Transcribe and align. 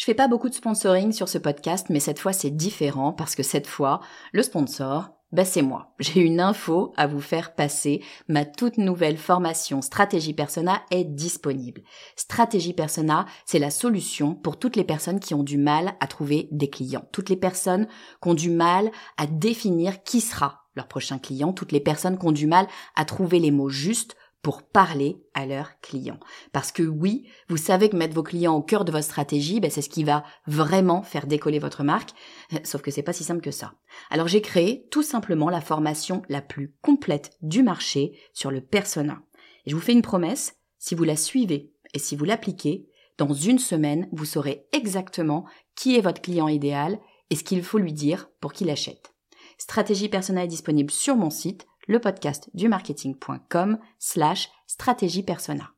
Je 0.00 0.06
fais 0.06 0.14
pas 0.14 0.28
beaucoup 0.28 0.48
de 0.48 0.54
sponsoring 0.54 1.12
sur 1.12 1.28
ce 1.28 1.36
podcast, 1.36 1.88
mais 1.90 2.00
cette 2.00 2.20
fois 2.20 2.32
c'est 2.32 2.48
différent 2.48 3.12
parce 3.12 3.34
que 3.34 3.42
cette 3.42 3.66
fois, 3.66 4.00
le 4.32 4.42
sponsor, 4.42 5.10
bah 5.30 5.44
c'est 5.44 5.60
moi. 5.60 5.92
J'ai 5.98 6.22
une 6.22 6.40
info 6.40 6.94
à 6.96 7.06
vous 7.06 7.20
faire 7.20 7.54
passer. 7.54 8.02
Ma 8.26 8.46
toute 8.46 8.78
nouvelle 8.78 9.18
formation 9.18 9.82
Stratégie 9.82 10.32
Persona 10.32 10.80
est 10.90 11.04
disponible. 11.04 11.82
Stratégie 12.16 12.72
Persona, 12.72 13.26
c'est 13.44 13.58
la 13.58 13.68
solution 13.68 14.34
pour 14.34 14.58
toutes 14.58 14.76
les 14.76 14.84
personnes 14.84 15.20
qui 15.20 15.34
ont 15.34 15.42
du 15.42 15.58
mal 15.58 15.92
à 16.00 16.06
trouver 16.06 16.48
des 16.50 16.70
clients. 16.70 17.04
Toutes 17.12 17.28
les 17.28 17.36
personnes 17.36 17.86
qui 18.22 18.28
ont 18.30 18.32
du 18.32 18.48
mal 18.48 18.90
à 19.18 19.26
définir 19.26 20.02
qui 20.02 20.22
sera 20.22 20.62
leur 20.76 20.88
prochain 20.88 21.18
client. 21.18 21.52
Toutes 21.52 21.72
les 21.72 21.80
personnes 21.80 22.16
qui 22.16 22.24
ont 22.24 22.32
du 22.32 22.46
mal 22.46 22.66
à 22.96 23.04
trouver 23.04 23.38
les 23.38 23.50
mots 23.50 23.68
justes 23.68 24.16
pour 24.42 24.62
parler 24.62 25.22
à 25.34 25.44
leurs 25.44 25.78
clients. 25.80 26.18
Parce 26.52 26.72
que 26.72 26.82
oui, 26.82 27.28
vous 27.48 27.56
savez 27.56 27.88
que 27.88 27.96
mettre 27.96 28.14
vos 28.14 28.22
clients 28.22 28.54
au 28.54 28.62
cœur 28.62 28.84
de 28.84 28.92
votre 28.92 29.04
stratégie, 29.04 29.60
ben 29.60 29.70
c'est 29.70 29.82
ce 29.82 29.90
qui 29.90 30.04
va 30.04 30.24
vraiment 30.46 31.02
faire 31.02 31.26
décoller 31.26 31.58
votre 31.58 31.82
marque. 31.82 32.10
Sauf 32.64 32.80
que 32.80 32.90
c'est 32.90 33.02
pas 33.02 33.12
si 33.12 33.24
simple 33.24 33.42
que 33.42 33.50
ça. 33.50 33.74
Alors 34.10 34.28
j'ai 34.28 34.40
créé 34.40 34.86
tout 34.90 35.02
simplement 35.02 35.50
la 35.50 35.60
formation 35.60 36.22
la 36.28 36.40
plus 36.40 36.74
complète 36.82 37.36
du 37.42 37.62
marché 37.62 38.18
sur 38.32 38.50
le 38.50 38.62
persona. 38.62 39.22
Et 39.66 39.70
je 39.70 39.76
vous 39.76 39.82
fais 39.82 39.92
une 39.92 40.02
promesse, 40.02 40.56
si 40.78 40.94
vous 40.94 41.04
la 41.04 41.16
suivez 41.16 41.72
et 41.92 41.98
si 41.98 42.16
vous 42.16 42.24
l'appliquez, 42.24 42.86
dans 43.18 43.34
une 43.34 43.58
semaine, 43.58 44.08
vous 44.12 44.24
saurez 44.24 44.66
exactement 44.72 45.44
qui 45.76 45.96
est 45.96 46.00
votre 46.00 46.22
client 46.22 46.48
idéal 46.48 46.98
et 47.28 47.36
ce 47.36 47.44
qu'il 47.44 47.62
faut 47.62 47.78
lui 47.78 47.92
dire 47.92 48.30
pour 48.40 48.54
qu'il 48.54 48.70
achète. 48.70 49.12
Stratégie 49.58 50.08
persona 50.08 50.44
est 50.44 50.48
disponible 50.48 50.90
sur 50.90 51.16
mon 51.16 51.28
site 51.28 51.66
le 51.90 51.98
podcast 51.98 52.48
du 52.54 52.68
marketing.com 52.68 53.78
slash 53.98 54.48
stratégie 54.68 55.24
persona. 55.24 55.72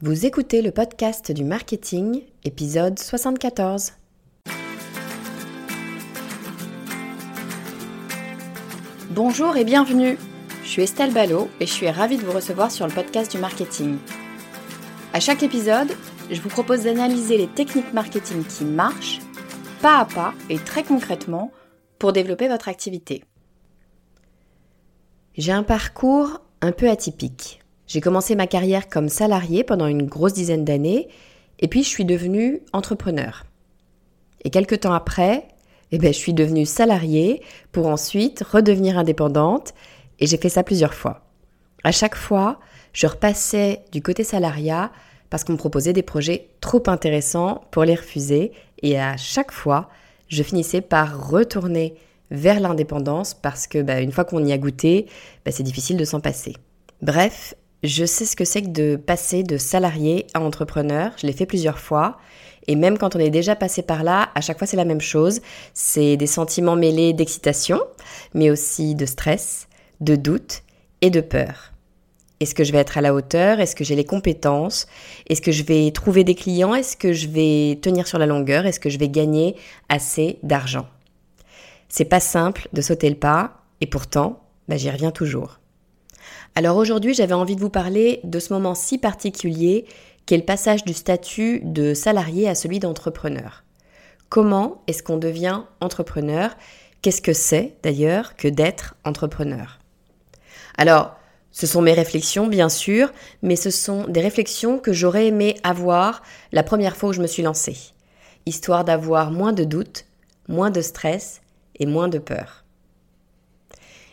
Vous 0.00 0.24
écoutez 0.24 0.62
le 0.62 0.70
podcast 0.70 1.32
du 1.32 1.42
marketing, 1.42 2.22
épisode 2.44 2.96
74. 2.96 3.94
Bonjour 9.10 9.56
et 9.56 9.64
bienvenue. 9.64 10.16
Je 10.62 10.68
suis 10.68 10.82
Estelle 10.82 11.12
Ballot 11.12 11.48
et 11.58 11.66
je 11.66 11.72
suis 11.72 11.90
ravie 11.90 12.18
de 12.18 12.22
vous 12.22 12.30
recevoir 12.30 12.70
sur 12.70 12.86
le 12.86 12.92
podcast 12.92 13.32
du 13.32 13.38
marketing. 13.38 13.98
À 15.12 15.18
chaque 15.18 15.42
épisode, 15.42 15.90
je 16.30 16.40
vous 16.40 16.50
propose 16.50 16.84
d'analyser 16.84 17.36
les 17.36 17.48
techniques 17.48 17.92
marketing 17.92 18.44
qui 18.44 18.64
marchent, 18.64 19.18
pas 19.82 19.98
à 19.98 20.04
pas 20.04 20.34
et 20.48 20.58
très 20.58 20.84
concrètement, 20.84 21.50
pour 21.98 22.12
développer 22.12 22.48
votre 22.48 22.68
activité 22.68 23.24
J'ai 25.36 25.52
un 25.52 25.62
parcours 25.62 26.40
un 26.60 26.72
peu 26.72 26.88
atypique. 26.88 27.60
J'ai 27.86 28.00
commencé 28.00 28.34
ma 28.34 28.46
carrière 28.46 28.88
comme 28.88 29.08
salarié 29.08 29.64
pendant 29.64 29.86
une 29.86 30.06
grosse 30.06 30.34
dizaine 30.34 30.64
d'années 30.64 31.08
et 31.58 31.68
puis 31.68 31.82
je 31.82 31.88
suis 31.88 32.04
devenue 32.04 32.60
entrepreneur. 32.72 33.44
Et 34.44 34.50
quelques 34.50 34.80
temps 34.80 34.92
après, 34.92 35.48
eh 35.90 35.98
ben, 35.98 36.12
je 36.12 36.18
suis 36.18 36.34
devenue 36.34 36.66
salariée 36.66 37.42
pour 37.72 37.86
ensuite 37.86 38.42
redevenir 38.42 38.98
indépendante 38.98 39.74
et 40.18 40.26
j'ai 40.26 40.36
fait 40.36 40.48
ça 40.48 40.62
plusieurs 40.62 40.94
fois. 40.94 41.24
À 41.84 41.92
chaque 41.92 42.16
fois, 42.16 42.60
je 42.92 43.06
repassais 43.06 43.84
du 43.92 44.02
côté 44.02 44.24
salariat 44.24 44.90
parce 45.30 45.44
qu'on 45.44 45.52
me 45.52 45.58
proposait 45.58 45.92
des 45.92 46.02
projets 46.02 46.48
trop 46.60 46.82
intéressants 46.86 47.62
pour 47.70 47.84
les 47.84 47.94
refuser 47.94 48.52
et 48.82 48.98
à 48.98 49.16
chaque 49.16 49.52
fois, 49.52 49.88
je 50.28 50.42
finissais 50.42 50.80
par 50.80 51.28
retourner 51.28 51.94
vers 52.30 52.60
l'indépendance 52.60 53.34
parce 53.34 53.66
que 53.66 53.82
bah, 53.82 54.00
une 54.00 54.12
fois 54.12 54.24
qu'on 54.24 54.44
y 54.44 54.52
a 54.52 54.58
goûté, 54.58 55.06
bah, 55.44 55.50
c'est 55.50 55.62
difficile 55.62 55.96
de 55.96 56.04
s'en 56.04 56.20
passer. 56.20 56.54
Bref, 57.02 57.54
je 57.82 58.04
sais 58.04 58.24
ce 58.24 58.36
que 58.36 58.44
c'est 58.44 58.62
que 58.62 58.68
de 58.68 58.96
passer 58.96 59.42
de 59.42 59.56
salarié 59.56 60.26
à 60.34 60.40
entrepreneur. 60.40 61.12
Je 61.16 61.26
l'ai 61.26 61.32
fait 61.32 61.46
plusieurs 61.46 61.78
fois. 61.78 62.18
Et 62.66 62.76
même 62.76 62.98
quand 62.98 63.16
on 63.16 63.18
est 63.18 63.30
déjà 63.30 63.56
passé 63.56 63.82
par 63.82 64.04
là, 64.04 64.28
à 64.34 64.40
chaque 64.40 64.58
fois 64.58 64.66
c'est 64.66 64.76
la 64.76 64.84
même 64.84 65.00
chose. 65.00 65.40
C'est 65.72 66.16
des 66.16 66.26
sentiments 66.26 66.76
mêlés 66.76 67.14
d'excitation, 67.14 67.80
mais 68.34 68.50
aussi 68.50 68.94
de 68.94 69.06
stress, 69.06 69.68
de 70.00 70.16
doute 70.16 70.62
et 71.00 71.10
de 71.10 71.20
peur. 71.20 71.72
Est-ce 72.40 72.54
que 72.54 72.62
je 72.62 72.72
vais 72.72 72.78
être 72.78 72.98
à 72.98 73.00
la 73.00 73.14
hauteur? 73.14 73.60
Est-ce 73.60 73.74
que 73.74 73.84
j'ai 73.84 73.96
les 73.96 74.04
compétences? 74.04 74.86
Est-ce 75.28 75.42
que 75.42 75.50
je 75.50 75.64
vais 75.64 75.90
trouver 75.90 76.22
des 76.22 76.34
clients? 76.34 76.74
Est-ce 76.74 76.96
que 76.96 77.12
je 77.12 77.28
vais 77.28 77.78
tenir 77.82 78.06
sur 78.06 78.18
la 78.18 78.26
longueur? 78.26 78.64
Est-ce 78.64 78.78
que 78.78 78.90
je 78.90 78.98
vais 78.98 79.08
gagner 79.08 79.56
assez 79.88 80.38
d'argent? 80.42 80.86
C'est 81.88 82.04
pas 82.04 82.20
simple 82.20 82.68
de 82.72 82.80
sauter 82.80 83.08
le 83.08 83.16
pas 83.16 83.62
et 83.80 83.86
pourtant, 83.86 84.40
bah, 84.68 84.76
j'y 84.76 84.90
reviens 84.90 85.10
toujours. 85.10 85.58
Alors 86.54 86.76
aujourd'hui, 86.76 87.14
j'avais 87.14 87.34
envie 87.34 87.56
de 87.56 87.60
vous 87.60 87.70
parler 87.70 88.20
de 88.24 88.38
ce 88.38 88.52
moment 88.52 88.74
si 88.74 88.98
particulier 88.98 89.86
qu'est 90.26 90.36
le 90.36 90.44
passage 90.44 90.84
du 90.84 90.92
statut 90.92 91.60
de 91.64 91.94
salarié 91.94 92.48
à 92.48 92.54
celui 92.54 92.78
d'entrepreneur. 92.78 93.64
Comment 94.28 94.82
est-ce 94.86 95.02
qu'on 95.02 95.16
devient 95.16 95.62
entrepreneur? 95.80 96.56
Qu'est-ce 97.00 97.22
que 97.22 97.32
c'est 97.32 97.76
d'ailleurs 97.82 98.36
que 98.36 98.48
d'être 98.48 98.94
entrepreneur? 99.04 99.78
Alors, 100.76 101.17
ce 101.58 101.66
sont 101.66 101.82
mes 101.82 101.92
réflexions, 101.92 102.46
bien 102.46 102.68
sûr, 102.68 103.12
mais 103.42 103.56
ce 103.56 103.70
sont 103.70 104.06
des 104.06 104.20
réflexions 104.20 104.78
que 104.78 104.92
j'aurais 104.92 105.26
aimé 105.26 105.56
avoir 105.64 106.22
la 106.52 106.62
première 106.62 106.96
fois 106.96 107.08
où 107.08 107.12
je 107.12 107.20
me 107.20 107.26
suis 107.26 107.42
lancée, 107.42 107.76
histoire 108.46 108.84
d'avoir 108.84 109.32
moins 109.32 109.52
de 109.52 109.64
doutes, 109.64 110.04
moins 110.46 110.70
de 110.70 110.80
stress 110.80 111.40
et 111.80 111.84
moins 111.84 112.06
de 112.06 112.18
peur. 112.18 112.64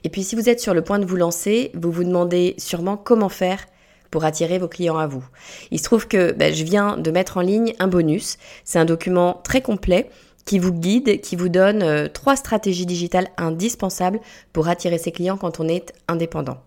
Et 0.04 0.10
puis 0.10 0.24
si 0.24 0.36
vous 0.36 0.50
êtes 0.50 0.60
sur 0.60 0.74
le 0.74 0.84
point 0.84 0.98
de 0.98 1.06
vous 1.06 1.18
lancer, 1.18 1.70
vous 1.76 1.92
vous 1.92 2.04
demandez 2.04 2.56
sûrement 2.58 2.98
comment 2.98 3.30
faire 3.30 3.64
pour 4.10 4.26
attirer 4.26 4.58
vos 4.58 4.68
clients 4.68 4.98
à 4.98 5.06
vous. 5.06 5.24
Il 5.70 5.78
se 5.78 5.84
trouve 5.84 6.08
que 6.08 6.32
ben, 6.32 6.52
je 6.52 6.64
viens 6.64 6.98
de 6.98 7.12
mettre 7.12 7.38
en 7.38 7.42
ligne 7.42 7.76
un 7.78 7.88
bonus. 7.88 8.40
C'est 8.64 8.80
un 8.80 8.86
document 8.86 9.40
très 9.44 9.62
complet 9.62 10.10
qui 10.46 10.58
vous 10.58 10.74
guide, 10.74 11.22
qui 11.22 11.36
vous 11.36 11.50
donne 11.50 11.84
euh, 11.84 12.08
trois 12.08 12.38
stratégies 12.38 12.88
digitales 12.88 13.28
indispensables 13.38 14.20
pour 14.52 14.68
attirer 14.68 14.98
ses 14.98 15.12
clients 15.12 15.38
quand 15.38 15.60
on 15.60 15.68
est 15.68 15.94
indépendant. 16.08 16.58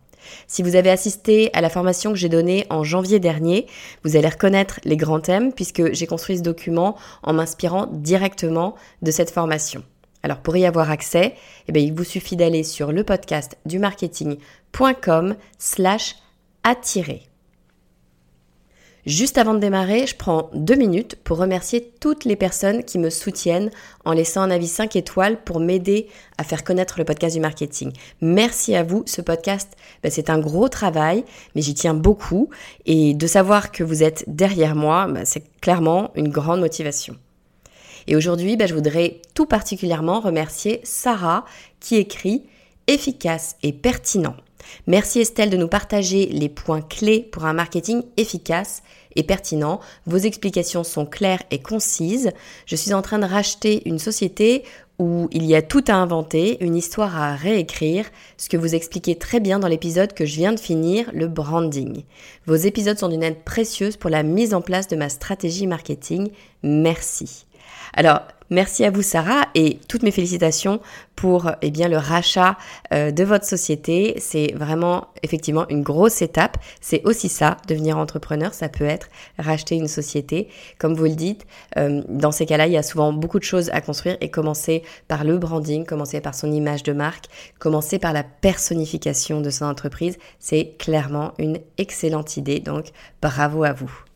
Si 0.47 0.63
vous 0.63 0.77
avez 0.77 0.91
assisté 0.91 1.51
à 1.53 1.61
la 1.61 1.71
formation 1.71 2.13
que 2.13 2.19
j'ai 2.19 2.29
donnée 2.29 2.67
en 2.71 2.85
janvier 2.85 3.21
dernier, 3.21 3.67
vous 4.05 4.17
allez 4.17 4.29
reconnaître 4.29 4.81
les 4.85 4.97
grands 4.97 5.21
thèmes 5.21 5.53
puisque 5.53 5.93
j'ai 5.93 6.07
construit 6.07 6.39
ce 6.39 6.43
document 6.43 6.97
en 7.23 7.33
m'inspirant 7.33 7.87
directement 7.87 8.75
de 9.03 9.11
cette 9.11 9.31
formation. 9.31 9.85
Alors 10.23 10.39
pour 10.39 10.57
y 10.57 10.67
avoir 10.67 10.91
accès, 10.91 11.35
eh 11.69 11.81
il 11.81 11.93
vous 11.93 12.05
suffit 12.05 12.37
d'aller 12.37 12.65
sur 12.65 12.93
le 12.93 13.05
podcast 13.05 13.57
du 13.67 13.79
marketing.com 13.79 15.37
slash 15.59 16.17
attirer. 16.65 17.23
Juste 19.09 19.39
avant 19.39 19.55
de 19.55 19.59
démarrer, 19.59 20.07
je 20.07 20.15
prends 20.15 20.51
deux 20.53 20.75
minutes 20.75 21.17
pour 21.25 21.39
remercier 21.39 21.95
toutes 21.99 22.27
les 22.27 22.37
personnes 22.37 22.85
qui 22.85 22.99
me 22.99 23.09
soutiennent 23.09 23.71
en 24.05 24.13
laissant 24.13 24.43
un 24.43 24.51
avis 24.51 24.69
5 24.69 24.97
étoiles 24.97 25.43
pour 25.45 25.61
m'aider 25.61 26.09
à 26.37 26.45
faire 26.45 26.63
connaître 26.63 26.99
le 26.99 27.07
podcast 27.07 27.35
du 27.35 27.41
marketing. 27.41 27.91
Merci 28.21 28.75
à 28.75 28.83
vous. 28.83 29.05
Ce 29.07 29.23
podcast, 29.23 29.79
ben, 30.03 30.13
c'est 30.13 30.29
un 30.29 30.39
gros 30.39 30.69
travail, 30.69 31.25
mais 31.55 31.63
j'y 31.63 31.73
tiens 31.73 31.95
beaucoup. 31.95 32.51
Et 32.85 33.15
de 33.15 33.27
savoir 33.27 33.73
que 33.73 33.83
vous 33.83 34.03
êtes 34.03 34.25
derrière 34.27 34.75
moi, 34.75 35.07
ben, 35.07 35.25
c'est 35.25 35.45
clairement 35.63 36.11
une 36.15 36.29
grande 36.29 36.61
motivation. 36.61 37.17
Et 38.09 38.15
aujourd'hui, 38.15 38.59
ben, 38.59 38.69
je 38.69 38.75
voudrais 38.75 39.23
tout 39.33 39.47
particulièrement 39.47 40.21
remercier 40.21 40.81
Sarah 40.85 41.47
qui 41.81 41.97
écrit 41.97 42.43
efficace 42.89 43.57
et 43.63 43.73
pertinent. 43.73 44.37
Merci 44.87 45.21
Estelle 45.21 45.49
de 45.49 45.57
nous 45.57 45.69
partager 45.69 46.27
les 46.27 46.49
points 46.49 46.83
clés 46.83 47.21
pour 47.21 47.47
un 47.47 47.53
marketing 47.55 48.03
efficace 48.17 48.83
et 49.17 49.23
pertinent. 49.23 49.81
Vos 50.07 50.19
explications 50.19 50.85
sont 50.85 51.07
claires 51.07 51.43
et 51.51 51.61
concises. 51.61 52.31
Je 52.67 52.77
suis 52.77 52.95
en 52.95 53.03
train 53.03 53.19
de 53.19 53.27
racheter 53.27 53.83
une 53.89 53.99
société 53.99 54.65
où 54.99 55.29
il 55.31 55.45
y 55.45 55.55
a 55.55 55.63
tout 55.63 55.85
à 55.87 55.95
inventer, 55.95 56.63
une 56.65 56.75
histoire 56.75 57.17
à 57.17 57.37
réécrire, 57.37 58.07
ce 58.37 58.49
que 58.49 58.57
vous 58.57 58.75
expliquez 58.75 59.15
très 59.15 59.39
bien 59.39 59.61
dans 59.61 59.69
l'épisode 59.69 60.13
que 60.13 60.27
je 60.27 60.35
viens 60.35 60.53
de 60.53 60.59
finir, 60.59 61.11
le 61.13 61.29
branding. 61.29 62.03
Vos 62.47 62.57
épisodes 62.57 62.99
sont 62.99 63.09
d'une 63.09 63.23
aide 63.23 63.45
précieuse 63.45 63.97
pour 63.97 64.11
la 64.11 64.25
mise 64.25 64.55
en 64.55 64.61
place 64.61 64.89
de 64.89 64.97
ma 64.97 65.09
stratégie 65.09 65.69
marketing. 65.69 66.31
Merci. 66.65 67.47
Alors, 67.95 68.23
Merci 68.51 68.85
à 68.85 68.91
vous 68.91 69.03
Sarah 69.03 69.43
et 69.55 69.79
toutes 69.89 70.03
mes 70.03 70.11
félicitations 70.11 70.81
pour 71.17 71.51
eh 71.61 71.71
bien 71.71 71.89
le 71.89 71.99
rachat 71.99 72.57
euh, 72.95 73.11
de 73.11 73.23
votre 73.23 73.45
société. 73.45 74.15
C'est 74.19 74.55
vraiment 74.55 75.09
effectivement 75.23 75.69
une 75.69 75.83
grosse 75.83 76.23
étape. 76.23 76.57
C'est 76.81 77.03
aussi 77.05 77.29
ça, 77.29 77.59
devenir 77.69 77.99
entrepreneur, 77.99 78.55
ça 78.55 78.71
peut 78.71 78.85
être 78.85 79.09
racheter 79.39 79.75
une 79.75 79.89
société. 79.89 80.49
Comme 80.79 80.95
vous 80.95 81.05
le 81.05 81.15
dites, 81.15 81.47
euh, 81.77 82.03
dans 82.09 82.33
ces 82.33 82.47
cas-là, 82.47 82.67
il 82.67 82.73
y 82.73 82.79
a 82.79 82.83
souvent 82.83 83.13
beaucoup 83.13 83.39
de 83.39 83.45
choses 83.45 83.69
à 83.75 83.83
construire 83.83 84.17
et 84.23 84.31
commencer 84.31 84.83
par 85.09 85.25
le 85.25 85.37
branding, 85.37 85.85
commencer 85.85 86.23
par 86.23 86.35
son 86.35 86.51
image 86.51 86.83
de 86.85 86.95
marque, 86.95 87.27
commencer 87.59 87.99
par 87.99 88.15
la 88.15 88.23
personnification 88.23 89.43
de 89.43 89.51
son 89.51 89.67
entreprise. 89.67 90.17
C'est 90.39 90.77
clairement 90.79 91.35
une 91.39 91.59
excellente 91.77 92.39
idée. 92.39 92.61
Donc 92.61 92.87
bravo 93.21 93.65
à 93.65 93.75
vous. 93.75 94.08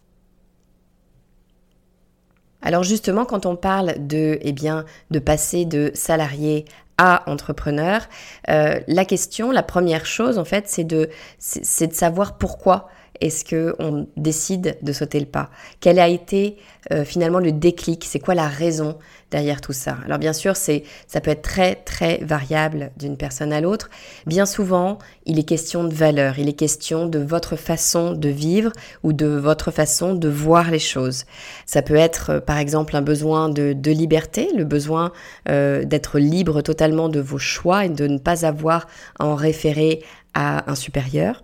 Alors 2.62 2.84
justement, 2.84 3.24
quand 3.24 3.46
on 3.46 3.56
parle 3.56 3.94
de, 3.98 4.38
eh 4.40 4.52
bien, 4.52 4.84
de 5.10 5.18
passer 5.18 5.64
de 5.64 5.90
salarié 5.94 6.64
à 6.98 7.28
entrepreneur, 7.28 8.02
euh, 8.48 8.78
la 8.86 9.04
question, 9.04 9.50
la 9.50 9.62
première 9.62 10.06
chose 10.06 10.38
en 10.38 10.44
fait, 10.44 10.68
c'est 10.68 10.84
de, 10.84 11.10
c'est 11.38 11.88
de 11.88 11.94
savoir 11.94 12.38
pourquoi 12.38 12.88
est-ce 13.20 13.44
que 13.44 13.74
on 13.78 14.06
décide 14.16 14.76
de 14.82 14.92
sauter 14.92 15.20
le 15.20 15.26
pas? 15.26 15.50
Quel 15.80 15.98
a 15.98 16.08
été 16.08 16.56
euh, 16.92 17.04
finalement 17.04 17.38
le 17.38 17.52
déclic? 17.52 18.04
C'est 18.04 18.18
quoi 18.18 18.34
la 18.34 18.48
raison 18.48 18.96
derrière 19.30 19.60
tout 19.60 19.72
ça? 19.72 19.98
Alors 20.04 20.18
bien 20.18 20.32
sûr, 20.32 20.56
c'est 20.56 20.82
ça 21.06 21.20
peut 21.20 21.30
être 21.30 21.42
très 21.42 21.76
très 21.76 22.18
variable 22.18 22.90
d'une 22.98 23.16
personne 23.16 23.52
à 23.52 23.60
l'autre. 23.60 23.90
Bien 24.26 24.46
souvent, 24.46 24.98
il 25.24 25.38
est 25.38 25.44
question 25.44 25.84
de 25.84 25.94
valeur, 25.94 26.38
il 26.38 26.48
est 26.48 26.54
question 26.54 27.06
de 27.06 27.18
votre 27.18 27.56
façon 27.56 28.12
de 28.12 28.28
vivre 28.28 28.72
ou 29.02 29.12
de 29.12 29.26
votre 29.26 29.70
façon 29.70 30.14
de 30.14 30.28
voir 30.28 30.70
les 30.70 30.78
choses. 30.78 31.24
Ça 31.66 31.82
peut 31.82 31.96
être 31.96 32.30
euh, 32.30 32.40
par 32.40 32.58
exemple 32.58 32.96
un 32.96 33.02
besoin 33.02 33.48
de, 33.48 33.90
liberté, 33.92 34.48
le 34.56 34.64
besoin 34.64 35.12
euh, 35.48 35.84
d'être 35.84 36.18
libre 36.18 36.62
totalement 36.62 37.08
de 37.08 37.20
vos 37.20 37.38
choix 37.38 37.84
et 37.84 37.88
de 37.88 38.06
ne 38.06 38.18
pas 38.18 38.46
avoir 38.46 38.88
à 39.18 39.26
en 39.26 39.34
référer 39.34 40.02
à 40.34 40.70
un 40.70 40.74
supérieur. 40.74 41.42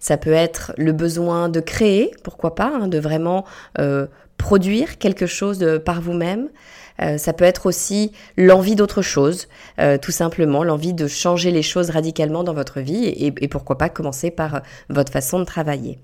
Ça 0.00 0.16
peut 0.16 0.32
être 0.32 0.72
le 0.76 0.92
besoin 0.92 1.48
de 1.48 1.60
créer, 1.60 2.10
pourquoi 2.22 2.54
pas, 2.54 2.72
hein, 2.74 2.88
de 2.88 2.98
vraiment 2.98 3.44
euh, 3.78 4.06
produire 4.38 4.98
quelque 4.98 5.26
chose 5.26 5.80
par 5.84 6.00
vous-même. 6.00 6.48
Euh, 7.02 7.18
ça 7.18 7.32
peut 7.32 7.44
être 7.44 7.66
aussi 7.66 8.12
l'envie 8.36 8.74
d'autre 8.74 9.02
chose, 9.02 9.48
euh, 9.78 9.98
tout 9.98 10.12
simplement, 10.12 10.64
l'envie 10.64 10.94
de 10.94 11.06
changer 11.06 11.50
les 11.50 11.62
choses 11.62 11.90
radicalement 11.90 12.42
dans 12.42 12.54
votre 12.54 12.80
vie 12.80 13.04
et, 13.04 13.34
et 13.38 13.48
pourquoi 13.48 13.76
pas 13.76 13.88
commencer 13.88 14.30
par 14.30 14.62
votre 14.88 15.12
façon 15.12 15.38
de 15.38 15.44
travailler. 15.44 15.98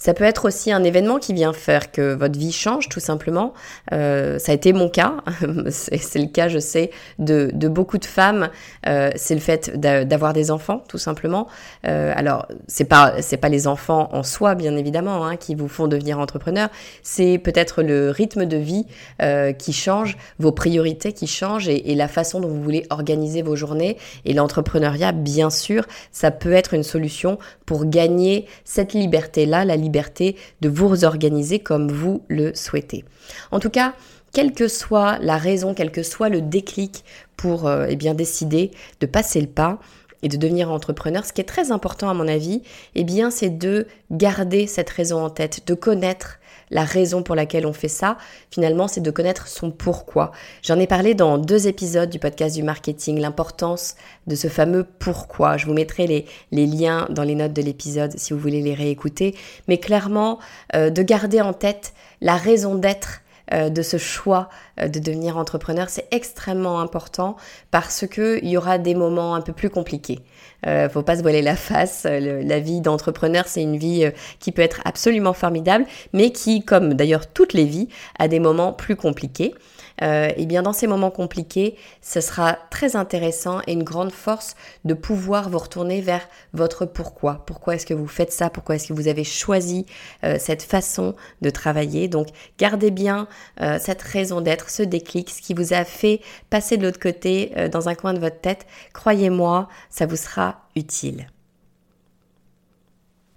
Ça 0.00 0.14
peut 0.14 0.24
être 0.24 0.46
aussi 0.46 0.72
un 0.72 0.82
événement 0.82 1.18
qui 1.18 1.34
vient 1.34 1.52
faire 1.52 1.92
que 1.92 2.14
votre 2.14 2.38
vie 2.38 2.52
change 2.52 2.88
tout 2.88 3.00
simplement. 3.00 3.52
Euh, 3.92 4.38
ça 4.38 4.52
a 4.52 4.54
été 4.54 4.72
mon 4.72 4.88
cas, 4.88 5.16
c'est 5.68 6.18
le 6.18 6.26
cas 6.26 6.48
je 6.48 6.58
sais 6.58 6.90
de, 7.18 7.50
de 7.52 7.68
beaucoup 7.68 7.98
de 7.98 8.06
femmes. 8.06 8.48
Euh, 8.86 9.10
c'est 9.16 9.34
le 9.34 9.42
fait 9.42 9.78
d'avoir 9.78 10.32
des 10.32 10.50
enfants 10.50 10.82
tout 10.88 10.96
simplement. 10.96 11.48
Euh, 11.86 12.14
alors 12.16 12.46
c'est 12.66 12.86
pas 12.86 13.20
c'est 13.20 13.36
pas 13.36 13.50
les 13.50 13.66
enfants 13.66 14.08
en 14.12 14.22
soi 14.22 14.54
bien 14.54 14.74
évidemment 14.74 15.26
hein, 15.26 15.36
qui 15.36 15.54
vous 15.54 15.68
font 15.68 15.86
devenir 15.86 16.18
entrepreneur. 16.18 16.70
C'est 17.02 17.36
peut-être 17.36 17.82
le 17.82 18.08
rythme 18.08 18.46
de 18.46 18.56
vie 18.56 18.86
euh, 19.20 19.52
qui 19.52 19.74
change, 19.74 20.16
vos 20.38 20.50
priorités 20.52 21.12
qui 21.12 21.26
changent 21.26 21.68
et, 21.68 21.92
et 21.92 21.94
la 21.94 22.08
façon 22.08 22.40
dont 22.40 22.48
vous 22.48 22.62
voulez 22.62 22.86
organiser 22.88 23.42
vos 23.42 23.54
journées. 23.54 23.98
Et 24.24 24.32
l'entrepreneuriat 24.32 25.12
bien 25.12 25.50
sûr 25.50 25.84
ça 26.10 26.30
peut 26.30 26.52
être 26.52 26.72
une 26.72 26.84
solution 26.84 27.38
pour 27.66 27.84
gagner 27.84 28.46
cette 28.64 28.94
liberté 28.94 29.44
là, 29.44 29.66
la 29.66 29.76
de 29.90 30.68
vous 30.68 31.04
organiser 31.04 31.58
comme 31.58 31.90
vous 31.90 32.22
le 32.28 32.54
souhaitez. 32.54 33.04
En 33.50 33.60
tout 33.60 33.70
cas, 33.70 33.94
quelle 34.32 34.52
que 34.52 34.68
soit 34.68 35.18
la 35.18 35.36
raison, 35.36 35.74
quel 35.74 35.90
que 35.90 36.02
soit 36.02 36.28
le 36.28 36.40
déclic 36.40 37.04
pour 37.36 37.66
euh, 37.66 37.86
eh 37.88 37.96
bien 37.96 38.14
décider 38.14 38.70
de 39.00 39.06
passer 39.06 39.40
le 39.40 39.46
pas 39.46 39.78
et 40.22 40.28
de 40.28 40.36
devenir 40.36 40.70
entrepreneur, 40.70 41.24
ce 41.24 41.32
qui 41.32 41.40
est 41.40 41.44
très 41.44 41.72
important 41.72 42.10
à 42.10 42.14
mon 42.14 42.28
avis, 42.28 42.62
eh 42.94 43.04
bien 43.04 43.30
c'est 43.30 43.50
de 43.50 43.86
garder 44.10 44.66
cette 44.66 44.90
raison 44.90 45.24
en 45.24 45.30
tête, 45.30 45.66
de 45.66 45.74
connaître 45.74 46.39
la 46.70 46.84
raison 46.84 47.22
pour 47.22 47.34
laquelle 47.34 47.66
on 47.66 47.72
fait 47.72 47.88
ça, 47.88 48.16
finalement, 48.50 48.88
c'est 48.88 49.00
de 49.00 49.10
connaître 49.10 49.48
son 49.48 49.70
pourquoi. 49.70 50.32
J'en 50.62 50.78
ai 50.78 50.86
parlé 50.86 51.14
dans 51.14 51.38
deux 51.38 51.66
épisodes 51.66 52.10
du 52.10 52.18
podcast 52.18 52.56
du 52.56 52.62
marketing, 52.62 53.18
l'importance 53.18 53.96
de 54.26 54.34
ce 54.34 54.48
fameux 54.48 54.86
pourquoi. 54.98 55.56
Je 55.56 55.66
vous 55.66 55.74
mettrai 55.74 56.06
les, 56.06 56.66
liens 56.66 57.06
dans 57.10 57.24
les 57.24 57.34
notes 57.34 57.52
de 57.52 57.62
l'épisode 57.62 58.16
si 58.16 58.32
vous 58.32 58.38
voulez 58.38 58.62
les 58.62 58.74
réécouter. 58.74 59.36
Mais 59.68 59.78
clairement, 59.78 60.38
euh, 60.74 60.90
de 60.90 61.02
garder 61.02 61.40
en 61.40 61.52
tête 61.52 61.92
la 62.20 62.36
raison 62.36 62.74
d'être 62.74 63.22
euh, 63.52 63.68
de 63.68 63.82
ce 63.82 63.96
choix 63.96 64.48
euh, 64.80 64.86
de 64.86 65.00
devenir 65.00 65.36
entrepreneur, 65.36 65.88
c'est 65.88 66.06
extrêmement 66.12 66.80
important 66.80 67.36
parce 67.72 68.06
que 68.06 68.38
il 68.42 68.48
y 68.48 68.56
aura 68.56 68.78
des 68.78 68.94
moments 68.94 69.34
un 69.34 69.40
peu 69.40 69.52
plus 69.52 69.70
compliqués. 69.70 70.20
Euh, 70.66 70.88
faut 70.88 71.02
pas 71.02 71.16
se 71.16 71.22
voiler 71.22 71.42
la 71.42 71.56
face. 71.56 72.04
la 72.04 72.60
vie 72.60 72.80
d'entrepreneur, 72.80 73.44
c'est 73.46 73.62
une 73.62 73.76
vie 73.76 74.10
qui 74.38 74.52
peut 74.52 74.62
être 74.62 74.80
absolument 74.84 75.32
formidable, 75.32 75.86
mais 76.12 76.30
qui, 76.30 76.64
comme 76.64 76.94
d'ailleurs 76.94 77.26
toutes 77.26 77.52
les 77.52 77.64
vies, 77.64 77.88
a 78.18 78.28
des 78.28 78.40
moments 78.40 78.72
plus 78.72 78.96
compliqués 78.96 79.54
euh, 80.02 80.30
eh 80.36 80.46
bien 80.46 80.62
dans 80.62 80.72
ces 80.72 80.86
moments 80.86 81.10
compliqués, 81.10 81.76
ce 82.02 82.20
sera 82.20 82.58
très 82.70 82.96
intéressant 82.96 83.60
et 83.66 83.72
une 83.72 83.82
grande 83.82 84.12
force 84.12 84.56
de 84.84 84.94
pouvoir 84.94 85.48
vous 85.50 85.58
retourner 85.58 86.00
vers 86.00 86.26
votre 86.52 86.86
pourquoi. 86.86 87.44
Pourquoi 87.46 87.74
est-ce 87.74 87.86
que 87.86 87.94
vous 87.94 88.06
faites 88.06 88.32
ça? 88.32 88.50
Pourquoi 88.50 88.76
est-ce 88.76 88.88
que 88.88 88.92
vous 88.92 89.08
avez 89.08 89.24
choisi 89.24 89.86
euh, 90.24 90.36
cette 90.38 90.62
façon 90.62 91.14
de 91.42 91.50
travailler? 91.50 92.08
Donc 92.08 92.28
gardez 92.58 92.90
bien 92.90 93.28
euh, 93.60 93.78
cette 93.80 94.02
raison 94.02 94.40
d'être, 94.40 94.70
ce 94.70 94.82
déclic, 94.82 95.30
ce 95.30 95.42
qui 95.42 95.54
vous 95.54 95.72
a 95.72 95.84
fait 95.84 96.20
passer 96.50 96.76
de 96.76 96.84
l'autre 96.84 97.00
côté 97.00 97.52
dans 97.72 97.88
un 97.88 97.94
coin 97.94 98.14
de 98.14 98.18
votre 98.18 98.40
tête. 98.40 98.66
Croyez-moi, 98.92 99.68
ça 99.90 100.06
vous 100.06 100.16
sera 100.16 100.62
utile. 100.76 101.26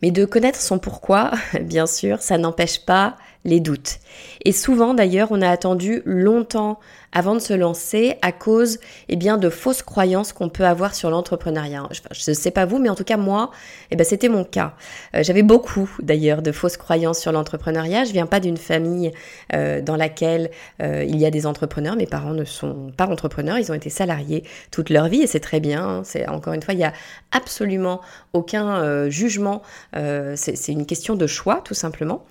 Mais 0.03 0.11
de 0.11 0.25
connaître 0.25 0.59
son 0.59 0.79
pourquoi, 0.79 1.31
bien 1.61 1.87
sûr, 1.87 2.21
ça 2.21 2.37
n'empêche 2.37 2.85
pas 2.85 3.15
les 3.45 3.59
doutes. 3.59 3.99
Et 4.45 4.51
souvent 4.51 4.93
d'ailleurs, 4.93 5.29
on 5.31 5.41
a 5.41 5.49
attendu 5.49 6.01
longtemps 6.05 6.79
avant 7.13 7.35
de 7.35 7.39
se 7.39 7.53
lancer 7.53 8.15
à 8.21 8.31
cause 8.31 8.79
eh 9.07 9.15
bien 9.15 9.37
de 9.37 9.49
fausses 9.49 9.83
croyances 9.83 10.33
qu'on 10.33 10.49
peut 10.49 10.65
avoir 10.65 10.95
sur 10.95 11.09
l'entrepreneuriat. 11.09 11.87
Je 12.11 12.31
ne 12.31 12.35
sais 12.35 12.51
pas 12.51 12.65
vous, 12.65 12.79
mais 12.79 12.89
en 12.89 12.95
tout 12.95 13.03
cas 13.03 13.17
moi, 13.17 13.51
eh 13.91 13.95
ben 13.95 14.03
c'était 14.03 14.29
mon 14.29 14.43
cas. 14.43 14.73
Euh, 15.15 15.23
j'avais 15.23 15.43
beaucoup 15.43 15.89
d'ailleurs 16.01 16.41
de 16.41 16.51
fausses 16.51 16.77
croyances 16.77 17.19
sur 17.19 17.31
l'entrepreneuriat. 17.31 18.05
Je 18.05 18.11
viens 18.11 18.25
pas 18.25 18.39
d'une 18.39 18.57
famille 18.57 19.11
euh, 19.53 19.81
dans 19.81 19.95
laquelle 19.95 20.49
euh, 20.81 21.05
il 21.07 21.17
y 21.17 21.25
a 21.25 21.31
des 21.31 21.45
entrepreneurs. 21.45 21.95
Mes 21.95 22.07
parents 22.07 22.33
ne 22.33 22.45
sont 22.45 22.91
pas 22.97 23.07
entrepreneurs, 23.07 23.59
ils 23.59 23.71
ont 23.71 23.75
été 23.75 23.89
salariés 23.89 24.43
toute 24.71 24.89
leur 24.89 25.07
vie 25.07 25.21
et 25.21 25.27
c'est 25.27 25.39
très 25.39 25.59
bien. 25.59 25.87
Hein. 25.87 26.01
C'est 26.03 26.27
encore 26.27 26.53
une 26.53 26.61
fois, 26.61 26.73
il 26.73 26.79
y 26.79 26.83
a 26.85 26.93
absolument 27.31 28.01
aucun 28.33 29.09
jugement. 29.09 29.61
c'est 29.93 30.67
une 30.67 30.85
question 30.85 31.15
de 31.15 31.27
choix 31.27 31.61
tout 31.63 31.73
simplement. 31.73 32.25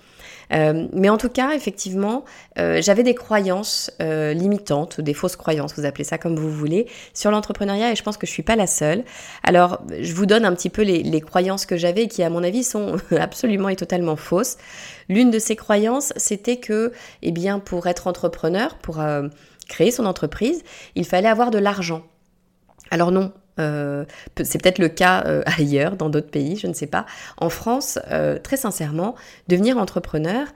Euh, 0.51 0.87
mais 0.93 1.09
en 1.09 1.17
tout 1.17 1.29
cas, 1.29 1.51
effectivement, 1.51 2.25
euh, 2.59 2.81
j'avais 2.81 3.03
des 3.03 3.15
croyances 3.15 3.91
euh, 4.01 4.33
limitantes, 4.33 4.99
des 4.99 5.13
fausses 5.13 5.35
croyances, 5.35 5.73
vous 5.77 5.85
appelez 5.85 6.03
ça 6.03 6.17
comme 6.17 6.35
vous 6.35 6.51
voulez, 6.51 6.87
sur 7.13 7.31
l'entrepreneuriat 7.31 7.91
et 7.91 7.95
je 7.95 8.03
pense 8.03 8.17
que 8.17 8.27
je 8.27 8.31
suis 8.31 8.43
pas 8.43 8.55
la 8.55 8.67
seule. 8.67 9.03
Alors, 9.43 9.81
je 9.99 10.13
vous 10.13 10.25
donne 10.25 10.45
un 10.45 10.53
petit 10.53 10.69
peu 10.69 10.81
les, 10.81 11.03
les 11.03 11.21
croyances 11.21 11.65
que 11.65 11.77
j'avais 11.77 12.07
qui, 12.07 12.23
à 12.23 12.29
mon 12.29 12.43
avis, 12.43 12.63
sont 12.63 12.97
absolument 13.11 13.69
et 13.69 13.75
totalement 13.75 14.15
fausses. 14.15 14.57
L'une 15.09 15.31
de 15.31 15.39
ces 15.39 15.55
croyances, 15.55 16.13
c'était 16.17 16.57
que, 16.57 16.91
eh 17.21 17.31
bien, 17.31 17.59
pour 17.59 17.87
être 17.87 18.07
entrepreneur, 18.07 18.75
pour 18.75 19.01
créer 19.67 19.91
son 19.91 20.05
entreprise, 20.05 20.63
il 20.95 21.05
fallait 21.05 21.27
avoir 21.27 21.51
de 21.51 21.57
l'argent. 21.57 22.03
Alors 22.91 23.11
non, 23.11 23.33
euh, 23.59 24.05
c'est 24.41 24.61
peut-être 24.61 24.79
le 24.79 24.89
cas 24.89 25.23
euh, 25.25 25.43
ailleurs, 25.57 25.95
dans 25.95 26.09
d'autres 26.09 26.29
pays, 26.29 26.57
je 26.57 26.67
ne 26.67 26.73
sais 26.73 26.87
pas. 26.87 27.05
En 27.37 27.49
France, 27.49 27.99
euh, 28.11 28.37
très 28.39 28.57
sincèrement, 28.57 29.15
devenir 29.47 29.77
entrepreneur, 29.77 30.47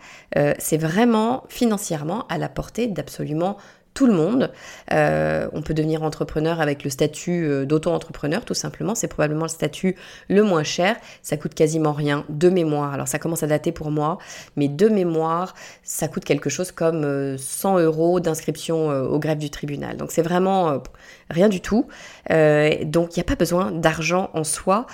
c'est 0.60 0.78
vraiment 0.78 1.44
financièrement 1.50 2.28
à 2.28 2.38
la 2.38 2.50
portée 2.50 2.88
d'absolument 2.88 3.58
tout 3.98 4.06
le 4.06 4.14
monde. 4.14 4.52
Euh, 4.94 5.50
on 5.54 5.64
peut 5.64 5.74
devenir 5.74 6.04
entrepreneur 6.04 6.62
avec 6.62 6.84
le 6.84 6.92
statut 6.92 7.44
euh, 7.44 7.66
d'auto-entrepreneur, 7.66 8.46
tout 8.46 8.54
simplement. 8.54 8.94
C'est 8.94 9.08
probablement 9.08 9.46
le 9.46 9.50
statut 9.50 9.96
le 10.30 10.44
moins 10.44 10.62
cher. 10.62 10.98
Ça 11.24 11.36
coûte 11.36 11.56
quasiment 11.56 11.94
rien. 11.94 12.24
De 12.30 12.50
mémoire, 12.50 12.94
alors 12.94 13.08
ça 13.08 13.18
commence 13.18 13.42
à 13.42 13.48
dater 13.48 13.72
pour 13.72 13.90
moi, 13.90 14.20
mais 14.56 14.68
de 14.68 14.88
mémoire, 14.88 15.56
ça 15.82 16.08
coûte 16.08 16.26
quelque 16.26 16.52
chose 16.52 16.72
comme 16.72 17.38
100 17.40 17.80
euh, 17.80 17.86
euros 17.86 18.20
d'inscription 18.20 18.88
au 18.88 19.18
greffe 19.18 19.40
du 19.40 19.50
tribunal. 19.50 19.98
Donc 19.98 20.12
c'est 20.12 20.22
vraiment 20.22 20.84
rien 21.32 21.50
du 21.50 21.62
tout. 21.62 21.88
donc 22.30 23.16
il 23.16 23.20
n'y 23.20 23.22
a 23.22 23.26
pas 23.26 23.36
besoin 23.36 23.72
d'argent 23.72 24.30
en 24.34 24.44
soi. 24.44 24.86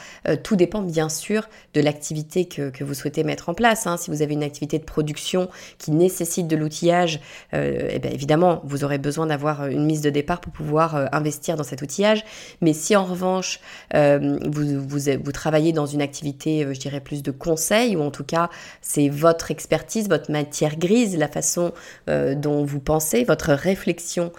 tout 0.43 0.55
dépend 0.55 0.81
bien 0.81 1.09
sûr 1.09 1.49
de 1.73 1.81
l'activité 1.81 2.45
que, 2.45 2.83
vous 2.83 2.93
souhaitez 2.93 3.23
mettre 3.23 3.49
en 3.49 3.53
place. 3.53 3.85
Hein. 3.85 3.97
Si 3.97 4.09
vous 4.11 4.21
avez 4.21 4.33
une 4.33 4.43
activité 4.43 4.79
de 4.79 4.83
production 4.83 5.49
qui 5.77 5.91
nécessite 5.91 6.47
de 6.47 6.55
l'outillage, 6.55 7.19
eh 7.51 7.99
bien, 7.99 8.11
évidemment, 8.11 8.61
vous 8.63 8.83
aurez 8.83 8.92
besoin 8.97 9.27
d'avoir 9.27 9.61
euh, 9.61 9.67
une 9.67 9.85
mise 9.85 10.01
de 10.01 10.09
départ 10.09 10.41
pour 10.41 10.53
pouvoir 10.53 10.95
euh, 10.95 11.05
investir 11.11 11.55
dans 11.55 11.63
cet 11.63 11.81
outillage. 11.81 12.23
Mais 12.61 12.73
si 12.73 12.95
en 12.95 13.03
revanche, 13.03 13.59
euh, 13.93 14.37
vous, 14.45 15.31
travaillez 15.31 15.73
dans 15.73 15.85
une 15.85 16.01
activité, 16.01 16.67
je 16.71 16.79
dirais, 16.79 16.99
plus 16.99 17.23
de 17.23 17.31
conseil, 17.31 17.95
ou 17.95 18.01
en 18.01 18.11
tout 18.11 18.23
cas, 18.23 18.49
c'est 18.81 19.09
votre 19.09 19.51
expertise, 19.51 20.07
votre 20.07 20.31
matière 20.31 20.77
grise, 20.77 21.17
la 21.17 21.27
façon 21.27 21.73
dont 22.07 22.63
vous 22.63 22.79
pensez, 22.79 23.23
votre 23.23 23.51
réflexion 23.53 24.31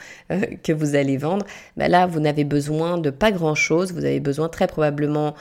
que 0.63 0.73
vous 0.73 0.95
allez 0.95 1.17
vendre, 1.17 1.45
ben 1.77 1.91
là, 1.91 2.07
vous 2.07 2.21
n'avez 2.21 2.45
besoin 2.45 2.99
de 2.99 3.11
pas 3.11 3.33
grand-chose. 3.33 3.93
Vous 3.93 4.05
avez 4.05 4.21
besoin 4.21 4.49
très 4.49 4.67
probablement 4.67 5.35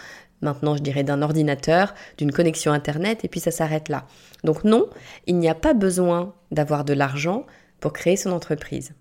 maintenant 0.43 0.75
je 0.75 0.83
dirais 0.83 1.03
d'un 1.03 1.21
ordinateur, 1.21 1.93
d'une 2.17 2.31
connexion 2.31 2.71
Internet, 2.71 3.25
et 3.25 3.27
puis 3.27 3.39
ça 3.39 3.51
s'arrête 3.51 3.89
là. 3.89 4.05
Donc 4.43 4.63
non, 4.63 4.87
il 5.25 5.37
n'y 5.37 5.49
a 5.49 5.55
pas 5.55 5.73
besoin 5.73 6.33
d'avoir 6.51 6.85
de 6.85 6.93
l'argent 6.93 7.45
pour 7.79 7.93
créer 7.93 8.17
son 8.17 8.31
entreprise. 8.31 8.93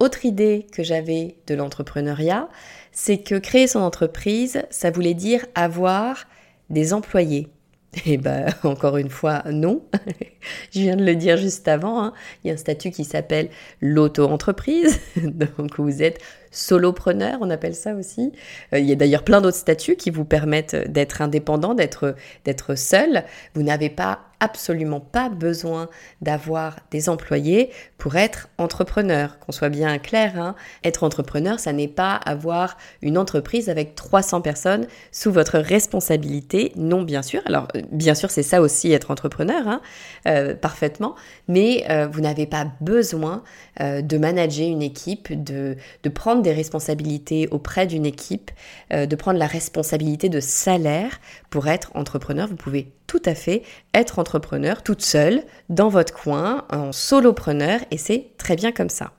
Autre 0.00 0.24
idée 0.24 0.66
que 0.72 0.82
j'avais 0.82 1.36
de 1.46 1.54
l'entrepreneuriat, 1.54 2.48
c'est 2.92 3.18
que 3.18 3.34
créer 3.34 3.66
son 3.66 3.80
entreprise, 3.80 4.62
ça 4.70 4.90
voulait 4.90 5.14
dire 5.14 5.44
avoir 5.54 6.26
des 6.70 6.92
employés. 6.92 7.48
Et 7.94 8.12
eh 8.12 8.16
ben, 8.16 8.46
encore 8.64 8.96
une 8.98 9.08
fois, 9.08 9.42
non. 9.50 9.82
Je 10.72 10.80
viens 10.80 10.96
de 10.96 11.04
le 11.04 11.16
dire 11.16 11.36
juste 11.36 11.66
avant. 11.68 12.02
Hein. 12.02 12.12
Il 12.44 12.48
y 12.48 12.50
a 12.50 12.54
un 12.54 12.58
statut 12.58 12.90
qui 12.90 13.04
s'appelle 13.04 13.48
l'auto-entreprise. 13.80 15.00
Donc, 15.16 15.78
vous 15.78 16.02
êtes 16.02 16.20
solopreneur, 16.50 17.38
on 17.40 17.50
appelle 17.50 17.74
ça 17.74 17.94
aussi. 17.94 18.32
Euh, 18.72 18.78
il 18.78 18.86
y 18.86 18.92
a 18.92 18.94
d'ailleurs 18.94 19.24
plein 19.24 19.40
d'autres 19.40 19.56
statuts 19.56 19.96
qui 19.96 20.10
vous 20.10 20.24
permettent 20.24 20.76
d'être 20.76 21.22
indépendant, 21.22 21.74
d'être 21.74 22.14
d'être 22.44 22.74
seul. 22.74 23.24
Vous 23.54 23.62
n'avez 23.62 23.90
pas 23.90 24.20
absolument 24.40 25.00
pas 25.00 25.28
besoin 25.28 25.88
d'avoir 26.22 26.76
des 26.90 27.08
employés 27.08 27.70
pour 27.98 28.16
être 28.16 28.48
entrepreneur. 28.58 29.38
Qu'on 29.40 29.52
soit 29.52 29.68
bien 29.68 29.98
clair, 29.98 30.40
hein. 30.40 30.54
être 30.84 31.04
entrepreneur, 31.04 31.58
ça 31.58 31.72
n'est 31.72 31.88
pas 31.88 32.14
avoir 32.14 32.76
une 33.02 33.18
entreprise 33.18 33.68
avec 33.68 33.94
300 33.94 34.40
personnes 34.40 34.86
sous 35.12 35.32
votre 35.32 35.58
responsabilité. 35.58 36.72
Non, 36.76 37.02
bien 37.02 37.22
sûr. 37.22 37.42
Alors, 37.46 37.68
euh, 37.74 37.82
bien 37.90 38.14
sûr, 38.14 38.30
c'est 38.30 38.42
ça 38.42 38.60
aussi 38.60 38.92
être 38.92 39.10
entrepreneur, 39.10 39.66
hein, 39.66 39.80
euh, 40.26 40.54
parfaitement. 40.54 41.14
Mais 41.48 41.84
euh, 41.90 42.06
vous 42.06 42.20
n'avez 42.20 42.46
pas 42.46 42.66
besoin 42.80 43.42
de 43.80 44.18
manager 44.18 44.68
une 44.68 44.82
équipe, 44.82 45.32
de, 45.44 45.76
de, 46.02 46.08
prendre 46.08 46.42
des 46.42 46.52
responsabilités 46.52 47.46
auprès 47.52 47.86
d'une 47.86 48.06
équipe, 48.06 48.50
de 48.90 49.14
prendre 49.14 49.38
la 49.38 49.46
responsabilité 49.46 50.28
de 50.28 50.40
salaire 50.40 51.20
pour 51.48 51.68
être 51.68 51.92
entrepreneur. 51.94 52.48
Vous 52.48 52.56
pouvez 52.56 52.90
tout 53.08 53.22
à 53.24 53.34
fait 53.34 53.62
être 53.94 54.20
entrepreneur 54.20 54.84
toute 54.84 55.02
seule, 55.02 55.42
dans 55.68 55.88
votre 55.88 56.14
coin, 56.14 56.64
en 56.70 56.92
solopreneur, 56.92 57.80
et 57.90 57.98
c'est 57.98 58.28
très 58.38 58.54
bien 58.54 58.70
comme 58.70 58.90
ça. 58.90 59.12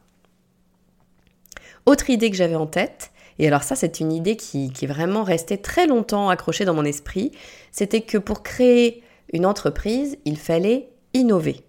Autre 1.86 2.10
idée 2.10 2.30
que 2.30 2.38
j'avais 2.38 2.56
en 2.56 2.68
tête, 2.68 3.12
et 3.40 3.48
alors 3.48 3.64
ça 3.64 3.76
c'est 3.76 4.00
une 4.00 4.14
idée 4.14 4.38
qui, 4.38 4.72
est 4.82 4.88
vraiment 4.88 5.24
restée 5.24 5.58
très 5.58 5.88
longtemps 5.88 6.30
accrochée 6.30 6.66
dans 6.66 6.74
mon 6.74 6.86
esprit, 6.86 7.32
c'était 7.72 8.02
que 8.02 8.18
pour 8.18 8.44
créer 8.44 9.04
une 9.34 9.46
entreprise, 9.46 10.18
il 10.24 10.38
fallait 10.38 10.90
innover. 11.14 11.64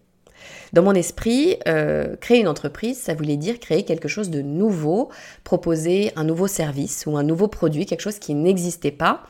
Dans 0.73 0.83
mon 0.83 0.95
esprit, 0.95 1.57
euh, 1.67 2.17
créer 2.17 2.41
une 2.41 2.49
entreprise, 2.49 2.99
ça 2.99 3.15
voulait 3.15 3.37
dire 3.37 3.59
créer 3.59 3.83
quelque 3.85 4.09
chose 4.09 4.31
de 4.31 4.41
nouveau, 4.41 5.11
proposer 5.45 6.13
un 6.17 6.25
nouveau 6.25 6.47
service 6.47 7.05
ou 7.07 7.17
un 7.17 7.23
nouveau 7.23 7.49
produit, 7.49 7.87
quelque 7.87 8.01
chose 8.01 8.19
qui 8.19 8.35
n'existait 8.35 8.91
pas. 8.91 9.23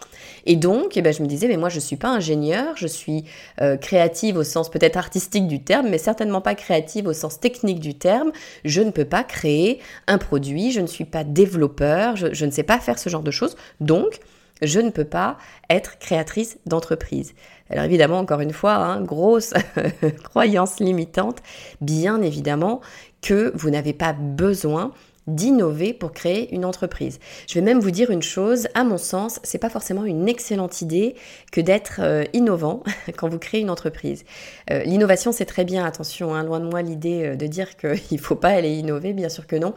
Et 0.46 0.56
donc, 0.56 0.96
eh 0.96 1.02
ben, 1.02 1.12
je 1.12 1.22
me 1.22 1.28
disais, 1.28 1.48
mais 1.48 1.56
moi, 1.56 1.68
je 1.68 1.76
ne 1.76 1.80
suis 1.80 1.96
pas 1.96 2.08
ingénieur, 2.08 2.76
je 2.76 2.86
suis 2.86 3.24
euh, 3.60 3.76
créative 3.76 4.36
au 4.36 4.44
sens 4.44 4.70
peut-être 4.70 4.96
artistique 4.96 5.46
du 5.46 5.62
terme, 5.62 5.88
mais 5.88 5.98
certainement 5.98 6.40
pas 6.40 6.54
créative 6.54 7.06
au 7.06 7.12
sens 7.12 7.40
technique 7.40 7.80
du 7.80 7.94
terme. 7.94 8.32
Je 8.64 8.82
ne 8.82 8.90
peux 8.90 9.04
pas 9.04 9.24
créer 9.24 9.80
un 10.06 10.18
produit, 10.18 10.72
je 10.72 10.80
ne 10.80 10.86
suis 10.86 11.04
pas 11.04 11.24
développeur, 11.24 12.16
je, 12.16 12.32
je 12.32 12.44
ne 12.44 12.50
sais 12.50 12.62
pas 12.62 12.78
faire 12.78 12.98
ce 12.98 13.08
genre 13.08 13.22
de 13.22 13.30
choses. 13.30 13.56
Donc, 13.80 14.20
je 14.62 14.80
ne 14.80 14.90
peux 14.90 15.04
pas 15.04 15.38
être 15.68 15.98
créatrice 15.98 16.58
d'entreprise. 16.66 17.34
Alors 17.70 17.84
évidemment, 17.84 18.18
encore 18.18 18.40
une 18.40 18.52
fois, 18.52 18.74
hein, 18.74 19.00
grosse 19.00 19.54
croyance 20.24 20.80
limitante, 20.80 21.38
bien 21.80 22.20
évidemment 22.20 22.80
que 23.22 23.52
vous 23.54 23.70
n'avez 23.70 23.92
pas 23.92 24.12
besoin 24.12 24.92
d'innover 25.26 25.92
pour 25.92 26.12
créer 26.12 26.52
une 26.54 26.64
entreprise. 26.64 27.18
Je 27.46 27.54
vais 27.54 27.60
même 27.60 27.78
vous 27.78 27.90
dire 27.90 28.10
une 28.10 28.22
chose, 28.22 28.68
à 28.74 28.84
mon 28.84 28.98
sens, 28.98 29.38
c'est 29.42 29.58
pas 29.58 29.70
forcément 29.70 30.04
une 30.04 30.28
excellente 30.28 30.82
idée 30.82 31.14
que 31.52 31.60
d'être 31.60 32.00
euh, 32.00 32.24
innovant 32.32 32.82
quand 33.16 33.28
vous 33.28 33.38
créez 33.38 33.60
une 33.60 33.70
entreprise. 33.70 34.24
Euh, 34.70 34.82
l'innovation, 34.84 35.32
c'est 35.32 35.44
très 35.44 35.64
bien, 35.64 35.84
attention, 35.84 36.34
hein, 36.34 36.42
loin 36.42 36.60
de 36.60 36.66
moi 36.66 36.82
l'idée 36.82 37.24
euh, 37.24 37.36
de 37.36 37.46
dire 37.46 37.76
qu'il 37.76 38.18
faut 38.18 38.36
pas 38.36 38.48
aller 38.48 38.72
innover, 38.72 39.12
bien 39.12 39.28
sûr 39.28 39.46
que 39.46 39.56
non, 39.56 39.74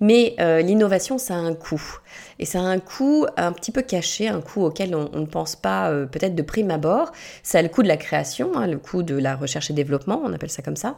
mais 0.00 0.34
l'innovation, 0.38 1.18
ça 1.18 1.34
a 1.34 1.38
un 1.38 1.54
coût. 1.54 2.00
Et 2.38 2.44
ça 2.44 2.60
a 2.60 2.62
un 2.62 2.78
coût 2.78 3.26
un 3.36 3.52
petit 3.52 3.72
peu 3.72 3.82
caché, 3.82 4.28
un 4.28 4.40
coût 4.40 4.62
auquel 4.62 4.94
on, 4.94 5.10
ne 5.18 5.26
pense 5.26 5.56
pas 5.56 5.90
peut-être 6.06 6.34
de 6.34 6.42
prime 6.42 6.70
abord. 6.70 7.12
Ça 7.42 7.58
a 7.58 7.62
le 7.62 7.68
coût 7.68 7.82
de 7.82 7.88
la 7.88 7.96
création, 7.96 8.56
hein, 8.56 8.66
le 8.66 8.78
coût 8.78 9.02
de 9.02 9.16
la 9.16 9.36
recherche 9.36 9.70
et 9.70 9.74
développement, 9.74 10.20
on 10.24 10.32
appelle 10.32 10.50
ça 10.50 10.62
comme 10.62 10.76
ça, 10.76 10.96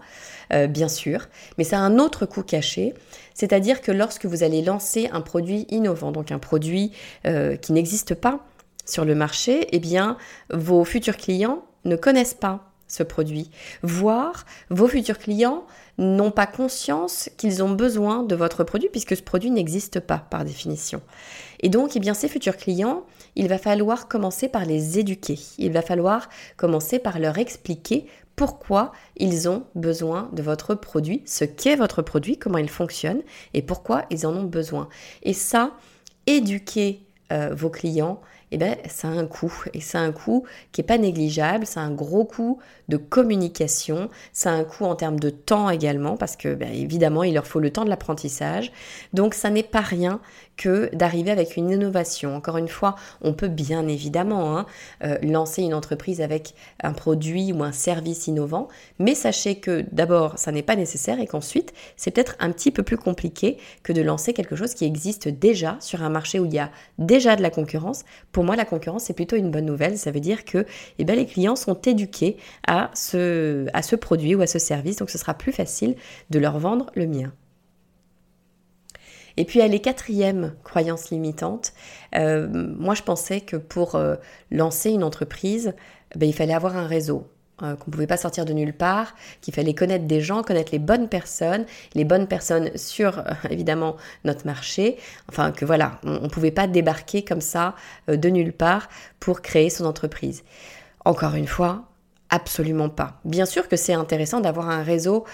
bien 0.69 0.89
sûr, 0.89 1.27
mais 1.57 1.65
ça 1.65 1.79
a 1.79 1.81
un 1.81 1.99
autre 1.99 2.27
coût 2.27 2.43
caché, 2.43 2.95
c'est-à-dire 3.39 3.81
que 3.83 3.93
lorsque 3.93 4.27
vous 4.27 4.43
allez 4.43 4.63
lancer 4.63 5.09
un 5.13 5.21
produit 5.21 5.67
innovant, 5.71 6.11
donc 6.11 6.33
un 6.33 6.41
produit 6.41 6.91
euh, 7.25 7.55
qui 7.55 7.73
n'existe 7.73 8.15
pas 8.15 8.45
sur 8.85 9.05
le 9.05 9.15
marché, 9.15 9.69
eh 9.71 9.81
vos 10.51 10.85
futurs 10.85 11.17
clients 11.17 11.63
ne 11.85 11.95
connaissent 11.95 12.35
pas 12.35 12.73
ce 12.89 13.05
produit, 13.05 13.51
voire 13.83 14.45
vos 14.71 14.89
futurs 14.89 15.19
clients 15.19 15.65
n'ont 15.99 16.31
pas 16.31 16.47
conscience 16.47 17.28
qu'ils 17.37 17.62
ont 17.62 17.71
besoin 17.71 18.23
de 18.23 18.35
votre 18.35 18.64
produit 18.64 18.88
puisque 18.88 19.17
ce 19.17 19.23
produit 19.23 19.50
n'existe 19.50 20.00
pas 20.00 20.19
par 20.31 20.45
définition. 20.45 21.02
Et 21.61 21.69
donc, 21.69 21.97
eh 21.97 22.00
bien, 22.00 22.14
ces 22.14 22.28
futurs 22.28 22.57
clients, 22.57 23.05
il 23.35 23.49
va 23.49 23.59
falloir 23.59 24.09
commencer 24.09 24.49
par 24.49 24.64
les 24.64 24.99
éduquer. 24.99 25.38
Il 25.59 25.73
va 25.73 25.83
falloir 25.83 26.28
commencer 26.57 26.99
par 26.99 27.19
leur 27.19 27.38
expliquer 27.38 28.07
pourquoi 28.37 28.93
ils 29.17 29.49
ont 29.49 29.64
besoin 29.75 30.31
de 30.33 30.43
votre 30.43 30.76
produit, 30.76 31.23
ce 31.26 31.45
qu'est 31.45 31.75
votre 31.75 32.02
produit, 32.02 32.38
comment 32.38 32.59
il 32.59 32.71
fonctionne 32.71 33.23
et 33.52 33.62
pourquoi 33.62 34.05
ils 34.11 34.26
en 34.26 34.37
ont 34.37 34.45
besoin. 34.45 34.88
Et 35.25 35.33
ça, 35.33 35.73
éduquer 36.28 37.02
euh, 37.33 37.52
vos 37.52 37.69
clients, 37.71 38.21
eh 38.50 38.59
ben, 38.59 38.76
ça 38.87 39.09
a 39.09 39.11
un 39.11 39.26
coût. 39.26 39.52
Et 39.75 39.81
ça 39.81 40.00
a 40.00 40.02
un 40.02 40.12
coût 40.12 40.45
qui 40.73 40.81
n'est 40.81 40.87
pas 40.87 40.99
négligeable, 40.99 41.67
ça 41.67 41.81
a 41.81 41.85
un 41.85 41.90
gros 41.90 42.25
coût 42.25 42.59
de 42.88 42.97
communication, 42.97 44.09
ça 44.33 44.50
a 44.50 44.55
un 44.55 44.64
coût 44.64 44.85
en 44.85 44.95
termes 44.95 45.21
de 45.21 45.31
temps 45.31 45.71
également, 45.71 46.17
parce 46.17 46.37
que 46.37 46.55
ben, 46.55 46.73
évidemment, 46.73 47.25
il 47.25 47.35
leur 47.35 47.47
faut 47.47 47.61
le 47.61 47.71
temps 47.71 47.85
de 47.85 47.90
l'apprentissage. 47.90 48.73
Donc 49.12 49.35
ça 49.35 49.50
n'est 49.50 49.62
pas 49.62 49.81
rien 49.81 50.21
que 50.59 50.95
d'arriver 50.95 51.31
avec 51.31 51.57
une 51.57 51.71
innovation. 51.71 52.37
Encore 52.37 52.59
une 52.59 52.69
fois, 52.69 52.97
on 53.23 53.33
peut 53.33 53.49
bien 53.49 53.88
évidemment 53.88 54.59
hein, 54.59 54.67
euh, 55.05 55.17
lancer 55.23 55.62
une 55.62 55.73
entreprise 55.73 56.21
avec 56.21 56.55
un 56.83 56.93
produit 56.93 57.53
ou 57.53 57.62
un 57.62 57.73
service 57.73 58.27
innovant, 58.27 58.69
mais 58.99 59.15
sachez 59.15 59.55
que 59.61 59.87
d'abord, 59.93 60.38
ça 60.38 60.53
n'est 60.53 60.62
pas 60.62 60.77
nécessaire 60.77 61.21
et 61.21 61.27
qu'ensuite, 61.27 61.73
c'est 61.97 62.11
peut-être 62.11 62.37
un 62.41 62.50
petit 62.50 62.71
peu 62.71 62.83
plus 62.83 62.99
compliqué 62.99 63.57
que 63.83 63.95
de 63.95 64.03
lancer 64.03 64.35
quelque 64.35 64.57
chose 64.57 64.75
qui 64.75 64.85
existe 64.85 65.29
déjà 65.29 65.77
sur 65.81 66.03
un 66.03 66.11
marché 66.11 66.38
où 66.41 66.45
il 66.45 66.53
y 66.53 66.59
a 66.59 66.71
déjà 66.99 67.37
de 67.37 67.43
la 67.43 67.50
concurrence. 67.50 68.05
Pour 68.33 68.45
moi, 68.45 68.57
la 68.57 68.67
concurrence, 68.67 69.05
c'est 69.05 69.15
plutôt 69.15 69.37
une 69.37 69.50
bonne 69.50 69.67
nouvelle. 69.67 69.97
Ça 69.97 70.11
veut 70.11 70.21
dire 70.21 70.45
que 70.45 70.67
eh 70.99 71.05
bien, 71.05 71.15
les 71.15 71.27
clients 71.27 71.57
sont 71.57 71.81
éduqués 71.83 72.37
à 72.67 72.91
ce 72.95 73.97
produit 73.97 74.35
ou 74.35 74.43
à 74.43 74.47
ce 74.47 74.59
service, 74.59 74.97
donc 74.97 75.11
ce 75.11 75.19
sera 75.19 75.35
plus 75.35 75.53
facile 75.53 75.95
de 76.31 76.38
leur 76.38 76.59
vendre 76.59 76.91
le 76.95 77.07
mien. 77.07 77.33
Et 79.38 79.45
puis 79.45 79.61
elle 79.61 79.73
est 79.73 79.78
quatrième 79.78 80.52
croyance 80.64 81.11
limitante. 81.11 81.73
Euh, 82.16 82.49
moi, 82.50 82.95
je 82.95 83.04
pensais 83.04 83.40
que 83.40 83.57
pour 83.57 83.95
euh, 83.95 84.16
lancer 84.50 84.90
une 84.90 85.04
entreprise, 85.04 85.75
ben, 86.16 86.28
il 86.28 86.35
fallait 86.35 86.54
avoir 86.54 86.76
un 86.76 86.88
réseau. 86.88 87.28
Euh, 87.62 87.75
qu'on 87.75 87.87
ne 87.88 87.92
pouvait 87.92 88.07
pas 88.09 88.16
sortir 88.16 88.45
de 88.45 88.52
nulle 88.52 88.73
part, 88.73 89.14
qu'il 89.40 89.54
fallait 89.54 89.75
connaître 89.75 90.07
des 90.07 90.21
gens, 90.21 90.42
connaître 90.42 90.71
les 90.73 90.78
bonnes 90.78 91.09
personnes, 91.09 91.66
les 91.95 92.04
bonnes 92.04 92.26
personnes 92.28 92.71
sur 92.76 93.25
évidemment 93.50 93.97
notre 94.25 94.47
marché, 94.47 94.97
enfin 95.28 95.50
que 95.50 95.64
voilà, 95.64 96.00
on 96.04 96.21
ne 96.21 96.28
pouvait 96.28 96.52
pas 96.52 96.68
débarquer 96.68 97.25
comme 97.25 97.40
ça 97.40 97.75
de 98.07 98.28
nulle 98.28 98.52
part 98.52 98.88
pour 99.18 99.42
créer 99.42 99.71
son 99.71 99.87
entreprise. 99.87 100.45
Encore 101.04 101.35
une 101.35 101.49
fois, 101.49 101.88
absolument 102.30 102.90
pas. 102.90 103.21
Bien 103.25 103.47
sûr 103.47 103.66
que 103.68 103.75
c'est 103.75 103.95
intéressant 103.95 104.40
d'avoir 104.40 104.71
un 104.71 104.85
réseau, 104.85 105.25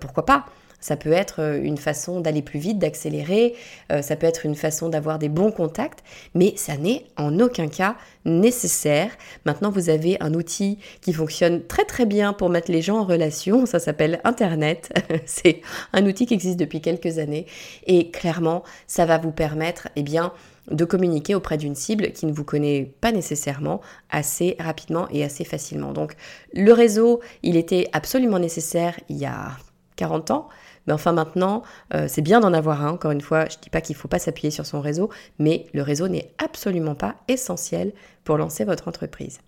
pourquoi 0.00 0.24
pas 0.24 0.46
ça 0.80 0.96
peut 0.96 1.12
être 1.12 1.40
euh, 1.40 1.60
une 1.62 1.78
façon 1.78 2.20
d'aller 2.20 2.42
plus 2.42 2.58
vite, 2.58 2.78
d'accélérer, 2.78 3.54
euh, 3.92 4.02
ça 4.02 4.16
peut 4.16 4.26
être 4.26 4.46
une 4.46 4.54
façon 4.54 4.88
d'avoir 4.88 5.18
des 5.18 5.28
bons 5.28 5.50
contacts, 5.50 6.04
mais 6.34 6.54
ça 6.56 6.76
n'est 6.76 7.04
en 7.16 7.38
aucun 7.40 7.68
cas 7.68 7.96
nécessaire. 8.24 9.10
Maintenant, 9.44 9.70
vous 9.70 9.88
avez 9.88 10.16
un 10.20 10.34
outil 10.34 10.78
qui 11.00 11.12
fonctionne 11.12 11.64
très 11.66 11.84
très 11.84 12.06
bien 12.06 12.32
pour 12.32 12.50
mettre 12.50 12.70
les 12.70 12.82
gens 12.82 12.98
en 12.98 13.04
relation, 13.04 13.66
ça 13.66 13.78
s'appelle 13.78 14.20
Internet. 14.24 14.92
C'est 15.26 15.60
un 15.92 16.06
outil 16.06 16.26
qui 16.26 16.34
existe 16.34 16.58
depuis 16.58 16.80
quelques 16.80 17.18
années 17.18 17.46
et 17.86 18.10
clairement, 18.10 18.62
ça 18.86 19.06
va 19.06 19.18
vous 19.18 19.32
permettre, 19.32 19.88
eh 19.96 20.02
bien, 20.02 20.32
de 20.70 20.84
communiquer 20.84 21.34
auprès 21.34 21.56
d'une 21.56 21.74
cible 21.74 22.12
qui 22.12 22.26
ne 22.26 22.32
vous 22.32 22.44
connaît 22.44 22.92
pas 23.00 23.12
nécessairement 23.12 23.80
assez 24.10 24.56
rapidement 24.58 25.06
et 25.10 25.24
assez 25.24 25.44
facilement. 25.44 25.92
Donc 25.92 26.16
le 26.52 26.72
réseau, 26.72 27.20
il 27.42 27.56
était 27.56 27.88
absolument 27.92 28.38
nécessaire 28.38 28.98
il 29.08 29.16
y 29.16 29.26
a 29.26 29.52
40 29.96 30.30
ans. 30.30 30.48
Mais 30.86 30.92
enfin 30.92 31.12
maintenant, 31.12 31.62
euh, 31.94 32.06
c'est 32.08 32.22
bien 32.22 32.40
d'en 32.40 32.52
avoir 32.52 32.84
un. 32.84 32.90
Encore 32.90 33.10
une 33.10 33.20
fois, 33.20 33.46
je 33.46 33.56
ne 33.56 33.62
dis 33.62 33.70
pas 33.70 33.80
qu'il 33.80 33.96
ne 33.96 34.00
faut 34.00 34.08
pas 34.08 34.18
s'appuyer 34.18 34.50
sur 34.50 34.66
son 34.66 34.80
réseau, 34.80 35.10
mais 35.38 35.66
le 35.72 35.82
réseau 35.82 36.08
n'est 36.08 36.30
absolument 36.38 36.94
pas 36.94 37.16
essentiel 37.28 37.92
pour 38.24 38.36
lancer 38.36 38.64
votre 38.64 38.88
entreprise. 38.88 39.40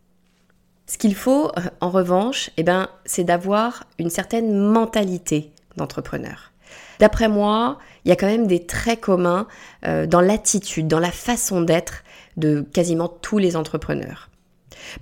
Ce 0.86 0.98
qu'il 0.98 1.14
faut, 1.14 1.48
euh, 1.48 1.62
en 1.80 1.90
revanche, 1.90 2.50
eh 2.56 2.62
ben, 2.62 2.88
c'est 3.04 3.24
d'avoir 3.24 3.84
une 3.98 4.10
certaine 4.10 4.56
mentalité 4.56 5.52
d'entrepreneur. 5.76 6.52
D'après 6.98 7.28
moi, 7.28 7.78
il 8.04 8.08
y 8.08 8.12
a 8.12 8.16
quand 8.16 8.26
même 8.26 8.46
des 8.46 8.66
traits 8.66 9.00
communs 9.00 9.46
euh, 9.86 10.06
dans 10.06 10.20
l'attitude, 10.20 10.88
dans 10.88 10.98
la 10.98 11.10
façon 11.10 11.60
d'être 11.60 12.02
de 12.36 12.62
quasiment 12.62 13.08
tous 13.08 13.38
les 13.38 13.56
entrepreneurs. 13.56 14.30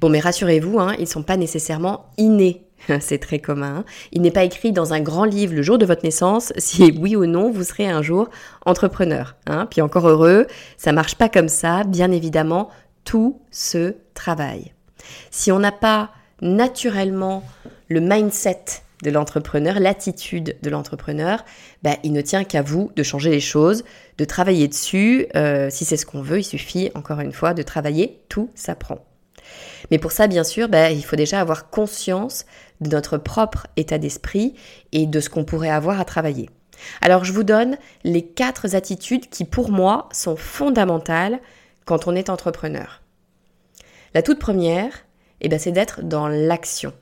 Bon, 0.01 0.09
mais 0.09 0.21
rassurez-vous, 0.21 0.79
hein, 0.79 0.95
ils 0.99 1.03
ne 1.03 1.07
sont 1.07 1.23
pas 1.23 1.37
nécessairement 1.37 2.07
innés 2.19 2.66
c'est 3.01 3.19
très 3.19 3.39
commun. 3.39 3.85
Il 4.13 4.23
n'est 4.23 4.31
pas 4.31 4.45
écrit 4.45 4.73
dans 4.73 4.93
un 4.93 5.01
grand 5.01 5.25
livre 5.25 5.55
le 5.55 5.63
jour 5.63 5.79
de 5.79 5.87
votre 5.87 6.05
naissance 6.05 6.53
si 6.59 6.93
oui 7.01 7.17
ou 7.17 7.27
non 7.27 7.51
vous 7.51 7.65
serez 7.65 7.89
un 7.89 8.03
jour 8.03 8.29
entrepreneur. 8.65 9.37
Hein. 9.47 9.67
Puis 9.71 9.81
encore 9.81 10.09
heureux, 10.09 10.47
ça 10.77 10.93
marche 10.93 11.15
pas 11.17 11.29
comme 11.29 11.49
ça. 11.49 11.85
Bien 11.85 12.11
évidemment, 12.11 12.71
tout 13.05 13.41
se 13.51 13.95
travaille. 14.15 14.73
Si 15.31 15.53
on 15.53 15.59
n'a 15.59 15.73
pas 15.73 16.11
naturellement 16.43 17.45
le 17.89 18.01
mindset 18.01 18.65
de 19.03 19.11
l'entrepreneur, 19.11 19.79
l'attitude 19.79 20.57
de 20.63 20.71
l'entrepreneur, 20.71 21.45
bah, 21.83 21.97
il 22.03 22.13
ne 22.13 22.21
tient 22.21 22.45
qu'à 22.45 22.63
vous 22.63 22.91
de 22.97 23.03
changer 23.03 23.31
les 23.31 23.41
choses, 23.41 23.85
de 24.19 24.25
travailler 24.25 24.69
dessus. 24.69 25.27
Euh, 25.37 25.69
si 25.71 25.85
c'est 25.85 25.97
ce 25.97 26.07
qu'on 26.07 26.23
veut, 26.23 26.39
il 26.39 26.45
suffit, 26.45 26.91
encore 26.95 27.21
une 27.21 27.33
fois, 27.33 27.55
de 27.55 27.63
travailler, 27.63 28.21
tout 28.29 28.51
s'apprend. 28.55 29.05
Mais 29.91 29.99
pour 29.99 30.13
ça, 30.13 30.27
bien 30.27 30.45
sûr, 30.45 30.69
bah, 30.69 30.91
il 30.91 31.05
faut 31.05 31.17
déjà 31.17 31.41
avoir 31.41 31.71
conscience 31.71 32.45
de 32.81 32.91
notre 32.91 33.19
propre 33.19 33.67
état 33.77 33.99
d'esprit 33.99 34.55
et 34.93 35.07
de 35.07 35.21
ce 35.21 35.29
qu'on 35.29 35.45
pourrait 35.45 35.71
avoir 35.71 36.01
à 36.01 36.05
travailler. 36.05 36.51
Alors 37.01 37.25
je 37.25 37.33
vous 37.33 37.45
donne 37.45 37.79
les 38.05 38.23
quatre 38.23 38.75
attitudes 38.75 39.31
qui 39.31 39.45
pour 39.45 39.71
moi 39.71 40.09
sont 40.13 40.37
fondamentales 40.37 41.41
quand 41.85 42.07
on 42.07 42.15
est 42.15 42.29
entrepreneur. 42.29 43.01
La 44.15 44.23
toute 44.23 44.39
première, 44.39 44.93
eh 45.41 45.49
ben, 45.49 45.59
c'est 45.59 45.73
d'être 45.73 46.03
dans 46.03 46.29
l'action. 46.29 46.93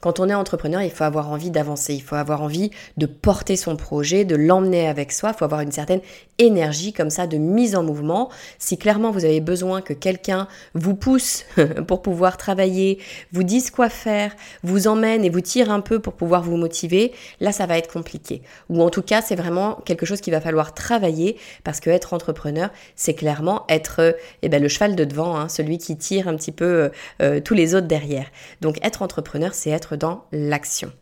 Quand 0.00 0.20
on 0.20 0.28
est 0.28 0.34
entrepreneur, 0.34 0.82
il 0.82 0.90
faut 0.90 1.04
avoir 1.04 1.30
envie 1.30 1.50
d'avancer, 1.50 1.92
il 1.92 2.02
faut 2.02 2.14
avoir 2.14 2.42
envie 2.42 2.70
de 2.96 3.06
porter 3.06 3.56
son 3.56 3.74
projet, 3.76 4.24
de 4.24 4.36
l'emmener 4.36 4.86
avec 4.86 5.10
soi, 5.10 5.30
il 5.34 5.38
faut 5.38 5.44
avoir 5.44 5.60
une 5.60 5.72
certaine 5.72 6.00
énergie 6.38 6.92
comme 6.92 7.10
ça 7.10 7.26
de 7.26 7.36
mise 7.36 7.74
en 7.74 7.82
mouvement. 7.82 8.30
Si 8.58 8.78
clairement 8.78 9.10
vous 9.10 9.24
avez 9.24 9.40
besoin 9.40 9.80
que 9.80 9.92
quelqu'un 9.92 10.46
vous 10.74 10.94
pousse 10.94 11.44
pour 11.88 12.00
pouvoir 12.00 12.36
travailler, 12.36 13.00
vous 13.32 13.42
dise 13.42 13.70
quoi 13.70 13.88
faire, 13.88 14.36
vous 14.62 14.86
emmène 14.86 15.24
et 15.24 15.30
vous 15.30 15.40
tire 15.40 15.70
un 15.70 15.80
peu 15.80 15.98
pour 15.98 16.12
pouvoir 16.12 16.42
vous 16.42 16.56
motiver, 16.56 17.12
là 17.40 17.50
ça 17.50 17.66
va 17.66 17.76
être 17.76 17.92
compliqué. 17.92 18.42
Ou 18.68 18.82
en 18.82 18.90
tout 18.90 19.02
cas, 19.02 19.20
c'est 19.20 19.34
vraiment 19.34 19.80
quelque 19.84 20.06
chose 20.06 20.20
qu'il 20.20 20.32
va 20.32 20.40
falloir 20.40 20.74
travailler 20.74 21.36
parce 21.64 21.80
que 21.80 21.90
être 21.90 22.14
entrepreneur, 22.14 22.70
c'est 22.94 23.14
clairement 23.14 23.64
être 23.68 24.16
eh 24.42 24.48
ben, 24.48 24.62
le 24.62 24.68
cheval 24.68 24.94
de 24.94 25.04
devant, 25.04 25.36
hein, 25.36 25.48
celui 25.48 25.78
qui 25.78 25.96
tire 25.96 26.28
un 26.28 26.36
petit 26.36 26.52
peu 26.52 26.64
euh, 26.64 26.88
euh, 27.20 27.40
tous 27.40 27.54
les 27.54 27.74
autres 27.74 27.88
derrière. 27.88 28.26
Donc 28.60 28.78
être 28.84 29.02
entrepreneur, 29.02 29.54
c'est 29.54 29.70
être 29.70 29.87
dans 29.96 30.24
l'action. 30.32 30.92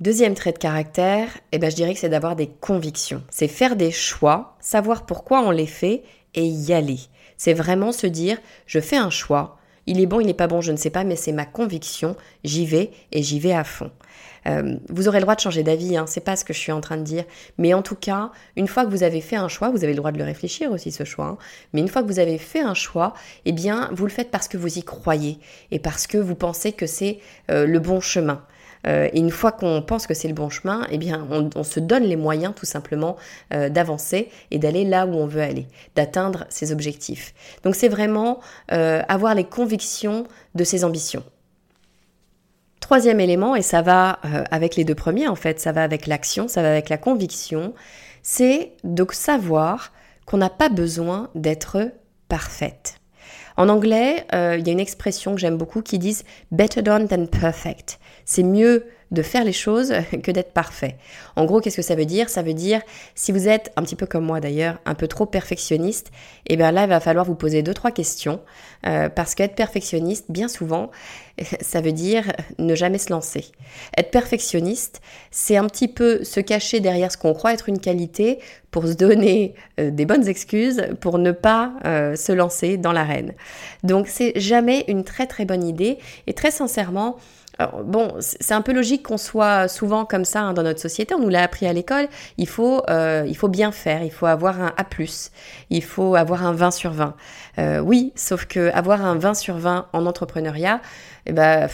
Deuxième 0.00 0.34
trait 0.34 0.52
de 0.52 0.58
caractère, 0.58 1.38
eh 1.50 1.58
ben, 1.58 1.70
je 1.70 1.76
dirais 1.76 1.92
que 1.92 1.98
c'est 1.98 2.08
d'avoir 2.08 2.36
des 2.36 2.46
convictions. 2.46 3.24
C'est 3.30 3.48
faire 3.48 3.74
des 3.74 3.90
choix, 3.90 4.56
savoir 4.60 5.06
pourquoi 5.06 5.40
on 5.40 5.50
les 5.50 5.66
fait 5.66 6.04
et 6.34 6.46
y 6.46 6.72
aller. 6.72 7.00
C'est 7.36 7.52
vraiment 7.52 7.90
se 7.90 8.06
dire, 8.06 8.38
je 8.66 8.78
fais 8.78 8.96
un 8.96 9.10
choix, 9.10 9.57
il 9.88 10.00
est 10.00 10.06
bon, 10.06 10.20
il 10.20 10.26
n'est 10.26 10.34
pas 10.34 10.46
bon, 10.46 10.60
je 10.60 10.70
ne 10.70 10.76
sais 10.76 10.90
pas, 10.90 11.02
mais 11.02 11.16
c'est 11.16 11.32
ma 11.32 11.46
conviction, 11.46 12.14
j'y 12.44 12.66
vais 12.66 12.90
et 13.10 13.22
j'y 13.22 13.40
vais 13.40 13.52
à 13.52 13.64
fond. 13.64 13.90
Euh, 14.46 14.76
vous 14.90 15.08
aurez 15.08 15.18
le 15.18 15.22
droit 15.22 15.34
de 15.34 15.40
changer 15.40 15.62
d'avis, 15.62 15.96
hein, 15.96 16.04
c'est 16.06 16.20
pas 16.20 16.36
ce 16.36 16.44
que 16.44 16.52
je 16.52 16.58
suis 16.58 16.72
en 16.72 16.80
train 16.80 16.98
de 16.98 17.02
dire, 17.02 17.24
mais 17.56 17.72
en 17.72 17.82
tout 17.82 17.94
cas, 17.94 18.30
une 18.56 18.68
fois 18.68 18.84
que 18.84 18.90
vous 18.90 19.02
avez 19.02 19.22
fait 19.22 19.36
un 19.36 19.48
choix, 19.48 19.70
vous 19.70 19.84
avez 19.84 19.94
le 19.94 19.96
droit 19.96 20.12
de 20.12 20.18
le 20.18 20.24
réfléchir 20.24 20.70
aussi 20.70 20.92
ce 20.92 21.04
choix, 21.04 21.26
hein, 21.26 21.38
mais 21.72 21.80
une 21.80 21.88
fois 21.88 22.02
que 22.02 22.06
vous 22.06 22.18
avez 22.18 22.36
fait 22.36 22.60
un 22.60 22.74
choix, 22.74 23.14
eh 23.46 23.52
bien, 23.52 23.88
vous 23.92 24.04
le 24.04 24.10
faites 24.10 24.30
parce 24.30 24.46
que 24.46 24.58
vous 24.58 24.78
y 24.78 24.82
croyez 24.82 25.38
et 25.70 25.78
parce 25.78 26.06
que 26.06 26.18
vous 26.18 26.34
pensez 26.34 26.72
que 26.72 26.86
c'est 26.86 27.18
euh, 27.50 27.66
le 27.66 27.78
bon 27.78 28.00
chemin. 28.00 28.42
Euh, 28.86 29.08
et 29.12 29.18
une 29.18 29.30
fois 29.30 29.52
qu'on 29.52 29.82
pense 29.82 30.06
que 30.06 30.14
c'est 30.14 30.28
le 30.28 30.34
bon 30.34 30.48
chemin, 30.48 30.86
eh 30.90 30.98
bien, 30.98 31.26
on, 31.30 31.62
se 31.62 31.80
donne 31.80 32.04
les 32.04 32.16
moyens 32.16 32.54
tout 32.54 32.66
simplement 32.66 33.16
euh, 33.52 33.68
d'avancer 33.68 34.30
et 34.50 34.58
d'aller 34.58 34.84
là 34.84 35.06
où 35.06 35.14
on 35.14 35.26
veut 35.26 35.42
aller, 35.42 35.66
d'atteindre 35.96 36.46
ses 36.48 36.72
objectifs. 36.72 37.34
Donc 37.62 37.74
c'est 37.74 37.88
vraiment 37.88 38.40
euh, 38.72 39.02
avoir 39.08 39.34
les 39.34 39.44
convictions 39.44 40.24
de 40.54 40.64
ses 40.64 40.84
ambitions. 40.84 41.24
Troisième 42.80 43.20
élément, 43.20 43.54
et 43.54 43.60
ça 43.60 43.82
va 43.82 44.18
avec 44.50 44.76
les 44.76 44.84
deux 44.84 44.94
premiers 44.94 45.28
en 45.28 45.34
fait, 45.34 45.60
ça 45.60 45.72
va 45.72 45.82
avec 45.82 46.06
l'action, 46.06 46.48
ça 46.48 46.62
va 46.62 46.70
avec 46.70 46.88
la 46.88 46.96
conviction, 46.96 47.74
c'est 48.22 48.72
de 48.82 49.06
savoir 49.10 49.92
qu'on 50.24 50.38
n'a 50.38 50.48
pas 50.48 50.70
besoin 50.70 51.28
d'être 51.34 51.90
parfaite. 52.28 52.94
En 53.58 53.68
anglais, 53.68 54.24
il 54.32 54.66
y 54.66 54.70
a 54.70 54.72
une 54.72 54.80
expression 54.80 55.34
que 55.34 55.40
j'aime 55.40 55.58
beaucoup 55.58 55.82
qui 55.82 55.98
dit 55.98 56.16
better 56.50 56.80
done 56.80 57.08
than 57.08 57.26
perfect. 57.26 57.98
C'est 58.28 58.42
mieux 58.42 58.84
de 59.10 59.22
faire 59.22 59.42
les 59.42 59.54
choses 59.54 59.94
que 60.22 60.30
d'être 60.30 60.52
parfait. 60.52 60.96
En 61.34 61.46
gros, 61.46 61.60
qu'est-ce 61.60 61.76
que 61.76 61.82
ça 61.82 61.94
veut 61.94 62.04
dire? 62.04 62.28
Ça 62.28 62.42
veut 62.42 62.52
dire, 62.52 62.82
si 63.14 63.32
vous 63.32 63.48
êtes 63.48 63.72
un 63.76 63.82
petit 63.82 63.96
peu 63.96 64.04
comme 64.04 64.24
moi 64.24 64.38
d'ailleurs, 64.38 64.78
un 64.84 64.94
peu 64.94 65.08
trop 65.08 65.24
perfectionniste, 65.24 66.08
et 66.46 66.52
eh 66.52 66.56
bien 66.58 66.70
là, 66.70 66.84
il 66.84 66.90
va 66.90 67.00
falloir 67.00 67.24
vous 67.24 67.34
poser 67.34 67.62
deux, 67.62 67.72
trois 67.72 67.90
questions, 67.90 68.40
euh, 68.86 69.08
parce 69.08 69.34
qu'être 69.34 69.54
perfectionniste, 69.54 70.26
bien 70.28 70.46
souvent, 70.46 70.90
ça 71.62 71.80
veut 71.80 71.92
dire 71.92 72.30
ne 72.58 72.74
jamais 72.74 72.98
se 72.98 73.10
lancer. 73.10 73.46
Être 73.96 74.10
perfectionniste, 74.10 75.00
c'est 75.30 75.56
un 75.56 75.66
petit 75.66 75.88
peu 75.88 76.22
se 76.22 76.40
cacher 76.40 76.80
derrière 76.80 77.10
ce 77.10 77.16
qu'on 77.16 77.32
croit 77.32 77.54
être 77.54 77.70
une 77.70 77.80
qualité 77.80 78.40
pour 78.70 78.86
se 78.86 78.92
donner 78.92 79.54
euh, 79.80 79.90
des 79.90 80.04
bonnes 80.04 80.28
excuses 80.28 80.82
pour 81.00 81.18
ne 81.18 81.32
pas 81.32 81.72
euh, 81.86 82.14
se 82.14 82.32
lancer 82.32 82.76
dans 82.76 82.92
l'arène. 82.92 83.32
Donc 83.84 84.06
c'est 84.06 84.38
jamais 84.38 84.84
une 84.88 85.02
très 85.04 85.26
très 85.26 85.46
bonne 85.46 85.64
idée 85.64 85.96
et 86.26 86.34
très 86.34 86.50
sincèrement, 86.50 87.16
bon, 87.84 88.14
c'est 88.20 88.54
un 88.54 88.62
peu 88.62 88.72
logique 88.72 89.02
qu'on 89.02 89.16
soit 89.16 89.68
souvent 89.68 90.04
comme 90.04 90.24
ça 90.24 90.42
hein, 90.42 90.52
dans 90.52 90.62
notre 90.62 90.80
société. 90.80 91.14
On 91.14 91.20
nous 91.20 91.28
l'a 91.28 91.42
appris 91.42 91.66
à 91.66 91.72
l'école. 91.72 92.08
Il 92.36 92.48
faut, 92.48 92.82
euh, 92.88 93.24
il 93.26 93.36
faut 93.36 93.48
bien 93.48 93.72
faire. 93.72 94.02
Il 94.02 94.12
faut 94.12 94.26
avoir 94.26 94.60
un 94.60 94.72
A+. 94.76 94.86
Il 95.70 95.82
faut 95.82 96.14
avoir 96.14 96.44
un 96.44 96.52
20 96.52 96.70
sur 96.70 96.92
20. 96.92 97.14
Euh, 97.58 97.80
oui, 97.80 98.12
sauf 98.14 98.46
que 98.46 98.70
avoir 98.72 99.04
un 99.04 99.16
20 99.16 99.34
sur 99.34 99.56
20 99.58 99.88
en 99.92 100.06
entrepreneuriat, 100.06 100.80
eh 101.26 101.32
ben, 101.32 101.68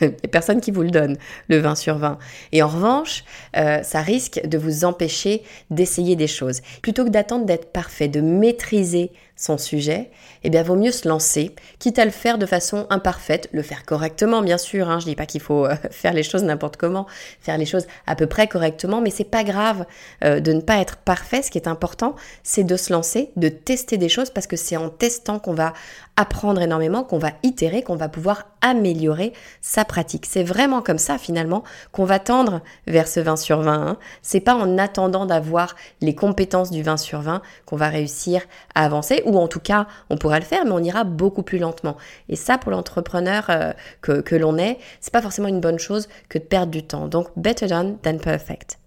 il 0.00 0.08
n'y 0.08 0.14
a 0.24 0.28
personne 0.30 0.60
qui 0.60 0.70
vous 0.70 0.82
le 0.82 0.90
donne, 0.90 1.16
le 1.48 1.58
20 1.58 1.74
sur 1.74 1.98
20. 1.98 2.18
Et 2.52 2.62
en 2.62 2.68
revanche, 2.68 3.24
euh, 3.56 3.82
ça 3.82 4.00
risque 4.00 4.40
de 4.46 4.58
vous 4.58 4.84
empêcher 4.84 5.42
d'essayer 5.70 6.16
des 6.16 6.26
choses. 6.26 6.62
Plutôt 6.82 7.04
que 7.04 7.10
d'attendre 7.10 7.44
d'être 7.44 7.72
parfait, 7.72 8.08
de 8.08 8.20
maîtriser 8.20 9.12
son 9.36 9.58
sujet, 9.58 10.10
eh 10.44 10.50
bien, 10.50 10.62
vaut 10.62 10.76
mieux 10.76 10.92
se 10.92 11.08
lancer, 11.08 11.54
quitte 11.78 11.98
à 11.98 12.04
le 12.04 12.12
faire 12.12 12.38
de 12.38 12.46
façon 12.46 12.86
imparfaite, 12.88 13.48
le 13.52 13.62
faire 13.62 13.84
correctement, 13.84 14.42
bien 14.42 14.58
sûr. 14.58 14.88
Hein. 14.88 15.00
Je 15.00 15.06
dis 15.06 15.16
pas 15.16 15.26
qu'il 15.26 15.40
faut 15.40 15.66
euh, 15.66 15.74
faire 15.90 16.12
les 16.12 16.22
choses 16.22 16.44
n'importe 16.44 16.76
comment, 16.76 17.06
faire 17.40 17.58
les 17.58 17.66
choses 17.66 17.86
à 18.06 18.14
peu 18.14 18.26
près 18.26 18.46
correctement, 18.46 19.00
mais 19.00 19.10
c'est 19.10 19.24
pas 19.24 19.42
grave 19.42 19.86
euh, 20.22 20.40
de 20.40 20.52
ne 20.52 20.60
pas 20.60 20.78
être 20.78 20.96
parfait. 20.96 21.42
Ce 21.42 21.50
qui 21.50 21.58
est 21.58 21.68
important, 21.68 22.14
c'est 22.42 22.64
de 22.64 22.76
se 22.76 22.92
lancer, 22.92 23.30
de 23.36 23.48
tester 23.48 23.98
des 23.98 24.08
choses, 24.08 24.30
parce 24.30 24.46
que 24.46 24.56
c'est 24.56 24.76
en 24.76 24.88
testant 24.88 25.38
qu'on 25.38 25.54
va 25.54 25.72
apprendre 26.16 26.60
énormément, 26.60 27.02
qu'on 27.02 27.18
va 27.18 27.32
itérer, 27.42 27.82
qu'on 27.82 27.96
va 27.96 28.08
pouvoir 28.08 28.46
améliorer 28.64 29.34
sa 29.60 29.84
pratique. 29.84 30.24
C'est 30.26 30.42
vraiment 30.42 30.80
comme 30.80 30.98
ça 30.98 31.18
finalement 31.18 31.62
qu'on 31.92 32.06
va 32.06 32.18
tendre 32.18 32.62
vers 32.86 33.06
ce 33.06 33.20
20 33.20 33.36
sur 33.36 33.60
20. 33.60 33.72
Hein. 33.72 33.98
C'est 34.22 34.40
pas 34.40 34.54
en 34.54 34.78
attendant 34.78 35.26
d'avoir 35.26 35.76
les 36.00 36.14
compétences 36.14 36.70
du 36.70 36.82
20 36.82 36.96
sur 36.96 37.20
20 37.20 37.42
qu'on 37.66 37.76
va 37.76 37.88
réussir 37.90 38.40
à 38.74 38.86
avancer, 38.86 39.22
ou 39.26 39.38
en 39.38 39.48
tout 39.48 39.60
cas 39.60 39.86
on 40.08 40.16
pourra 40.16 40.38
le 40.38 40.46
faire, 40.46 40.64
mais 40.64 40.72
on 40.72 40.82
ira 40.82 41.04
beaucoup 41.04 41.42
plus 41.42 41.58
lentement. 41.58 41.96
Et 42.30 42.36
ça 42.36 42.56
pour 42.56 42.72
l'entrepreneur 42.72 43.50
euh, 43.50 43.72
que, 44.00 44.22
que 44.22 44.34
l'on 44.34 44.56
est, 44.56 44.78
c'est 45.00 45.12
pas 45.12 45.22
forcément 45.22 45.48
une 45.48 45.60
bonne 45.60 45.78
chose 45.78 46.08
que 46.30 46.38
de 46.38 46.44
perdre 46.44 46.72
du 46.72 46.82
temps. 46.82 47.06
Donc 47.06 47.28
better 47.36 47.66
done 47.66 47.98
than 47.98 48.16
perfect. 48.16 48.78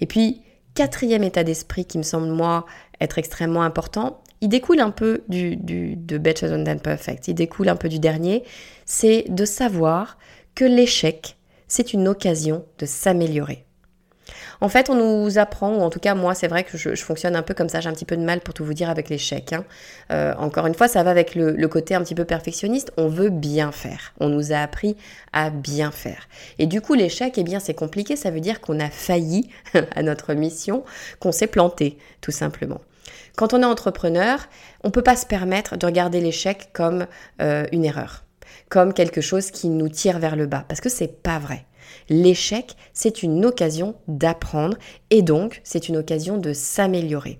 Et 0.00 0.06
puis 0.06 0.42
quatrième 0.74 1.22
état 1.22 1.44
d'esprit 1.44 1.84
qui 1.84 1.98
me 1.98 2.02
semble 2.02 2.26
moi 2.26 2.66
être 3.00 3.18
extrêmement 3.18 3.62
important, 3.62 4.22
il 4.40 4.48
découle 4.48 4.80
un 4.80 4.90
peu 4.90 5.22
du, 5.28 5.56
de 5.56 6.18
Better 6.18 6.48
Than 6.48 6.78
Perfect, 6.78 7.28
il 7.28 7.34
découle 7.34 7.68
un 7.68 7.76
peu 7.76 7.88
du 7.88 7.98
dernier, 7.98 8.44
c'est 8.84 9.24
de 9.28 9.44
savoir 9.44 10.18
que 10.54 10.64
l'échec, 10.64 11.36
c'est 11.68 11.92
une 11.92 12.08
occasion 12.08 12.64
de 12.78 12.86
s'améliorer. 12.86 13.66
En 14.60 14.68
fait, 14.68 14.88
on 14.90 14.94
nous 14.94 15.38
apprend, 15.38 15.74
ou 15.74 15.80
en 15.82 15.90
tout 15.90 16.00
cas 16.00 16.14
moi, 16.14 16.34
c'est 16.34 16.48
vrai 16.48 16.64
que 16.64 16.78
je, 16.78 16.94
fonctionne 16.96 17.36
un 17.36 17.42
peu 17.42 17.54
comme 17.54 17.68
ça, 17.68 17.80
j'ai 17.80 17.88
un 17.88 17.92
petit 17.92 18.04
peu 18.04 18.16
de 18.16 18.24
mal 18.24 18.40
pour 18.40 18.54
tout 18.54 18.64
vous 18.64 18.74
dire 18.74 18.90
avec 18.90 19.08
l'échec. 19.08 19.52
Hein. 19.52 19.64
Euh, 20.10 20.34
encore 20.38 20.66
une 20.66 20.74
fois, 20.74 20.88
ça 20.88 21.02
va 21.02 21.10
avec 21.10 21.34
le, 21.34 21.52
le, 21.52 21.68
côté 21.68 21.94
un 21.94 22.02
petit 22.02 22.14
peu 22.14 22.24
perfectionniste, 22.24 22.92
on 22.96 23.08
veut 23.08 23.30
bien 23.30 23.72
faire. 23.72 24.14
On 24.18 24.28
nous 24.28 24.52
a 24.52 24.56
appris 24.56 24.96
à 25.32 25.50
bien 25.50 25.90
faire. 25.90 26.28
Et 26.58 26.66
du 26.66 26.80
coup, 26.80 26.94
l'échec, 26.94 27.34
eh 27.36 27.44
bien, 27.44 27.60
c'est 27.60 27.74
compliqué, 27.74 28.16
ça 28.16 28.30
veut 28.30 28.40
dire 28.40 28.60
qu'on 28.60 28.80
a 28.80 28.88
failli 28.88 29.48
à 29.94 30.02
notre 30.02 30.34
mission, 30.34 30.84
qu'on 31.20 31.32
s'est 31.32 31.46
planté, 31.46 31.98
tout 32.20 32.32
simplement. 32.32 32.80
Quand 33.36 33.52
on 33.52 33.60
est 33.60 33.66
entrepreneur, 33.66 34.40
on 34.82 34.88
ne 34.88 34.92
peut 34.92 35.02
pas 35.02 35.14
se 35.14 35.26
permettre 35.26 35.76
de 35.76 35.84
regarder 35.84 36.20
l'échec 36.20 36.70
comme 36.72 37.06
euh, 37.42 37.66
une 37.70 37.84
erreur, 37.84 38.24
comme 38.70 38.94
quelque 38.94 39.20
chose 39.20 39.50
qui 39.50 39.68
nous 39.68 39.90
tire 39.90 40.18
vers 40.18 40.36
le 40.36 40.46
bas, 40.46 40.64
parce 40.66 40.80
que 40.80 40.88
c'est 40.88 41.22
pas 41.22 41.38
vrai. 41.38 41.66
L'échec, 42.08 42.76
c'est 42.94 43.22
une 43.22 43.44
occasion 43.44 43.94
d'apprendre 44.08 44.78
et 45.10 45.20
donc 45.20 45.60
c'est 45.64 45.88
une 45.88 45.98
occasion 45.98 46.38
de 46.38 46.54
s'améliorer. 46.54 47.38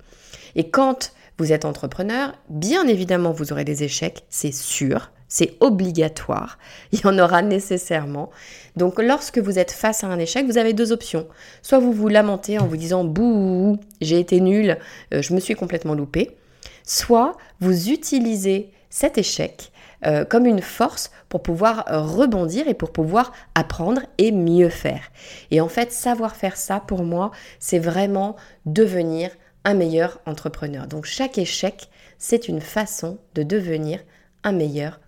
Et 0.55 0.69
quand 0.69 1.13
vous 1.39 1.53
êtes 1.53 1.65
entrepreneur, 1.65 2.35
bien 2.51 2.87
évidemment 2.87 3.33
vous 3.33 3.53
aurez 3.53 3.65
des 3.65 3.83
échecs, 3.83 4.25
c'est 4.29 4.53
sûr, 4.53 5.11
c'est 5.29 5.57
obligatoire. 5.61 6.59
Il 6.93 7.01
y 7.01 7.07
en 7.07 7.19
aura 7.19 7.43
nécessairement. 7.43 8.31
Donc 8.77 9.01
lorsque 9.01 9.39
vous 9.39 9.59
êtes 9.59 9.71
face 9.71 10.05
à 10.05 10.09
un 10.09 10.19
échec, 10.19 10.47
vous 10.47 10.59
avez 10.59 10.73
deux 10.73 10.93
options. 10.93 11.27
Soit 11.63 11.79
vous 11.79 11.93
vous 11.93 12.09
lamentez 12.09 12.59
en 12.59 12.67
vous 12.67 12.77
disant 12.77 13.05
bouh, 13.05 13.79
j'ai 14.01 14.21
été 14.21 14.41
nul, 14.41 14.79
euh, 15.13 15.23
je 15.23 15.35
me 15.35 15.41
suis 15.41 15.55
complètement 15.55 15.95
loupé. 15.95 16.37
Soit 16.85 17.37
vous 17.61 17.91
utilisez 17.91 18.71
cet 18.91 19.19
échec 19.19 19.73
euh, 20.05 20.25
comme 20.25 20.47
une 20.47 20.63
force 20.63 21.11
pour 21.29 21.43
pouvoir 21.43 21.85
rebondir 21.89 22.69
et 22.69 22.75
pour 22.75 22.93
pouvoir 22.93 23.33
apprendre 23.55 24.03
et 24.19 24.31
mieux 24.31 24.69
faire. 24.69 25.11
Et 25.51 25.61
en 25.61 25.69
fait, 25.69 25.91
savoir 25.91 26.37
faire 26.37 26.57
ça, 26.57 26.81
pour 26.81 27.03
moi, 27.03 27.33
c'est 27.59 27.79
vraiment 27.79 28.37
devenir 28.67 29.31
un 29.65 29.75
meilleur 29.75 30.21
entrepreneur. 30.27 30.87
Donc 30.87 31.07
chaque 31.07 31.39
échec, 31.39 31.89
c'est 32.19 32.47
une 32.47 32.61
façon 32.61 33.19
de 33.35 33.43
devenir 33.43 34.01
un 34.45 34.53
meilleur 34.53 34.93
entrepreneur. 34.93 35.06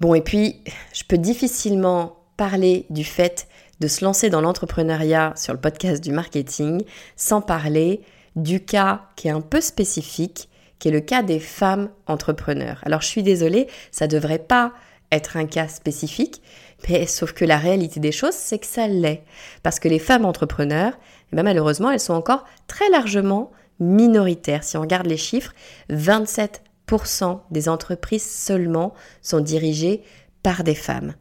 Bon, 0.00 0.14
et 0.14 0.20
puis, 0.20 0.62
je 0.92 1.04
peux 1.04 1.18
difficilement 1.18 2.18
parler 2.36 2.86
du 2.90 3.04
fait 3.04 3.48
de 3.80 3.88
se 3.88 4.04
lancer 4.04 4.30
dans 4.30 4.40
l'entrepreneuriat 4.40 5.32
sur 5.36 5.52
le 5.52 5.60
podcast 5.60 6.02
du 6.02 6.12
marketing 6.12 6.82
sans 7.16 7.40
parler 7.40 8.02
du 8.36 8.64
cas 8.64 9.02
qui 9.16 9.28
est 9.28 9.32
un 9.32 9.40
peu 9.40 9.60
spécifique, 9.60 10.48
qui 10.78 10.88
est 10.88 10.92
le 10.92 11.00
cas 11.00 11.22
des 11.22 11.40
femmes 11.40 11.90
entrepreneurs. 12.06 12.80
Alors 12.84 13.00
je 13.00 13.06
suis 13.06 13.22
désolée, 13.22 13.68
ça 13.90 14.06
ne 14.06 14.12
devrait 14.12 14.38
pas 14.38 14.72
être 15.12 15.36
un 15.36 15.46
cas 15.46 15.68
spécifique, 15.68 16.42
mais 16.88 17.06
sauf 17.06 17.32
que 17.32 17.44
la 17.44 17.58
réalité 17.58 18.00
des 18.00 18.12
choses, 18.12 18.34
c'est 18.34 18.58
que 18.58 18.66
ça 18.66 18.86
l'est. 18.88 19.22
Parce 19.62 19.80
que 19.80 19.88
les 19.88 19.98
femmes 19.98 20.24
entrepreneurs, 20.24 20.92
eh 21.32 21.36
ben, 21.36 21.42
malheureusement, 21.42 21.90
elles 21.90 22.00
sont 22.00 22.14
encore 22.14 22.44
très 22.66 22.88
largement 22.90 23.50
minoritaires. 23.80 24.64
Si 24.64 24.76
on 24.76 24.80
regarde 24.82 25.06
les 25.06 25.16
chiffres, 25.16 25.52
27% 25.90 27.40
des 27.50 27.68
entreprises 27.68 28.28
seulement 28.28 28.94
sont 29.22 29.40
dirigées 29.40 30.02
par 30.42 30.64
des 30.64 30.74
femmes. 30.74 31.14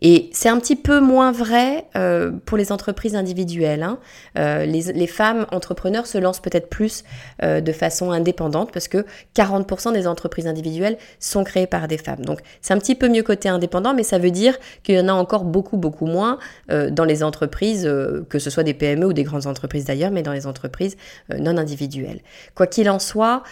Et 0.00 0.30
c'est 0.32 0.48
un 0.48 0.58
petit 0.58 0.76
peu 0.76 1.00
moins 1.00 1.32
vrai 1.32 1.86
euh, 1.96 2.32
pour 2.44 2.58
les 2.58 2.72
entreprises 2.72 3.14
individuelles. 3.14 3.82
Hein. 3.82 3.98
Euh, 4.38 4.64
les, 4.66 5.06
femmes 5.06 5.46
entrepreneurs 5.52 6.06
se 6.06 6.18
lancent 6.18 6.40
peut-être 6.40 6.68
plus 6.68 7.04
euh, 7.42 7.60
de 7.60 7.72
façon 7.72 8.10
indépendante 8.10 8.72
parce 8.72 8.88
que 8.88 9.04
40% 9.36 9.92
des 9.92 10.06
entreprises 10.06 10.46
individuelles 10.46 10.96
sont 11.20 11.44
créées 11.44 11.66
par 11.66 11.88
des 11.88 11.98
femmes. 11.98 12.24
Donc 12.24 12.40
c'est 12.62 12.74
un 12.74 12.78
petit 12.78 12.94
peu 12.94 13.08
mieux 13.08 13.22
côté 13.22 13.48
indépendant, 13.48 13.94
mais 13.94 14.02
ça 14.02 14.18
veut 14.18 14.30
dire 14.30 14.58
qu'il 14.82 14.96
y 14.96 15.00
en 15.00 15.08
a 15.08 15.12
encore 15.12 15.44
beaucoup, 15.44 15.76
beaucoup 15.76 16.06
moins 16.06 16.38
dans 16.68 17.04
les 17.04 17.22
entreprises, 17.22 17.84
que 18.28 18.38
ce 18.38 18.50
soit 18.50 18.62
des 18.62 18.74
PME 18.74 19.06
ou 19.06 19.12
des 19.12 19.22
grandes 19.22 19.46
entreprises 19.46 19.84
d'ailleurs, 19.84 20.10
mais 20.10 20.22
dans 20.22 20.32
les 20.32 20.46
entreprises 20.46 20.96
non 21.38 21.56
individuelles. 21.56 22.20
Quoi 22.54 22.66
qu'il 22.66 22.88
en 22.90 22.98
soit, 22.98 23.42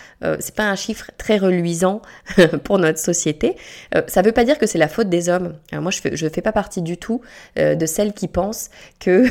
c'est 0.41 0.55
pas 0.55 0.69
un 0.69 0.77
chiffre 0.77 1.11
très 1.19 1.37
reluisant 1.37 2.03
pour 2.65 2.79
notre 2.79 2.99
société. 2.99 3.57
ça 4.07 4.23
veut 4.23 4.33
pas 4.33 4.45
dire 4.45 4.59
que 4.59 4.67
c'est 4.67 4.79
la 4.79 4.89
faute 4.89 5.09
des 5.09 5.29
hommes. 5.29 5.55
Alors 5.71 5.83
moi, 5.83 5.91
je 5.91 6.01
fais, 6.01 6.17
je 6.17 6.27
fais 6.33 6.43
pas 6.43 6.53
partie 6.53 6.83
du 6.83 6.97
tout 6.97 7.21
euh, 7.59 7.75
de 7.75 7.87
celles 7.87 8.13
qui 8.13 8.29
pensent 8.29 8.71
que, 9.01 9.27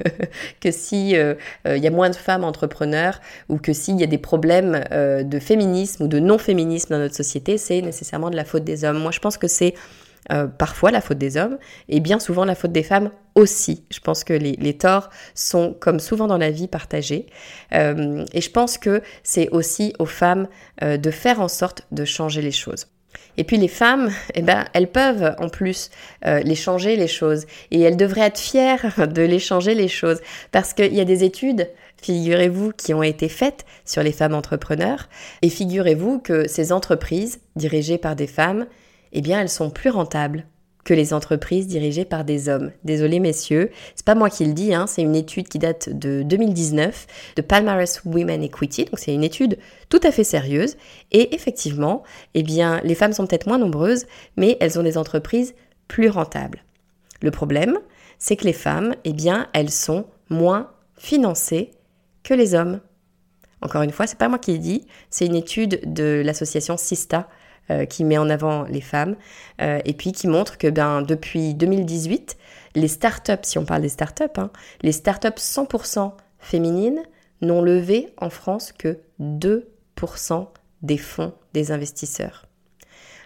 que 0.60 0.70
si 0.70 1.10
il 1.10 1.16
euh, 1.16 1.34
euh, 1.66 1.76
y 1.76 1.86
a 1.86 1.90
moins 1.90 2.10
de 2.10 2.16
femmes 2.16 2.44
entrepreneurs 2.44 3.20
ou 3.48 3.58
que 3.58 3.72
s'il 3.72 3.98
y 3.98 4.04
a 4.04 4.06
des 4.06 4.18
problèmes 4.18 4.84
de 4.92 5.38
féminisme 5.38 6.04
ou 6.04 6.08
de 6.08 6.18
non-féminisme 6.18 6.94
dans 6.94 6.98
notre 6.98 7.14
société, 7.14 7.58
c'est 7.58 7.80
nécessairement 7.82 8.30
de 8.30 8.36
la 8.36 8.44
faute 8.44 8.64
des 8.64 8.84
hommes. 8.84 8.98
Moi, 8.98 9.10
je 9.10 9.20
pense 9.20 9.36
que 9.36 9.48
c'est 9.48 9.74
parfois 10.58 10.90
la 10.90 11.00
faute 11.00 11.18
des 11.18 11.36
hommes 11.36 11.58
et 11.88 12.00
bien 12.00 12.18
souvent 12.18 12.44
la 12.44 12.54
faute 12.54 12.72
des 12.72 12.82
femmes 12.82 13.10
aussi. 13.34 13.84
Je 13.90 14.00
pense 14.00 14.24
que 14.24 14.32
les, 14.32 14.52
les 14.52 14.76
torts 14.76 15.10
sont, 15.34 15.74
comme 15.78 16.00
souvent 16.00 16.26
dans 16.26 16.38
la 16.38 16.50
vie, 16.50 16.68
partagés. 16.68 17.26
et 17.72 18.40
je 18.40 18.50
pense 18.50 18.78
que 18.78 19.02
c'est 19.22 19.48
aussi 19.50 19.94
aux 19.98 20.06
femmes 20.06 20.48
de 20.82 21.10
faire 21.10 21.40
en 21.40 21.48
sorte 21.48 21.86
de 21.92 22.04
changer 22.04 22.40
les 22.40 22.52
choses. 22.52 22.86
Et 23.36 23.44
puis 23.44 23.56
les 23.56 23.68
femmes, 23.68 24.10
eh 24.34 24.42
ben, 24.42 24.64
elles 24.72 24.90
peuvent 24.90 25.34
en 25.38 25.48
plus 25.48 25.90
euh, 26.24 26.40
les 26.40 26.54
changer 26.54 26.96
les 26.96 27.08
choses. 27.08 27.46
Et 27.70 27.80
elles 27.80 27.96
devraient 27.96 28.22
être 28.22 28.38
fières 28.38 29.08
de 29.08 29.22
les 29.22 29.38
changer 29.38 29.74
les 29.74 29.88
choses. 29.88 30.20
Parce 30.52 30.72
qu'il 30.72 30.94
y 30.94 31.00
a 31.00 31.04
des 31.04 31.24
études, 31.24 31.68
figurez-vous, 32.02 32.72
qui 32.72 32.94
ont 32.94 33.02
été 33.02 33.28
faites 33.28 33.64
sur 33.84 34.02
les 34.02 34.12
femmes 34.12 34.34
entrepreneurs. 34.34 35.08
Et 35.42 35.50
figurez-vous 35.50 36.20
que 36.20 36.48
ces 36.48 36.72
entreprises 36.72 37.40
dirigées 37.56 37.98
par 37.98 38.16
des 38.16 38.26
femmes, 38.26 38.66
eh 39.12 39.20
bien, 39.20 39.40
elles 39.40 39.48
sont 39.48 39.70
plus 39.70 39.90
rentables 39.90 40.44
que 40.84 40.94
les 40.94 41.14
entreprises 41.14 41.66
dirigées 41.66 42.04
par 42.04 42.24
des 42.24 42.48
hommes. 42.48 42.70
Désolé 42.84 43.18
messieurs, 43.18 43.70
c'est 43.94 44.04
pas 44.04 44.14
moi 44.14 44.30
qui 44.30 44.44
le 44.44 44.52
dis, 44.52 44.74
hein, 44.74 44.86
c'est 44.86 45.02
une 45.02 45.16
étude 45.16 45.48
qui 45.48 45.58
date 45.58 45.88
de 45.88 46.22
2019 46.22 47.06
de 47.36 47.42
Palmarès 47.42 48.02
Women 48.04 48.42
Equity, 48.42 48.84
donc 48.84 48.98
c'est 48.98 49.14
une 49.14 49.24
étude 49.24 49.58
tout 49.88 50.00
à 50.02 50.12
fait 50.12 50.24
sérieuse. 50.24 50.76
Et 51.10 51.34
effectivement, 51.34 52.02
eh 52.34 52.42
bien, 52.42 52.80
les 52.84 52.94
femmes 52.94 53.12
sont 53.12 53.26
peut-être 53.26 53.46
moins 53.46 53.58
nombreuses, 53.58 54.06
mais 54.36 54.56
elles 54.60 54.78
ont 54.78 54.82
des 54.82 54.98
entreprises 54.98 55.54
plus 55.88 56.08
rentables. 56.08 56.62
Le 57.22 57.30
problème, 57.30 57.78
c'est 58.18 58.36
que 58.36 58.44
les 58.44 58.52
femmes, 58.52 58.94
eh 59.04 59.12
bien, 59.12 59.48
elles 59.52 59.70
sont 59.70 60.06
moins 60.28 60.70
financées 60.96 61.70
que 62.22 62.34
les 62.34 62.54
hommes. 62.54 62.80
Encore 63.62 63.82
une 63.82 63.92
fois, 63.92 64.06
c'est 64.06 64.18
pas 64.18 64.28
moi 64.28 64.38
qui 64.38 64.52
le 64.52 64.58
dis, 64.58 64.86
c'est 65.08 65.26
une 65.26 65.34
étude 65.34 65.80
de 65.92 66.22
l'association 66.24 66.76
Sista 66.76 67.28
euh, 67.70 67.84
qui 67.86 68.04
met 68.04 68.18
en 68.18 68.28
avant 68.28 68.64
les 68.64 68.80
femmes 68.80 69.16
euh, 69.60 69.80
et 69.84 69.94
puis 69.94 70.12
qui 70.12 70.28
montre 70.28 70.58
que 70.58 70.68
ben, 70.68 71.02
depuis 71.02 71.54
2018, 71.54 72.36
les 72.74 72.88
startups, 72.88 73.32
si 73.42 73.58
on 73.58 73.64
parle 73.64 73.82
des 73.82 73.88
startups, 73.88 74.24
hein, 74.36 74.50
les 74.82 74.92
startups 74.92 75.28
100% 75.38 76.12
féminines 76.38 77.02
n'ont 77.40 77.62
levé 77.62 78.12
en 78.18 78.30
France 78.30 78.72
que 78.72 78.98
2% 79.20 80.46
des 80.82 80.98
fonds 80.98 81.32
des 81.52 81.72
investisseurs. 81.72 82.46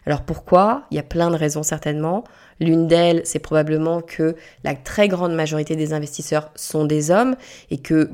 Alors 0.07 0.23
pourquoi? 0.23 0.87
Il 0.91 0.95
y 0.95 1.01
a 1.01 1.03
plein 1.03 1.31
de 1.31 1.37
raisons 1.37 1.63
certainement. 1.63 2.25
L'une 2.61 2.87
d'elles, 2.87 3.23
c'est 3.25 3.41
probablement 3.41 4.01
que 4.01 4.37
la 4.65 4.75
très 4.75 5.09
grande 5.09 5.35
majorité 5.35 5.77
des 5.77 5.93
investisseurs 5.93 6.51
sont 6.55 6.85
des 6.85 7.11
hommes 7.11 7.37
et 7.71 7.79
que 7.79 8.11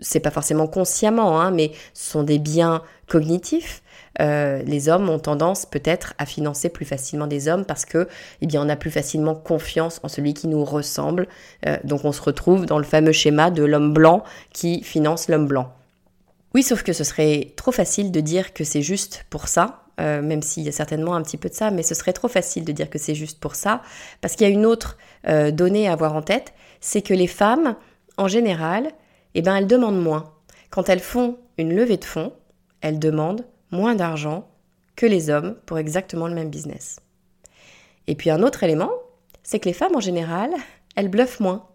c'est 0.00 0.20
pas 0.20 0.30
forcément 0.30 0.66
consciemment, 0.66 1.40
hein, 1.40 1.50
mais 1.50 1.72
ce 1.94 2.10
sont 2.10 2.22
des 2.22 2.38
biens 2.38 2.82
cognitifs. 3.06 3.82
Euh, 4.20 4.62
les 4.64 4.88
hommes 4.88 5.08
ont 5.08 5.18
tendance 5.18 5.64
peut-être 5.64 6.14
à 6.18 6.26
financer 6.26 6.68
plus 6.68 6.84
facilement 6.84 7.26
des 7.26 7.48
hommes 7.48 7.64
parce 7.64 7.84
que, 7.84 8.08
eh 8.40 8.46
bien, 8.46 8.64
on 8.64 8.68
a 8.68 8.76
plus 8.76 8.90
facilement 8.90 9.34
confiance 9.34 10.00
en 10.02 10.08
celui 10.08 10.34
qui 10.34 10.48
nous 10.48 10.64
ressemble. 10.64 11.28
Euh, 11.66 11.76
donc, 11.84 12.04
on 12.04 12.12
se 12.12 12.20
retrouve 12.20 12.66
dans 12.66 12.78
le 12.78 12.84
fameux 12.84 13.12
schéma 13.12 13.50
de 13.50 13.64
l'homme 13.64 13.92
blanc 13.92 14.22
qui 14.52 14.82
finance 14.82 15.28
l'homme 15.28 15.46
blanc. 15.46 15.72
Oui, 16.54 16.62
sauf 16.62 16.82
que 16.82 16.92
ce 16.92 17.04
serait 17.04 17.52
trop 17.56 17.72
facile 17.72 18.12
de 18.12 18.20
dire 18.20 18.52
que 18.52 18.64
c'est 18.64 18.82
juste 18.82 19.24
pour 19.30 19.48
ça, 19.48 19.84
euh, 20.00 20.20
même 20.20 20.42
s'il 20.42 20.64
y 20.64 20.68
a 20.68 20.72
certainement 20.72 21.14
un 21.14 21.22
petit 21.22 21.38
peu 21.38 21.48
de 21.48 21.54
ça, 21.54 21.70
mais 21.70 21.82
ce 21.82 21.94
serait 21.94 22.12
trop 22.12 22.28
facile 22.28 22.64
de 22.64 22.72
dire 22.72 22.90
que 22.90 22.98
c'est 22.98 23.14
juste 23.14 23.40
pour 23.40 23.54
ça, 23.54 23.80
parce 24.20 24.36
qu'il 24.36 24.46
y 24.46 24.50
a 24.50 24.52
une 24.52 24.66
autre 24.66 24.98
donnée 25.52 25.86
à 25.86 25.92
avoir 25.92 26.14
en 26.14 26.22
tête, 26.22 26.52
c'est 26.80 27.00
que 27.00 27.14
les 27.14 27.28
femmes, 27.28 27.76
en 28.16 28.26
général, 28.26 28.92
eh 29.34 29.42
ben, 29.42 29.56
elles 29.56 29.66
demandent 29.66 30.00
moins. 30.00 30.32
Quand 30.70 30.88
elles 30.88 31.00
font 31.00 31.38
une 31.58 31.74
levée 31.74 31.96
de 31.96 32.04
fonds, 32.04 32.32
elles 32.80 32.98
demandent 32.98 33.46
moins 33.70 33.94
d'argent 33.94 34.48
que 34.96 35.06
les 35.06 35.30
hommes 35.30 35.56
pour 35.66 35.78
exactement 35.78 36.28
le 36.28 36.34
même 36.34 36.50
business. 36.50 37.00
Et 38.06 38.14
puis 38.14 38.30
un 38.30 38.42
autre 38.42 38.62
élément, 38.62 38.90
c'est 39.42 39.58
que 39.58 39.68
les 39.68 39.74
femmes 39.74 39.96
en 39.96 40.00
général, 40.00 40.50
elles 40.96 41.08
bluffent 41.08 41.40
moins. 41.40 41.66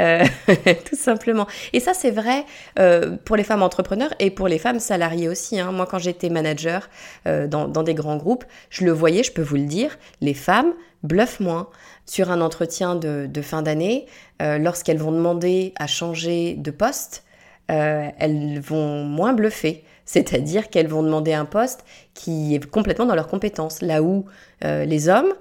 Euh, 0.00 0.24
tout 0.84 0.96
simplement. 0.96 1.46
Et 1.72 1.80
ça, 1.80 1.92
c'est 1.92 2.10
vrai 2.10 2.44
euh, 2.78 3.16
pour 3.24 3.36
les 3.36 3.44
femmes 3.44 3.62
entrepreneurs 3.62 4.12
et 4.18 4.30
pour 4.30 4.48
les 4.48 4.58
femmes 4.58 4.80
salariées 4.80 5.28
aussi. 5.28 5.60
Hein. 5.60 5.72
Moi, 5.72 5.86
quand 5.86 5.98
j'étais 5.98 6.30
manager 6.30 6.88
euh, 7.26 7.46
dans, 7.46 7.82
des 7.82 7.94
grands 7.94 8.16
groupes, 8.16 8.44
je 8.70 8.84
le 8.84 8.92
voyais, 8.92 9.22
je 9.22 9.32
peux 9.32 9.42
vous 9.42 9.56
le 9.56 9.66
dire, 9.66 9.98
les 10.20 10.34
femmes 10.34 10.72
bluffent 11.02 11.40
moins. 11.40 11.68
Sur 12.06 12.30
un 12.30 12.40
entretien 12.40 12.96
de, 12.96 13.42
fin 13.42 13.62
d'année, 13.62 14.06
lorsqu'elles 14.40 14.98
vont 14.98 15.12
demander 15.12 15.72
à 15.78 15.86
changer 15.86 16.54
de 16.54 16.70
poste, 16.70 17.24
elles 17.68 18.60
vont 18.60 19.04
moins 19.04 19.32
bluffer. 19.32 19.84
C'est-à-dire 20.04 20.68
qu'elles 20.68 20.88
vont 20.88 21.02
demander 21.02 21.32
un 21.32 21.44
poste 21.44 21.84
qui 22.14 22.54
est 22.54 22.70
complètement 22.70 23.06
dans 23.06 23.14
leurs 23.14 23.28
compétences, 23.28 23.82
là 23.82 24.02
où 24.02 24.26
euh, 24.64 24.84
les 24.84 25.08
hommes, 25.08 25.32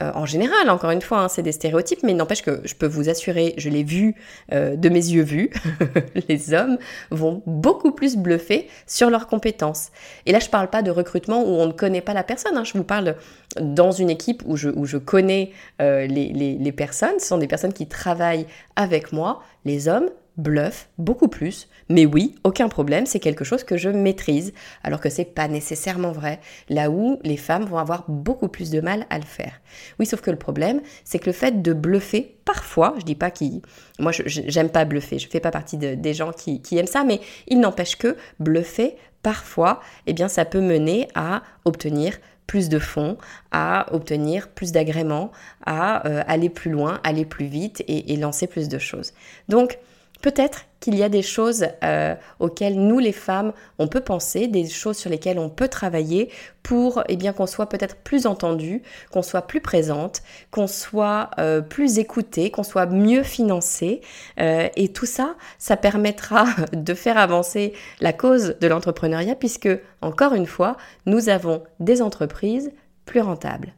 euh, 0.00 0.12
en 0.14 0.26
général, 0.26 0.70
encore 0.70 0.90
une 0.90 1.02
fois, 1.02 1.20
hein, 1.20 1.28
c'est 1.28 1.42
des 1.42 1.52
stéréotypes, 1.52 2.02
mais 2.02 2.14
n'empêche 2.14 2.42
que 2.42 2.60
je 2.64 2.74
peux 2.74 2.86
vous 2.86 3.08
assurer, 3.08 3.54
je 3.56 3.68
l'ai 3.68 3.82
vu 3.82 4.14
euh, 4.52 4.76
de 4.76 4.88
mes 4.88 4.94
yeux 4.94 5.22
vus, 5.22 5.50
les 6.28 6.54
hommes 6.54 6.78
vont 7.10 7.42
beaucoup 7.46 7.92
plus 7.92 8.16
bluffer 8.16 8.68
sur 8.86 9.10
leurs 9.10 9.26
compétences. 9.26 9.88
Et 10.26 10.32
là, 10.32 10.38
je 10.38 10.46
ne 10.46 10.50
parle 10.50 10.70
pas 10.70 10.82
de 10.82 10.90
recrutement 10.90 11.42
où 11.42 11.48
on 11.48 11.66
ne 11.66 11.72
connaît 11.72 12.00
pas 12.00 12.14
la 12.14 12.22
personne, 12.22 12.56
hein. 12.56 12.64
je 12.64 12.74
vous 12.74 12.84
parle 12.84 13.16
dans 13.60 13.90
une 13.90 14.10
équipe 14.10 14.42
où 14.46 14.56
je, 14.56 14.68
où 14.68 14.84
je 14.84 14.98
connais 14.98 15.52
les, 15.80 16.06
les, 16.06 16.56
les 16.58 16.72
personnes, 16.72 17.18
ce 17.18 17.26
sont 17.26 17.38
des 17.38 17.48
personnes 17.48 17.72
qui 17.72 17.86
travaillent 17.86 18.46
avec 18.76 19.12
moi, 19.12 19.42
les 19.64 19.88
hommes 19.88 20.08
bluff 20.38 20.88
beaucoup 20.98 21.28
plus, 21.28 21.68
mais 21.88 22.06
oui, 22.06 22.36
aucun 22.44 22.68
problème, 22.68 23.06
c'est 23.06 23.18
quelque 23.18 23.44
chose 23.44 23.64
que 23.64 23.76
je 23.76 23.90
maîtrise, 23.90 24.54
alors 24.82 25.00
que 25.00 25.10
c'est 25.10 25.24
pas 25.24 25.48
nécessairement 25.48 26.12
vrai, 26.12 26.40
là 26.68 26.90
où 26.90 27.18
les 27.24 27.36
femmes 27.36 27.64
vont 27.64 27.78
avoir 27.78 28.04
beaucoup 28.08 28.48
plus 28.48 28.70
de 28.70 28.80
mal 28.80 29.06
à 29.10 29.18
le 29.18 29.24
faire. 29.24 29.60
Oui, 29.98 30.06
sauf 30.06 30.20
que 30.20 30.30
le 30.30 30.38
problème, 30.38 30.80
c'est 31.04 31.18
que 31.18 31.26
le 31.26 31.32
fait 31.32 31.60
de 31.60 31.72
bluffer, 31.72 32.36
parfois, 32.44 32.94
je 32.98 33.04
dis 33.04 33.16
pas 33.16 33.30
qui, 33.30 33.60
moi 33.98 34.12
j'aime 34.12 34.70
pas 34.70 34.84
bluffer, 34.84 35.18
je 35.18 35.28
fais 35.28 35.40
pas 35.40 35.50
partie 35.50 35.76
des 35.76 36.14
gens 36.14 36.32
qui, 36.32 36.62
aiment 36.78 36.86
ça, 36.86 37.04
mais 37.04 37.20
il 37.48 37.60
n'empêche 37.60 37.96
que 37.96 38.16
bluffer, 38.38 38.96
parfois, 39.22 39.80
eh 40.06 40.12
bien 40.12 40.28
ça 40.28 40.44
peut 40.44 40.60
mener 40.60 41.08
à 41.14 41.42
obtenir 41.64 42.16
plus 42.46 42.70
de 42.70 42.78
fonds, 42.78 43.18
à 43.50 43.92
obtenir 43.92 44.48
plus 44.48 44.72
d'agréments, 44.72 45.32
à 45.66 46.06
euh, 46.08 46.22
aller 46.26 46.48
plus 46.48 46.70
loin, 46.70 46.98
aller 47.04 47.26
plus 47.26 47.44
vite 47.44 47.82
et, 47.88 48.14
et 48.14 48.16
lancer 48.16 48.46
plus 48.46 48.68
de 48.68 48.78
choses. 48.78 49.12
Donc, 49.48 49.78
Peut-être 50.22 50.64
qu'il 50.80 50.96
y 50.96 51.02
a 51.02 51.08
des 51.08 51.22
choses 51.22 51.66
euh, 51.84 52.14
auxquelles 52.40 52.78
nous 52.78 52.98
les 52.98 53.12
femmes 53.12 53.52
on 53.78 53.88
peut 53.88 54.00
penser, 54.00 54.48
des 54.48 54.68
choses 54.68 54.96
sur 54.96 55.10
lesquelles 55.10 55.38
on 55.38 55.48
peut 55.48 55.68
travailler 55.68 56.30
pour 56.62 57.02
eh 57.08 57.16
bien 57.16 57.32
qu'on 57.32 57.46
soit 57.46 57.68
peut-être 57.68 57.96
plus 57.96 58.26
entendu, 58.26 58.82
qu'on 59.10 59.22
soit 59.22 59.42
plus 59.42 59.60
présente, 59.60 60.22
qu'on 60.50 60.66
soit 60.66 61.30
euh, 61.38 61.60
plus 61.60 61.98
écouté, 61.98 62.50
qu'on 62.50 62.62
soit 62.62 62.86
mieux 62.86 63.22
financé 63.22 64.00
euh, 64.40 64.68
et 64.76 64.92
tout 64.92 65.06
ça, 65.06 65.36
ça 65.58 65.76
permettra 65.76 66.46
de 66.72 66.94
faire 66.94 67.18
avancer 67.18 67.72
la 68.00 68.12
cause 68.12 68.56
de 68.60 68.66
l'entrepreneuriat 68.66 69.34
puisque 69.34 69.70
encore 70.02 70.34
une 70.34 70.46
fois, 70.46 70.76
nous 71.06 71.28
avons 71.28 71.62
des 71.80 72.02
entreprises 72.02 72.72
plus 73.04 73.20
rentables. 73.20 73.72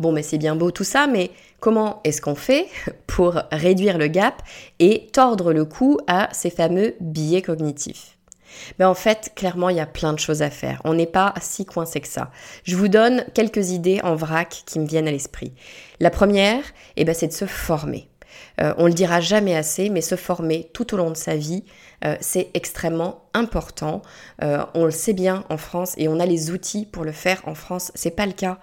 Bon, 0.00 0.12
mais 0.12 0.22
c'est 0.22 0.38
bien 0.38 0.56
beau 0.56 0.70
tout 0.70 0.82
ça, 0.82 1.06
mais 1.06 1.30
comment 1.60 2.00
est-ce 2.04 2.22
qu'on 2.22 2.34
fait 2.34 2.66
pour 3.06 3.42
réduire 3.52 3.98
le 3.98 4.06
gap 4.06 4.42
et 4.78 5.08
tordre 5.12 5.52
le 5.52 5.66
cou 5.66 5.98
à 6.06 6.30
ces 6.32 6.48
fameux 6.48 6.94
billets 7.00 7.42
cognitifs? 7.42 8.16
Mais 8.78 8.86
en 8.86 8.94
fait, 8.94 9.32
clairement, 9.36 9.68
il 9.68 9.76
y 9.76 9.80
a 9.80 9.86
plein 9.86 10.14
de 10.14 10.18
choses 10.18 10.40
à 10.40 10.50
faire. 10.50 10.80
On 10.84 10.94
n'est 10.94 11.06
pas 11.06 11.34
si 11.40 11.66
coincé 11.66 12.00
que 12.00 12.08
ça. 12.08 12.30
Je 12.64 12.76
vous 12.76 12.88
donne 12.88 13.24
quelques 13.34 13.70
idées 13.70 14.00
en 14.02 14.16
vrac 14.16 14.62
qui 14.66 14.80
me 14.80 14.86
viennent 14.86 15.06
à 15.06 15.12
l'esprit. 15.12 15.52
La 16.00 16.10
première, 16.10 16.64
eh 16.96 17.04
ben, 17.04 17.14
c'est 17.14 17.28
de 17.28 17.32
se 17.32 17.44
former. 17.44 18.09
Euh, 18.62 18.74
on 18.78 18.86
le 18.86 18.92
dira 18.92 19.20
jamais 19.20 19.56
assez, 19.56 19.88
mais 19.88 20.00
se 20.00 20.16
former 20.16 20.70
tout 20.72 20.94
au 20.94 20.96
long 20.96 21.10
de 21.10 21.16
sa 21.16 21.36
vie, 21.36 21.64
euh, 22.04 22.16
c'est 22.20 22.50
extrêmement 22.54 23.22
important. 23.34 24.02
Euh, 24.42 24.64
on 24.74 24.84
le 24.84 24.90
sait 24.90 25.12
bien 25.12 25.44
en 25.48 25.56
France 25.56 25.94
et 25.96 26.08
on 26.08 26.20
a 26.20 26.26
les 26.26 26.50
outils 26.50 26.86
pour 26.86 27.04
le 27.04 27.12
faire 27.12 27.40
en 27.46 27.54
France. 27.54 27.92
C'est 27.94 28.10
pas 28.10 28.26
le 28.26 28.32
cas 28.32 28.58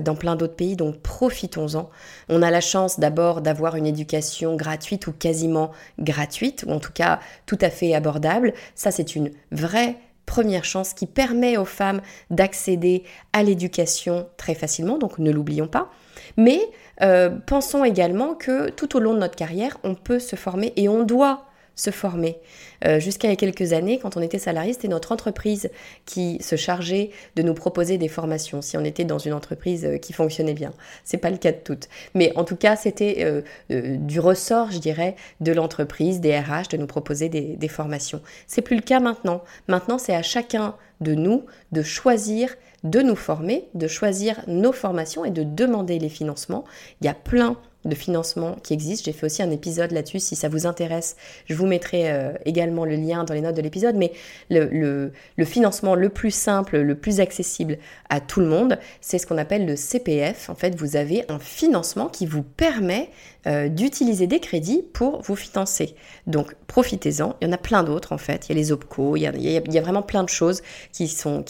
dans 0.00 0.14
plein 0.14 0.36
d'autres 0.36 0.54
pays, 0.54 0.76
donc 0.76 1.00
profitons-en. 1.00 1.90
On 2.28 2.40
a 2.40 2.50
la 2.52 2.60
chance 2.60 3.00
d'abord 3.00 3.40
d'avoir 3.40 3.74
une 3.74 3.86
éducation 3.86 4.54
gratuite 4.54 5.08
ou 5.08 5.12
quasiment 5.12 5.72
gratuite, 5.98 6.64
ou 6.68 6.70
en 6.70 6.78
tout 6.78 6.92
cas 6.92 7.18
tout 7.46 7.58
à 7.60 7.68
fait 7.68 7.92
abordable. 7.92 8.54
Ça, 8.76 8.92
c'est 8.92 9.16
une 9.16 9.32
vraie 9.50 9.96
première 10.24 10.64
chance 10.64 10.94
qui 10.94 11.06
permet 11.06 11.56
aux 11.56 11.64
femmes 11.64 12.00
d'accéder 12.30 13.02
à 13.32 13.42
l'éducation 13.42 14.28
très 14.36 14.54
facilement, 14.54 14.98
donc 14.98 15.18
ne 15.18 15.32
l'oublions 15.32 15.66
pas. 15.66 15.90
Mais 16.36 16.60
euh, 17.02 17.30
pensons 17.46 17.84
également 17.84 18.34
que 18.34 18.70
tout 18.70 18.96
au 18.96 19.00
long 19.00 19.14
de 19.14 19.18
notre 19.18 19.36
carrière, 19.36 19.78
on 19.84 19.94
peut 19.94 20.18
se 20.18 20.36
former 20.36 20.72
et 20.76 20.88
on 20.88 21.02
doit 21.04 21.46
se 21.74 21.90
former. 21.90 22.36
Euh, 22.84 23.00
jusqu'à 23.00 23.28
y 23.28 23.32
a 23.32 23.36
quelques 23.36 23.72
années, 23.72 23.98
quand 23.98 24.18
on 24.18 24.20
était 24.20 24.38
salarié, 24.38 24.74
c'était 24.74 24.88
notre 24.88 25.10
entreprise 25.10 25.70
qui 26.04 26.36
se 26.42 26.54
chargeait 26.54 27.10
de 27.34 27.42
nous 27.42 27.54
proposer 27.54 27.96
des 27.96 28.08
formations, 28.08 28.60
si 28.60 28.76
on 28.76 28.84
était 28.84 29.04
dans 29.04 29.18
une 29.18 29.32
entreprise 29.32 29.86
euh, 29.86 29.96
qui 29.96 30.12
fonctionnait 30.12 30.52
bien. 30.52 30.74
C'est 31.02 31.16
pas 31.16 31.30
le 31.30 31.38
cas 31.38 31.52
de 31.52 31.56
toutes. 31.64 31.88
Mais 32.14 32.30
en 32.36 32.44
tout 32.44 32.56
cas, 32.56 32.76
c'était 32.76 33.42
du 33.70 34.20
ressort, 34.20 34.70
je 34.70 34.78
dirais, 34.78 35.16
de 35.40 35.52
l'entreprise, 35.52 36.20
des 36.20 36.38
RH, 36.38 36.68
de 36.70 36.76
nous 36.76 36.86
proposer 36.86 37.30
des, 37.30 37.56
des 37.56 37.68
formations. 37.68 38.20
C'est 38.46 38.62
plus 38.62 38.76
le 38.76 38.82
cas 38.82 39.00
maintenant. 39.00 39.42
Maintenant, 39.66 39.96
c'est 39.96 40.14
à 40.14 40.22
chacun 40.22 40.76
de 41.00 41.14
nous 41.14 41.44
de 41.72 41.82
choisir 41.82 42.54
de 42.84 43.00
nous 43.00 43.16
former, 43.16 43.68
de 43.74 43.86
choisir 43.86 44.42
nos 44.46 44.72
formations 44.72 45.24
et 45.24 45.30
de 45.30 45.42
demander 45.42 45.98
les 45.98 46.08
financements. 46.08 46.64
Il 47.00 47.06
y 47.06 47.08
a 47.08 47.14
plein 47.14 47.56
de 47.84 47.94
financement 47.94 48.56
qui 48.62 48.72
existe. 48.72 49.04
J'ai 49.04 49.12
fait 49.12 49.26
aussi 49.26 49.42
un 49.42 49.50
épisode 49.50 49.90
là-dessus. 49.92 50.20
Si 50.20 50.36
ça 50.36 50.48
vous 50.48 50.66
intéresse, 50.66 51.16
je 51.46 51.54
vous 51.54 51.66
mettrai 51.66 52.10
euh, 52.10 52.32
également 52.44 52.84
le 52.84 52.96
lien 52.96 53.24
dans 53.24 53.34
les 53.34 53.40
notes 53.40 53.56
de 53.56 53.62
l'épisode. 53.62 53.96
Mais 53.96 54.12
le, 54.50 55.12
financement 55.44 55.94
le 55.94 56.08
plus 56.08 56.30
simple, 56.30 56.78
le 56.78 56.94
plus 56.94 57.20
accessible 57.20 57.78
à 58.08 58.20
tout 58.20 58.40
le 58.40 58.46
monde, 58.46 58.78
c'est 59.00 59.18
ce 59.18 59.26
qu'on 59.26 59.38
appelle 59.38 59.66
le 59.66 59.76
CPF. 59.76 60.48
En 60.48 60.54
fait, 60.54 60.74
vous 60.76 60.96
avez 60.96 61.24
un 61.28 61.38
financement 61.38 62.08
qui 62.08 62.26
vous 62.26 62.42
permet 62.42 63.10
euh, 63.46 63.68
d'utiliser 63.68 64.28
des 64.28 64.38
crédits 64.38 64.84
pour 64.92 65.20
vous 65.22 65.34
financer. 65.34 65.96
Donc, 66.28 66.54
profitez-en. 66.68 67.34
Il 67.40 67.48
y 67.48 67.50
en 67.50 67.52
a 67.52 67.58
plein 67.58 67.82
d'autres, 67.82 68.12
en 68.12 68.18
fait. 68.18 68.46
Il 68.48 68.52
y 68.52 68.52
a 68.52 68.54
les 68.54 68.70
OPCO, 68.70 69.16
il 69.16 69.22
y 69.22 69.78
a, 69.78 69.80
vraiment 69.80 70.02
plein 70.02 70.22
de 70.22 70.28
choses 70.28 70.62
qui 70.92 71.08
sont, 71.08 71.42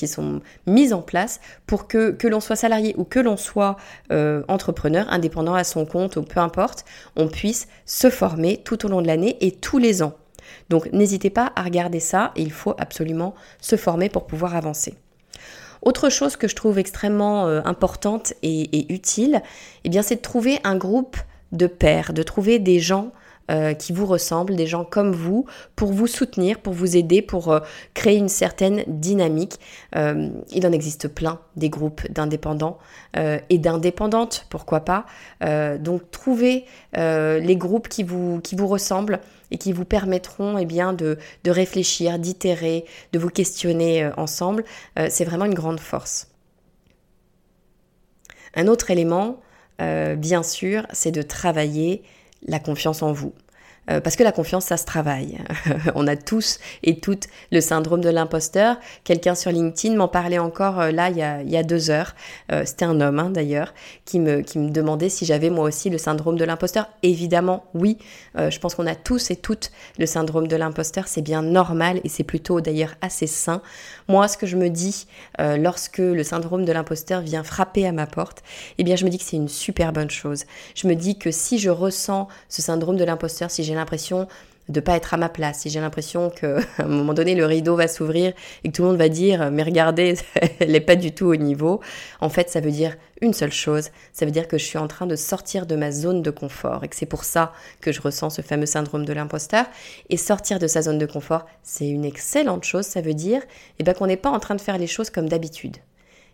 mises 0.66 0.94
en 0.94 1.02
place 1.02 1.40
pour 1.66 1.88
que, 1.88 2.12
que 2.12 2.26
l'on 2.28 2.40
soit 2.40 2.56
salarié 2.56 2.94
ou 2.96 3.04
que 3.04 3.18
l'on 3.18 3.36
soit 3.36 3.76
euh, 4.10 4.42
entrepreneur, 4.48 5.06
indépendant 5.10 5.54
à 5.54 5.64
son 5.64 5.84
compte 5.84 6.16
peu 6.28 6.40
importe, 6.40 6.84
on 7.16 7.28
puisse 7.28 7.68
se 7.86 8.10
former 8.10 8.58
tout 8.58 8.86
au 8.86 8.88
long 8.88 9.02
de 9.02 9.06
l'année 9.06 9.36
et 9.40 9.52
tous 9.52 9.78
les 9.78 10.02
ans. 10.02 10.14
Donc 10.68 10.92
n'hésitez 10.92 11.30
pas 11.30 11.52
à 11.56 11.62
regarder 11.62 12.00
ça 12.00 12.32
il 12.36 12.52
faut 12.52 12.74
absolument 12.78 13.34
se 13.60 13.76
former 13.76 14.08
pour 14.08 14.26
pouvoir 14.26 14.56
avancer. 14.56 14.94
Autre 15.82 16.10
chose 16.10 16.36
que 16.36 16.46
je 16.46 16.54
trouve 16.54 16.78
extrêmement 16.78 17.48
euh, 17.48 17.60
importante 17.64 18.34
et, 18.42 18.92
utile, 18.92 19.42
eh 19.84 19.88
bien 19.88 20.02
c'est 20.02 20.16
de 20.16 20.20
trouver 20.20 20.60
un 20.62 20.76
groupe 20.76 21.16
de 21.50 21.66
pairs, 21.66 22.12
de 22.12 22.22
trouver 22.22 22.58
des 22.58 22.78
gens 22.78 23.12
euh, 23.52 23.74
qui 23.74 23.92
vous 23.92 24.06
ressemblent, 24.06 24.56
des 24.56 24.66
gens 24.66 24.84
comme 24.84 25.12
vous, 25.12 25.44
pour 25.76 25.92
vous 25.92 26.06
soutenir, 26.06 26.58
pour 26.60 26.72
vous 26.72 26.96
aider, 26.96 27.20
pour 27.20 27.52
euh, 27.52 27.60
créer 27.92 28.16
une 28.16 28.30
certaine 28.30 28.82
dynamique. 28.86 29.58
Euh, 29.94 30.30
il 30.52 30.66
en 30.66 30.72
existe 30.72 31.08
plein 31.08 31.38
des 31.56 31.68
groupes 31.68 32.10
d'indépendants 32.10 32.78
et 33.14 33.58
d'indépendantes, 33.58 34.46
pourquoi 34.48 34.80
pas. 34.80 35.04
donc 35.78 36.10
trouvez 36.10 36.64
les 36.94 37.56
groupes 37.56 37.88
qui 37.88 38.04
vous, 38.04 38.40
qui 38.40 38.56
vous 38.56 38.66
ressemblent 38.66 39.20
et 39.50 39.58
qui 39.58 39.72
vous 39.72 39.84
permettront 39.84 40.56
eh 40.56 40.64
bien, 40.64 40.94
de, 40.94 41.18
de 41.44 41.50
réfléchir, 41.50 42.18
d'itérer, 42.18 42.86
de 43.12 43.18
vous 43.18 43.28
questionner 43.28 44.10
ensemble. 44.16 44.64
C'est 45.10 45.24
vraiment 45.24 45.44
une 45.44 45.54
grande 45.54 45.80
force. 45.80 46.28
Un 48.54 48.66
autre 48.66 48.90
élément, 48.90 49.40
bien 49.78 50.42
sûr, 50.42 50.86
c'est 50.92 51.12
de 51.12 51.22
travailler 51.22 52.02
la 52.46 52.58
confiance 52.58 53.02
en 53.02 53.12
vous. 53.12 53.34
Euh, 53.90 54.00
parce 54.00 54.14
que 54.14 54.22
la 54.22 54.30
confiance, 54.32 54.66
ça 54.66 54.76
se 54.76 54.84
travaille. 54.84 55.38
on 55.96 56.06
a 56.06 56.16
tous 56.16 56.60
et 56.84 57.00
toutes 57.00 57.26
le 57.50 57.60
syndrome 57.60 58.00
de 58.00 58.08
l'imposteur. 58.08 58.76
Quelqu'un 59.02 59.34
sur 59.34 59.50
LinkedIn 59.50 59.96
m'en 59.96 60.08
parlait 60.08 60.38
encore 60.38 60.80
euh, 60.80 60.90
là 60.92 61.10
il 61.10 61.16
y, 61.16 61.22
a, 61.22 61.42
il 61.42 61.50
y, 61.50 61.56
a, 61.56 61.64
deux 61.64 61.90
heures. 61.90 62.14
Euh, 62.52 62.62
C'était 62.64 62.84
un 62.84 63.00
homme 63.00 63.18
hein, 63.18 63.30
d'ailleurs 63.30 63.74
qui 64.04 64.20
me, 64.20 64.42
qui 64.42 64.58
me 64.58 64.70
demandait 64.70 65.08
si 65.08 65.24
j'avais 65.24 65.50
moi 65.50 65.64
aussi 65.64 65.90
le 65.90 65.98
syndrome 65.98 66.36
de 66.36 66.44
l'imposteur. 66.44 66.88
Évidemment, 67.02 67.64
oui. 67.74 67.98
Euh, 68.38 68.50
je 68.50 68.60
pense 68.60 68.74
qu'on 68.76 68.86
a 68.86 68.94
tous 68.94 69.30
et 69.30 69.36
toutes 69.36 69.72
le 69.98 70.06
syndrome 70.06 70.46
de 70.46 70.56
l'imposteur. 70.56 71.08
C'est 71.08 71.22
bien 71.22 71.42
normal 71.42 72.00
et 72.04 72.08
c'est 72.08 72.24
plutôt 72.24 72.60
d'ailleurs 72.60 72.94
assez 73.00 73.26
sain. 73.26 73.62
Moi, 74.08 74.28
ce 74.28 74.36
que 74.36 74.46
je 74.46 74.56
me 74.56 74.68
dis 74.68 75.06
lorsque 75.38 75.98
le 75.98 76.22
syndrome 76.22 76.64
de 76.64 76.72
l'imposteur 76.72 77.20
vient 77.20 77.42
frapper 77.42 77.86
à 77.86 77.92
ma 77.92 78.06
porte, 78.06 78.42
eh 78.78 78.84
bien, 78.84 78.96
je 78.96 79.04
me 79.04 79.10
dis 79.10 79.18
que 79.18 79.24
c'est 79.24 79.36
une 79.36 79.48
super 79.48 79.92
bonne 79.92 80.10
chose. 80.10 80.44
Je 80.74 80.86
me 80.88 80.94
dis 80.94 81.18
que 81.18 81.30
si 81.30 81.58
je 81.58 81.70
ressens 81.70 82.28
ce 82.48 82.62
syndrome 82.62 82.96
de 82.96 83.04
l'imposteur, 83.04 83.50
si 83.50 83.64
j'ai 83.64 83.74
l'impression 83.74 84.28
de 84.68 84.80
pas 84.80 84.96
être 84.96 85.14
à 85.14 85.16
ma 85.16 85.28
place, 85.28 85.60
si 85.60 85.70
j'ai 85.70 85.80
l'impression 85.80 86.30
qu'à 86.30 86.58
un 86.78 86.86
moment 86.86 87.14
donné 87.14 87.34
le 87.34 87.46
rideau 87.46 87.76
va 87.76 87.88
s'ouvrir 87.88 88.32
et 88.64 88.68
que 88.68 88.72
tout 88.72 88.82
le 88.82 88.88
monde 88.88 88.98
va 88.98 89.08
dire 89.08 89.50
mais 89.50 89.62
regardez, 89.62 90.14
elle 90.60 90.72
n'est 90.72 90.80
pas 90.80 90.96
du 90.96 91.12
tout 91.12 91.26
au 91.26 91.36
niveau, 91.36 91.80
en 92.20 92.28
fait 92.28 92.48
ça 92.48 92.60
veut 92.60 92.70
dire 92.70 92.96
une 93.22 93.32
seule 93.32 93.52
chose, 93.52 93.90
ça 94.12 94.26
veut 94.26 94.32
dire 94.32 94.48
que 94.48 94.58
je 94.58 94.64
suis 94.64 94.78
en 94.78 94.88
train 94.88 95.06
de 95.06 95.16
sortir 95.16 95.64
de 95.64 95.76
ma 95.76 95.92
zone 95.92 96.22
de 96.22 96.30
confort 96.30 96.82
et 96.84 96.88
que 96.88 96.96
c'est 96.96 97.06
pour 97.06 97.24
ça 97.24 97.52
que 97.80 97.92
je 97.92 98.00
ressens 98.00 98.30
ce 98.30 98.42
fameux 98.42 98.66
syndrome 98.66 99.04
de 99.04 99.12
l'imposteur. 99.12 99.66
Et 100.10 100.16
sortir 100.16 100.58
de 100.58 100.66
sa 100.66 100.82
zone 100.82 100.98
de 100.98 101.06
confort, 101.06 101.46
c'est 101.62 101.88
une 101.88 102.04
excellente 102.04 102.64
chose, 102.64 102.84
ça 102.84 103.00
veut 103.00 103.14
dire 103.14 103.40
eh 103.78 103.84
ben, 103.84 103.94
qu'on 103.94 104.08
n'est 104.08 104.16
pas 104.16 104.30
en 104.30 104.40
train 104.40 104.56
de 104.56 104.60
faire 104.60 104.76
les 104.76 104.88
choses 104.88 105.08
comme 105.08 105.28
d'habitude. 105.28 105.76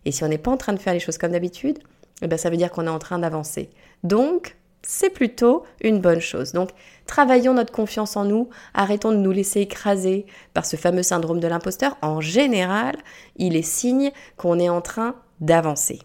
Et 0.07 0.13
si 0.13 0.25
on 0.25 0.29
n'est 0.29 0.39
pas 0.39 0.51
en 0.51 0.57
train 0.57 0.73
de 0.73 0.79
faire 0.79 0.95
les 0.95 1.01
choses 1.01 1.19
comme 1.19 1.33
d'habitude, 1.33 1.79
eh 2.23 2.27
ben, 2.27 2.39
ça 2.39 2.49
veut 2.49 2.57
dire 2.57 2.71
qu'on 2.71 2.87
est 2.87 2.91
en 2.91 2.99
train 2.99 3.19
d'avancer. 3.19 3.69
Donc, 4.03 4.57
c'est 4.83 5.11
plutôt 5.11 5.65
une 5.83 6.01
bonne 6.01 6.21
chose. 6.21 6.53
Donc, 6.53 6.71
travaillons 7.07 7.55
notre 7.55 7.73
confiance 7.73 8.17
en 8.17 8.25
nous, 8.25 8.49
arrêtons 8.75 9.13
de 9.13 9.17
nous 9.17 9.33
laisser 9.33 9.61
écraser 9.61 10.27
par 10.55 10.67
ce 10.67 10.77
fameux 10.77 11.03
syndrome 11.03 11.41
de 11.41 11.49
l'imposteur. 11.49 11.97
En 12.03 12.21
général, 12.21 12.97
il 13.37 13.57
est 13.57 13.63
signe 13.63 14.13
qu'on 14.37 14.59
est 14.59 14.69
en 14.69 14.81
train 14.81 15.17
d'avancer. 15.41 16.01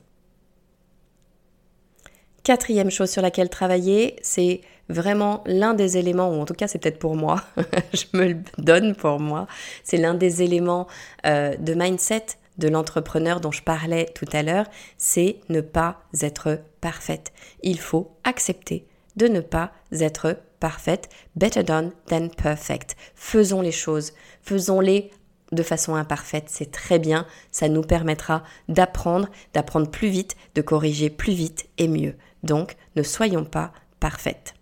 Quatrième 2.44 2.92
chose 2.92 3.10
sur 3.10 3.22
laquelle 3.22 3.50
travailler, 3.50 4.18
c'est 4.22 4.62
vraiment 4.90 5.44
l'un 5.46 5.74
des 5.74 5.98
éléments, 5.98 6.30
ou 6.30 6.42
en 6.42 6.46
tout 6.46 6.54
cas 6.54 6.68
c'est 6.68 6.78
peut-être 6.78 7.00
pour 7.00 7.16
moi, 7.16 7.42
je 7.94 8.18
me 8.18 8.28
le 8.28 8.38
donne 8.58 8.96
pour 8.96 9.20
moi, 9.20 9.48
c'est 9.84 9.96
l'un 9.96 10.14
des 10.14 10.44
éléments 10.44 10.88
euh, 11.26 11.56
de 11.56 11.74
mindset 11.74 12.26
de 12.58 12.68
l'entrepreneur 12.68 13.40
dont 13.40 13.52
je 13.52 13.64
parlais 13.64 14.06
tout 14.14 14.28
à 14.34 14.44
l'heure, 14.44 14.68
c'est 14.98 15.40
ne 15.50 15.62
pas 15.62 16.04
être 16.22 16.60
parfaite. 16.82 17.32
Il 17.62 17.80
faut 17.80 18.16
accepter 18.24 18.88
de 19.16 19.28
ne 19.28 19.42
pas 19.42 19.72
être 19.92 20.38
parfaite. 20.60 21.10
Better 21.36 21.64
done 21.64 21.92
than 22.08 22.30
perfect. 22.30 22.96
Faisons 23.16 23.62
les 23.62 23.72
choses, 23.72 24.14
faisons-les 24.42 25.12
de 25.52 25.64
façon 25.64 25.96
imparfaite, 25.96 26.46
c'est 26.48 26.72
très 26.72 27.00
bien, 27.00 27.28
ça 27.52 27.70
nous 27.70 27.84
permettra 27.84 28.44
d'apprendre, 28.70 29.30
d'apprendre 29.54 29.90
plus 29.90 30.10
vite, 30.10 30.36
de 30.56 30.62
corriger 30.62 31.10
plus 31.10 31.34
vite 31.34 31.70
et 31.78 31.88
mieux. 31.88 32.16
Donc, 32.42 32.76
ne 32.96 33.04
soyons 33.04 33.46
pas 33.46 33.72
parfaites. 34.00 34.56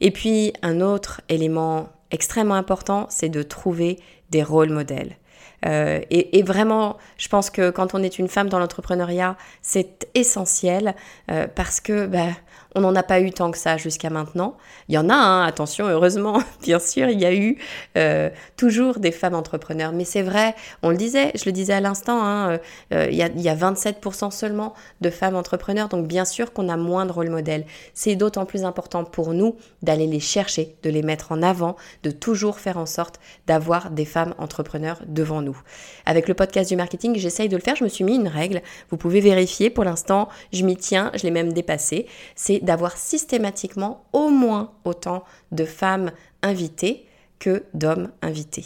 Et 0.00 0.10
puis, 0.10 0.52
un 0.62 0.80
autre 0.80 1.20
élément 1.28 1.90
extrêmement 2.10 2.54
important, 2.54 3.06
c'est 3.10 3.28
de 3.28 3.42
trouver 3.42 3.98
des 4.30 4.42
rôles 4.42 4.70
modèles. 4.70 5.16
Euh, 5.66 6.00
et, 6.10 6.42
vraiment, 6.42 6.96
je 7.18 7.28
pense 7.28 7.50
que 7.50 7.70
quand 7.70 7.94
on 7.94 8.02
est 8.02 8.18
une 8.18 8.28
femme 8.28 8.48
dans 8.48 8.58
l'entrepreneuriat, 8.58 9.36
c'est 9.60 10.08
essentiel 10.14 10.94
euh, 11.30 11.46
parce 11.54 11.80
que 11.80 12.06
bah, 12.06 12.28
on 12.74 12.80
n'en 12.80 12.94
a 12.94 13.02
pas 13.02 13.20
eu 13.20 13.30
tant 13.30 13.50
que 13.50 13.58
ça 13.58 13.76
jusqu'à 13.76 14.10
maintenant. 14.10 14.56
Il 14.88 14.94
y 14.94 14.98
en 14.98 15.08
a, 15.08 15.14
hein, 15.14 15.44
attention, 15.44 15.86
heureusement, 15.86 16.40
bien 16.62 16.78
sûr, 16.78 17.08
il 17.08 17.20
y 17.20 17.26
a 17.26 17.34
eu 17.34 17.58
euh, 17.96 18.30
toujours 18.56 18.98
des 18.98 19.12
femmes 19.12 19.34
entrepreneurs. 19.34 19.92
Mais 19.92 20.04
c'est 20.04 20.22
vrai, 20.22 20.54
on 20.82 20.90
le 20.90 20.96
disait, 20.96 21.32
je 21.34 21.44
le 21.46 21.52
disais 21.52 21.74
à 21.74 21.80
l'instant, 21.80 22.22
hein, 22.22 22.50
euh, 22.50 22.58
euh, 22.94 23.06
il, 23.10 23.16
y 23.16 23.22
a, 23.22 23.28
il 23.28 23.40
y 23.40 23.48
a 23.48 23.54
27% 23.54 24.30
seulement 24.30 24.74
de 25.00 25.10
femmes 25.10 25.36
entrepreneurs. 25.36 25.88
Donc 25.88 26.06
bien 26.06 26.24
sûr 26.24 26.52
qu'on 26.52 26.68
a 26.68 26.76
moins 26.76 27.06
de 27.06 27.12
rôle 27.12 27.30
modèle. 27.30 27.66
C'est 27.94 28.16
d'autant 28.16 28.46
plus 28.46 28.64
important 28.64 29.04
pour 29.04 29.34
nous 29.34 29.56
d'aller 29.82 30.06
les 30.06 30.20
chercher, 30.20 30.76
de 30.82 30.90
les 30.90 31.02
mettre 31.02 31.32
en 31.32 31.42
avant, 31.42 31.76
de 32.02 32.10
toujours 32.10 32.58
faire 32.58 32.78
en 32.78 32.86
sorte 32.86 33.20
d'avoir 33.46 33.90
des 33.90 34.04
femmes 34.04 34.34
entrepreneurs 34.38 35.00
devant 35.06 35.42
nous. 35.42 35.60
Avec 36.06 36.28
le 36.28 36.34
podcast 36.34 36.70
du 36.70 36.76
marketing, 36.76 37.16
j'essaye 37.16 37.48
de 37.48 37.56
le 37.56 37.62
faire. 37.62 37.76
Je 37.76 37.84
me 37.84 37.88
suis 37.88 38.04
mis 38.04 38.16
une 38.16 38.28
règle. 38.28 38.62
Vous 38.90 38.96
pouvez 38.96 39.20
vérifier. 39.20 39.70
Pour 39.70 39.84
l'instant, 39.84 40.28
je 40.52 40.64
m'y 40.64 40.76
tiens. 40.76 41.10
Je 41.14 41.22
l'ai 41.24 41.30
même 41.30 41.52
dépassé. 41.52 42.06
C'est 42.34 42.61
d'avoir 42.62 42.96
systématiquement 42.96 44.04
au 44.12 44.28
moins 44.28 44.72
autant 44.84 45.24
de 45.50 45.64
femmes 45.64 46.12
invitées 46.42 47.06
que 47.42 47.64
d'hommes 47.74 48.08
invités. 48.22 48.64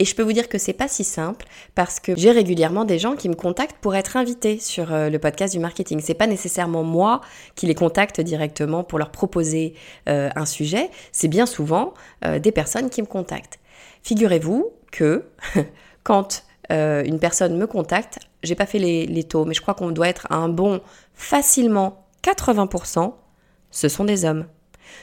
Et 0.00 0.04
je 0.04 0.12
peux 0.16 0.24
vous 0.24 0.32
dire 0.32 0.48
que 0.48 0.58
c'est 0.58 0.72
pas 0.72 0.88
si 0.88 1.04
simple 1.04 1.46
parce 1.76 2.00
que 2.00 2.16
j'ai 2.16 2.32
régulièrement 2.32 2.84
des 2.84 2.98
gens 2.98 3.14
qui 3.14 3.28
me 3.28 3.36
contactent 3.36 3.78
pour 3.80 3.94
être 3.94 4.16
invités 4.16 4.58
sur 4.58 4.92
euh, 4.92 5.10
le 5.10 5.20
podcast 5.20 5.54
du 5.54 5.60
marketing. 5.60 6.00
C'est 6.02 6.14
pas 6.14 6.26
nécessairement 6.26 6.82
moi 6.82 7.20
qui 7.54 7.66
les 7.66 7.76
contacte 7.76 8.20
directement 8.20 8.82
pour 8.82 8.98
leur 8.98 9.12
proposer 9.12 9.74
euh, 10.08 10.28
un 10.34 10.44
sujet, 10.44 10.90
c'est 11.12 11.28
bien 11.28 11.46
souvent 11.46 11.94
euh, 12.24 12.40
des 12.40 12.50
personnes 12.50 12.90
qui 12.90 13.00
me 13.00 13.06
contactent. 13.06 13.60
Figurez-vous 14.02 14.72
que 14.90 15.26
quand 16.02 16.42
une 16.68 17.20
personne 17.20 17.56
me 17.56 17.68
contacte, 17.68 18.18
j'ai 18.42 18.56
pas 18.56 18.66
fait 18.66 18.80
les, 18.80 19.06
les 19.06 19.22
taux, 19.22 19.44
mais 19.44 19.54
je 19.54 19.60
crois 19.60 19.74
qu'on 19.74 19.92
doit 19.92 20.08
être 20.08 20.26
à 20.30 20.34
un 20.34 20.48
bon 20.48 20.80
facilement 21.14 22.08
80%, 22.24 23.14
ce 23.76 23.90
sont 23.90 24.06
des 24.06 24.24
hommes. 24.24 24.46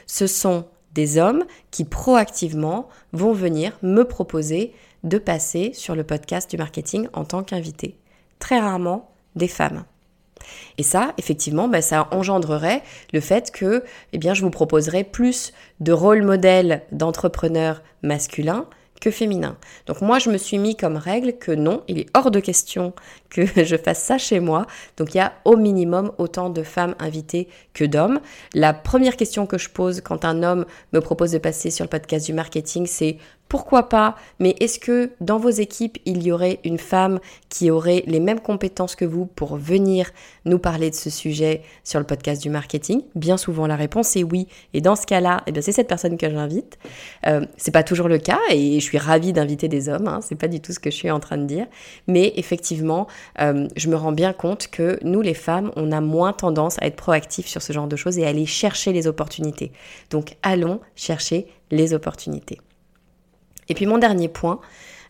Ce 0.08 0.26
sont 0.26 0.66
des 0.96 1.20
hommes 1.20 1.44
qui 1.70 1.86
proactivement 1.86 2.90
vont 3.12 3.32
venir 3.32 3.78
me 3.84 4.04
proposer 4.04 4.74
de 5.04 5.20
passer 5.20 5.74
sur 5.76 5.96
le 5.96 6.04
podcast 6.04 6.50
du 6.50 6.58
marketing 6.58 7.08
en 7.14 7.24
tant 7.24 7.44
qu'invité. 7.44 8.00
Très 8.40 8.60
rarement 8.60 9.12
des 9.36 9.48
femmes. 9.48 9.84
Et 10.80 10.84
ça, 10.84 11.14
effectivement, 11.20 11.68
bah, 11.68 11.84
ça 11.84 12.08
engendrerait 12.10 12.82
le 13.14 13.20
fait 13.20 13.52
que 13.52 13.84
eh 14.12 14.18
bien, 14.18 14.34
je 14.34 14.42
vous 14.42 14.50
proposerai 14.50 15.04
plus 15.04 15.54
de 15.80 15.92
rôles 15.92 16.24
modèles 16.24 16.82
d'entrepreneurs 16.92 17.84
masculins 18.02 18.66
que 19.04 19.12
féminin. 19.12 19.58
Donc 19.86 20.00
moi, 20.00 20.18
je 20.18 20.30
me 20.30 20.38
suis 20.38 20.58
mis 20.58 20.78
comme 20.78 20.96
règle 20.96 21.34
que 21.34 21.52
non, 21.52 21.84
il 21.90 22.00
est 22.00 22.06
hors 22.16 22.32
de 22.32 22.40
question 22.40 22.94
que 23.30 23.46
je 23.66 23.76
fasse 23.76 24.02
ça 24.02 24.18
chez 24.18 24.40
moi. 24.40 24.66
Donc 24.96 25.14
il 25.14 25.18
y 25.18 25.20
a 25.20 25.34
au 25.44 25.58
minimum 25.58 26.14
autant 26.18 26.50
de 26.50 26.64
femmes 26.64 26.96
invitées 27.00 27.50
que 27.74 27.84
d'hommes. 27.84 28.22
La 28.54 28.74
première 28.74 29.18
question 29.18 29.46
que 29.46 29.58
je 29.58 29.70
pose 29.70 30.00
quand 30.00 30.24
un 30.24 30.42
homme 30.42 30.66
me 30.94 31.02
propose 31.02 31.32
de 31.32 31.38
passer 31.38 31.70
sur 31.70 31.84
le 31.84 31.90
podcast 31.90 32.26
du 32.26 32.34
marketing, 32.34 32.86
c'est 32.86 33.18
pourquoi 33.54 33.88
pas, 33.88 34.16
mais 34.40 34.56
est-ce 34.62 34.80
que 34.80 35.12
dans 35.22 35.38
vos 35.38 35.52
équipes, 35.52 36.00
il 36.06 36.24
y 36.24 36.32
aurait 36.32 36.60
une 36.64 36.80
femme 36.80 37.20
qui 37.50 37.70
aurait 37.70 38.04
les 38.08 38.20
mêmes 38.20 38.40
compétences 38.40 38.96
que 38.96 39.06
vous 39.06 39.28
pour 39.28 39.58
venir 39.58 40.10
nous 40.46 40.58
parler 40.58 40.90
de 40.90 40.96
ce 40.96 41.12
sujet 41.12 41.62
sur 41.84 42.00
le 42.00 42.06
podcast 42.08 42.42
du 42.42 42.50
marketing? 42.50 43.04
Bien 43.14 43.38
souvent, 43.38 43.68
la 43.68 43.76
réponse 43.76 44.16
est 44.16 44.24
oui. 44.24 44.48
Et 44.74 44.82
dans 44.82 44.96
ce 44.96 45.06
cas-là, 45.06 45.44
eh 45.46 45.62
c'est 45.62 45.72
cette 45.72 45.88
personne 45.88 46.18
que 46.18 46.28
j'invite. 46.28 46.80
Euh, 47.28 47.46
c'est 47.56 47.70
pas 47.70 47.84
toujours 47.84 48.08
le 48.08 48.18
cas 48.18 48.40
et 48.50 48.80
je 48.80 48.84
suis 48.84 48.98
ravie 48.98 49.34
d'inviter 49.34 49.68
des 49.68 49.88
hommes. 49.88 50.08
Hein, 50.08 50.22
c'est 50.24 50.34
pas 50.34 50.48
du 50.48 50.60
tout 50.60 50.74
ce 50.74 50.80
que 50.80 50.90
je 50.90 50.96
suis 50.96 51.12
en 51.12 51.20
train 51.20 51.38
de 51.38 51.46
dire. 51.46 51.68
Mais 52.08 52.34
effectivement, 52.38 53.06
euh, 53.40 53.68
je 53.76 53.88
me 53.88 53.96
rends 53.96 54.14
bien 54.14 54.34
compte 54.34 54.66
que 54.66 54.98
nous, 55.04 55.22
les 55.22 55.36
femmes, 55.36 55.72
on 55.76 55.92
a 55.92 56.02
moins 56.02 56.34
tendance 56.34 56.82
à 56.82 56.88
être 56.88 56.96
proactifs 56.96 57.46
sur 57.46 57.62
ce 57.62 57.72
genre 57.72 57.88
de 57.88 57.98
choses 57.98 58.18
et 58.18 58.26
à 58.26 58.30
aller 58.30 58.48
chercher 58.48 58.94
les 58.94 59.06
opportunités. 59.06 59.72
Donc, 60.10 60.38
allons 60.42 60.80
chercher 60.96 61.46
les 61.70 61.94
opportunités. 61.94 62.58
Et 63.70 63.74
puis 63.74 63.86
mon 63.86 63.98
dernier 63.98 64.28
point, 64.28 64.60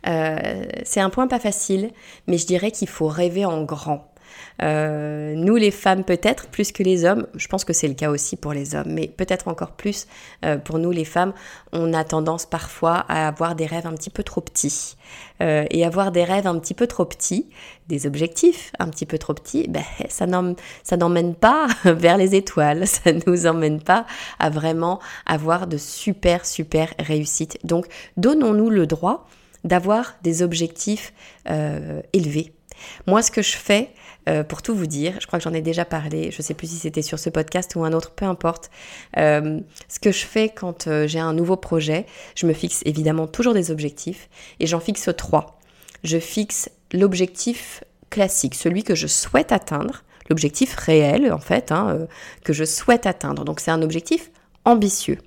euh, 0.08 0.66
c'est 0.84 1.00
un 1.00 1.10
point 1.10 1.28
pas 1.28 1.40
facile, 1.40 1.92
mais 2.28 2.38
je 2.38 2.46
dirais 2.46 2.72
qu'il 2.72 2.90
faut 2.90 3.08
rêver 3.08 3.46
en 3.46 3.64
grand. 3.64 4.13
Euh, 4.62 5.34
nous 5.36 5.56
les 5.56 5.72
femmes 5.72 6.04
peut-être 6.04 6.48
plus 6.48 6.72
que 6.72 6.84
les 6.84 7.06
hommes, 7.06 7.28
je 7.36 7.48
pense 7.48 7.66
que 7.66 7.74
c'est 7.74 7.88
le 7.88 7.94
cas 7.94 8.10
aussi 8.10 8.36
pour 8.36 8.54
les 8.54 8.76
hommes, 8.76 8.90
mais 8.90 9.08
peut-être 9.08 9.48
encore 9.48 9.72
plus 9.72 10.08
euh, 10.46 10.58
pour 10.58 10.80
nous 10.80 10.92
les 10.92 11.06
femmes, 11.06 11.34
on 11.72 11.94
a 11.94 12.04
tendance 12.04 12.46
parfois 12.46 13.06
à 13.10 13.28
avoir 13.28 13.56
des 13.56 13.66
rêves 13.66 13.88
un 13.88 13.94
petit 13.94 14.10
peu 14.10 14.24
trop 14.24 14.42
petits. 14.42 14.96
Euh, 15.42 15.66
et 15.72 15.86
avoir 15.86 16.12
des 16.12 16.24
rêves 16.24 16.48
un 16.48 16.58
petit 16.60 16.74
peu 16.74 16.88
trop 16.88 17.06
petits, 17.06 17.50
des 17.88 18.08
objectifs 18.08 18.72
un 18.80 18.88
petit 18.88 19.06
peu 19.06 19.18
trop 19.18 19.34
petits, 19.34 19.68
ben, 19.68 19.84
ça 20.10 20.26
n'emmène 20.26 21.36
pas 21.36 21.68
vers 21.86 22.18
les 22.18 22.36
étoiles, 22.36 22.88
ça 22.88 23.12
ne 23.12 23.20
nous 23.28 23.46
emmène 23.46 23.82
pas 23.82 24.06
à 24.40 24.50
vraiment 24.50 25.00
avoir 25.26 25.68
de 25.68 25.78
super 25.78 26.46
super 26.46 26.94
réussites. 27.00 27.58
Donc 27.64 27.88
donnons-nous 28.18 28.70
le 28.70 28.88
droit 28.88 29.28
d'avoir 29.64 30.16
des 30.24 30.44
objectifs 30.44 31.14
élevés. 32.14 32.54
Moi, 33.08 33.22
ce 33.22 33.32
que 33.32 33.42
je 33.42 33.56
fais, 33.56 33.90
euh, 34.30 34.44
pour 34.44 34.62
tout 34.62 34.76
vous 34.76 34.88
dire, 34.88 35.16
je 35.20 35.28
crois 35.28 35.40
que 35.40 35.44
j'en 35.44 35.54
ai 35.54 35.62
déjà 35.62 35.86
parlé, 35.86 36.32
je 36.32 36.38
ne 36.38 36.44
sais 36.44 36.54
plus 36.54 36.68
si 36.68 36.78
c'était 36.78 37.02
sur 37.02 37.20
ce 37.20 37.30
podcast 37.30 37.76
ou 37.76 37.84
un 37.84 37.94
autre, 37.94 38.12
peu 38.12 38.26
importe. 38.26 38.70
Euh, 39.18 39.60
ce 39.90 40.00
que 40.00 40.12
je 40.12 40.26
fais 40.26 40.50
quand 40.50 40.88
euh, 40.88 41.08
j'ai 41.08 41.20
un 41.20 41.34
nouveau 41.34 41.58
projet, 41.58 42.06
je 42.36 42.46
me 42.46 42.54
fixe 42.54 42.82
évidemment 42.86 43.28
toujours 43.28 43.54
des 43.54 43.72
objectifs 43.72 44.30
et 44.60 44.68
j'en 44.68 44.80
fixe 44.80 45.10
trois. 45.18 45.60
Je 46.04 46.20
fixe 46.20 46.70
l'objectif 46.92 47.84
classique, 48.10 48.56
celui 48.56 48.84
que 48.84 48.96
je 48.96 49.08
souhaite 49.08 49.52
atteindre, 49.52 50.04
l'objectif 50.30 50.76
réel 50.76 51.32
en 51.32 51.40
fait, 51.40 51.72
hein, 51.72 52.08
que 52.44 52.54
je 52.54 52.64
souhaite 52.64 53.06
atteindre. 53.06 53.44
Donc 53.44 53.60
c'est 53.60 53.72
un 53.72 53.82
objectif 53.82 54.32
ambitieux. 54.66 55.18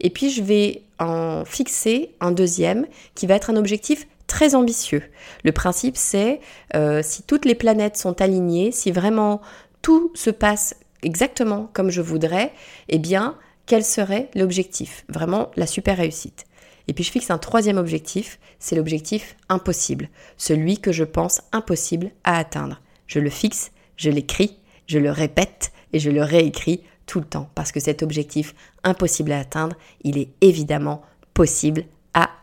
Et 0.00 0.10
puis 0.10 0.30
je 0.30 0.42
vais 0.42 0.82
en 0.98 1.44
fixer 1.44 2.10
un 2.20 2.30
deuxième 2.30 2.86
qui 3.14 3.26
va 3.26 3.34
être 3.34 3.50
un 3.50 3.56
objectif 3.56 4.06
très 4.34 4.56
ambitieux. 4.56 5.04
Le 5.44 5.52
principe, 5.52 5.96
c'est 5.96 6.40
euh, 6.74 7.02
si 7.04 7.22
toutes 7.22 7.44
les 7.44 7.54
planètes 7.54 7.96
sont 7.96 8.20
alignées, 8.20 8.72
si 8.72 8.90
vraiment 8.90 9.40
tout 9.80 10.10
se 10.16 10.30
passe 10.30 10.74
exactement 11.04 11.70
comme 11.72 11.88
je 11.88 12.00
voudrais, 12.00 12.52
eh 12.88 12.98
bien, 12.98 13.38
quel 13.66 13.84
serait 13.84 14.30
l'objectif? 14.34 15.04
Vraiment 15.08 15.52
la 15.54 15.68
super 15.68 15.98
réussite. 15.98 16.46
Et 16.88 16.94
puis 16.94 17.04
je 17.04 17.12
fixe 17.12 17.30
un 17.30 17.38
troisième 17.38 17.78
objectif, 17.78 18.40
c'est 18.58 18.74
l'objectif 18.74 19.36
impossible, 19.48 20.08
celui 20.36 20.78
que 20.78 20.90
je 20.90 21.04
pense 21.04 21.40
impossible 21.52 22.10
à 22.24 22.36
atteindre. 22.36 22.80
Je 23.06 23.20
le 23.20 23.30
fixe, 23.30 23.70
je 23.96 24.10
l'écris, 24.10 24.58
je 24.88 24.98
le 24.98 25.12
répète 25.12 25.70
et 25.92 26.00
je 26.00 26.10
le 26.10 26.24
réécris 26.24 26.82
tout 27.06 27.20
le 27.20 27.26
temps, 27.26 27.50
parce 27.54 27.70
que 27.70 27.78
cet 27.78 28.02
objectif 28.02 28.56
impossible 28.82 29.30
à 29.30 29.38
atteindre, 29.38 29.76
il 30.02 30.18
est 30.18 30.30
évidemment 30.40 31.02
possible 31.34 31.84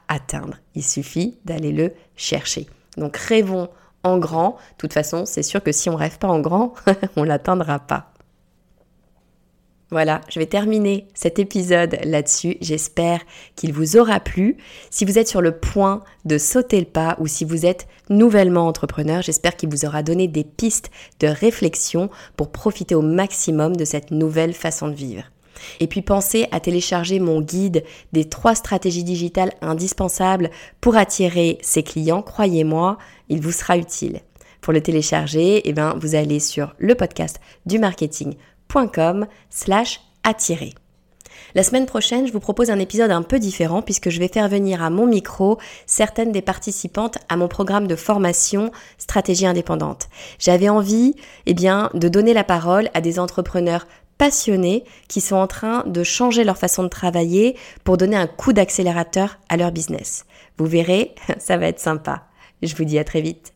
atteindre. 0.08 0.58
Il 0.76 0.84
suffit 0.84 1.38
d'aller 1.46 1.72
le 1.72 1.94
chercher. 2.16 2.68
Donc 2.98 3.16
rêvons 3.18 3.70
en 4.04 4.18
grand. 4.18 4.52
De 4.52 4.78
toute 4.78 4.94
façon, 4.94 5.26
c'est 5.26 5.44
sûr 5.44 5.64
que 5.64 5.72
si 5.72 5.90
on 5.90 5.96
rêve 5.96 6.18
pas 6.18 6.28
en 6.28 6.40
grand, 6.40 6.74
on 7.16 7.24
l'atteindra 7.24 7.80
pas. 7.80 8.12
Voilà, 9.94 10.22
je 10.30 10.40
vais 10.40 10.46
terminer 10.46 11.10
cet 11.14 11.38
épisode 11.38 11.98
là-dessus. 12.06 12.56
J'espère 12.62 13.20
qu'il 13.58 13.74
vous 13.74 13.98
aura 13.98 14.22
plu. 14.22 14.56
Si 14.90 15.04
vous 15.04 15.20
êtes 15.20 15.28
sur 15.28 15.42
le 15.42 15.58
point 15.58 16.02
de 16.24 16.38
sauter 16.38 16.80
le 16.80 16.86
pas 16.86 17.18
ou 17.20 17.28
si 17.28 17.44
vous 17.44 17.66
êtes 17.66 17.88
nouvellement 18.10 18.68
entrepreneur, 18.68 19.22
j'espère 19.22 19.58
qu'il 19.58 19.70
vous 19.70 19.84
aura 19.84 20.02
donné 20.02 20.30
des 20.30 20.46
pistes 20.46 20.92
de 21.20 21.28
réflexion 21.28 22.10
pour 22.38 22.54
profiter 22.54 22.96
au 22.96 23.02
maximum 23.02 23.76
de 23.76 23.84
cette 23.84 24.12
nouvelle 24.12 24.54
façon 24.54 24.88
de 24.88 24.94
vivre. 24.94 25.24
Et 25.80 25.88
puis 25.88 26.02
pensez 26.02 26.47
à 26.52 26.60
télécharger 26.60 27.19
mon 27.19 27.41
guide 27.41 27.84
des 28.13 28.26
trois 28.26 28.56
stratégies 28.56 29.04
digitales 29.04 29.54
indispensables 29.62 30.50
pour 30.80 30.95
attirer 30.95 31.58
ses 31.62 31.84
clients. 31.84 32.21
Croyez-moi, 32.21 32.97
il 33.30 33.41
vous 33.41 33.52
sera 33.52 33.78
utile. 33.78 34.19
Pour 34.62 34.74
le 34.74 34.82
télécharger, 34.82 35.62
eh 35.65 35.74
ben, 35.74 35.95
vous 36.00 36.15
allez 36.15 36.39
sur 36.39 36.76
le 36.78 36.95
podcast 36.95 37.39
du 37.65 37.80
marketing.com 37.80 39.26
slash 39.50 40.02
attirer. 40.24 40.74
La 41.56 41.63
semaine 41.63 41.86
prochaine, 41.86 42.28
je 42.28 42.32
vous 42.32 42.39
propose 42.39 42.69
un 42.69 42.80
épisode 42.80 43.12
un 43.12 43.24
peu 43.24 43.39
différent 43.39 43.82
puisque 43.82 44.10
je 44.10 44.19
vais 44.19 44.28
faire 44.28 44.47
venir 44.47 44.82
à 44.82 44.89
mon 44.89 45.06
micro 45.06 45.58
certaines 45.86 46.32
des 46.32 46.41
participantes 46.41 47.17
à 47.28 47.36
mon 47.36 47.47
programme 47.47 47.88
de 47.88 47.95
formation 47.95 48.71
stratégie 48.97 49.45
indépendante. 49.45 50.08
J'avais 50.39 50.69
envie, 50.69 51.15
eh 51.45 51.54
bien, 51.54 51.89
de 51.93 52.08
donner 52.08 52.34
la 52.34 52.43
parole 52.43 52.89
à 52.93 53.02
des 53.02 53.19
entrepreneurs 53.19 53.86
passionnés 54.22 54.84
qui 55.08 55.20
sont 55.20 55.36
en 55.36 55.48
train 55.48 55.84
de 55.88 56.04
changer 56.04 56.44
leur 56.44 56.56
façon 56.56 56.84
de 56.84 56.90
travailler 56.90 57.58
pour 57.84 57.98
donner 57.98 58.16
un 58.16 58.28
coup 58.28 58.54
d'accélérateur 58.54 59.40
à 59.50 59.58
leur 59.58 59.72
business. 59.72 60.28
Vous 60.60 60.68
verrez, 60.68 61.16
ça 61.40 61.58
va 61.58 61.66
être 61.66 61.80
sympa. 61.80 62.28
Je 62.62 62.76
vous 62.76 62.84
dis 62.84 63.00
à 63.00 63.04
très 63.04 63.22
vite. 63.22 63.52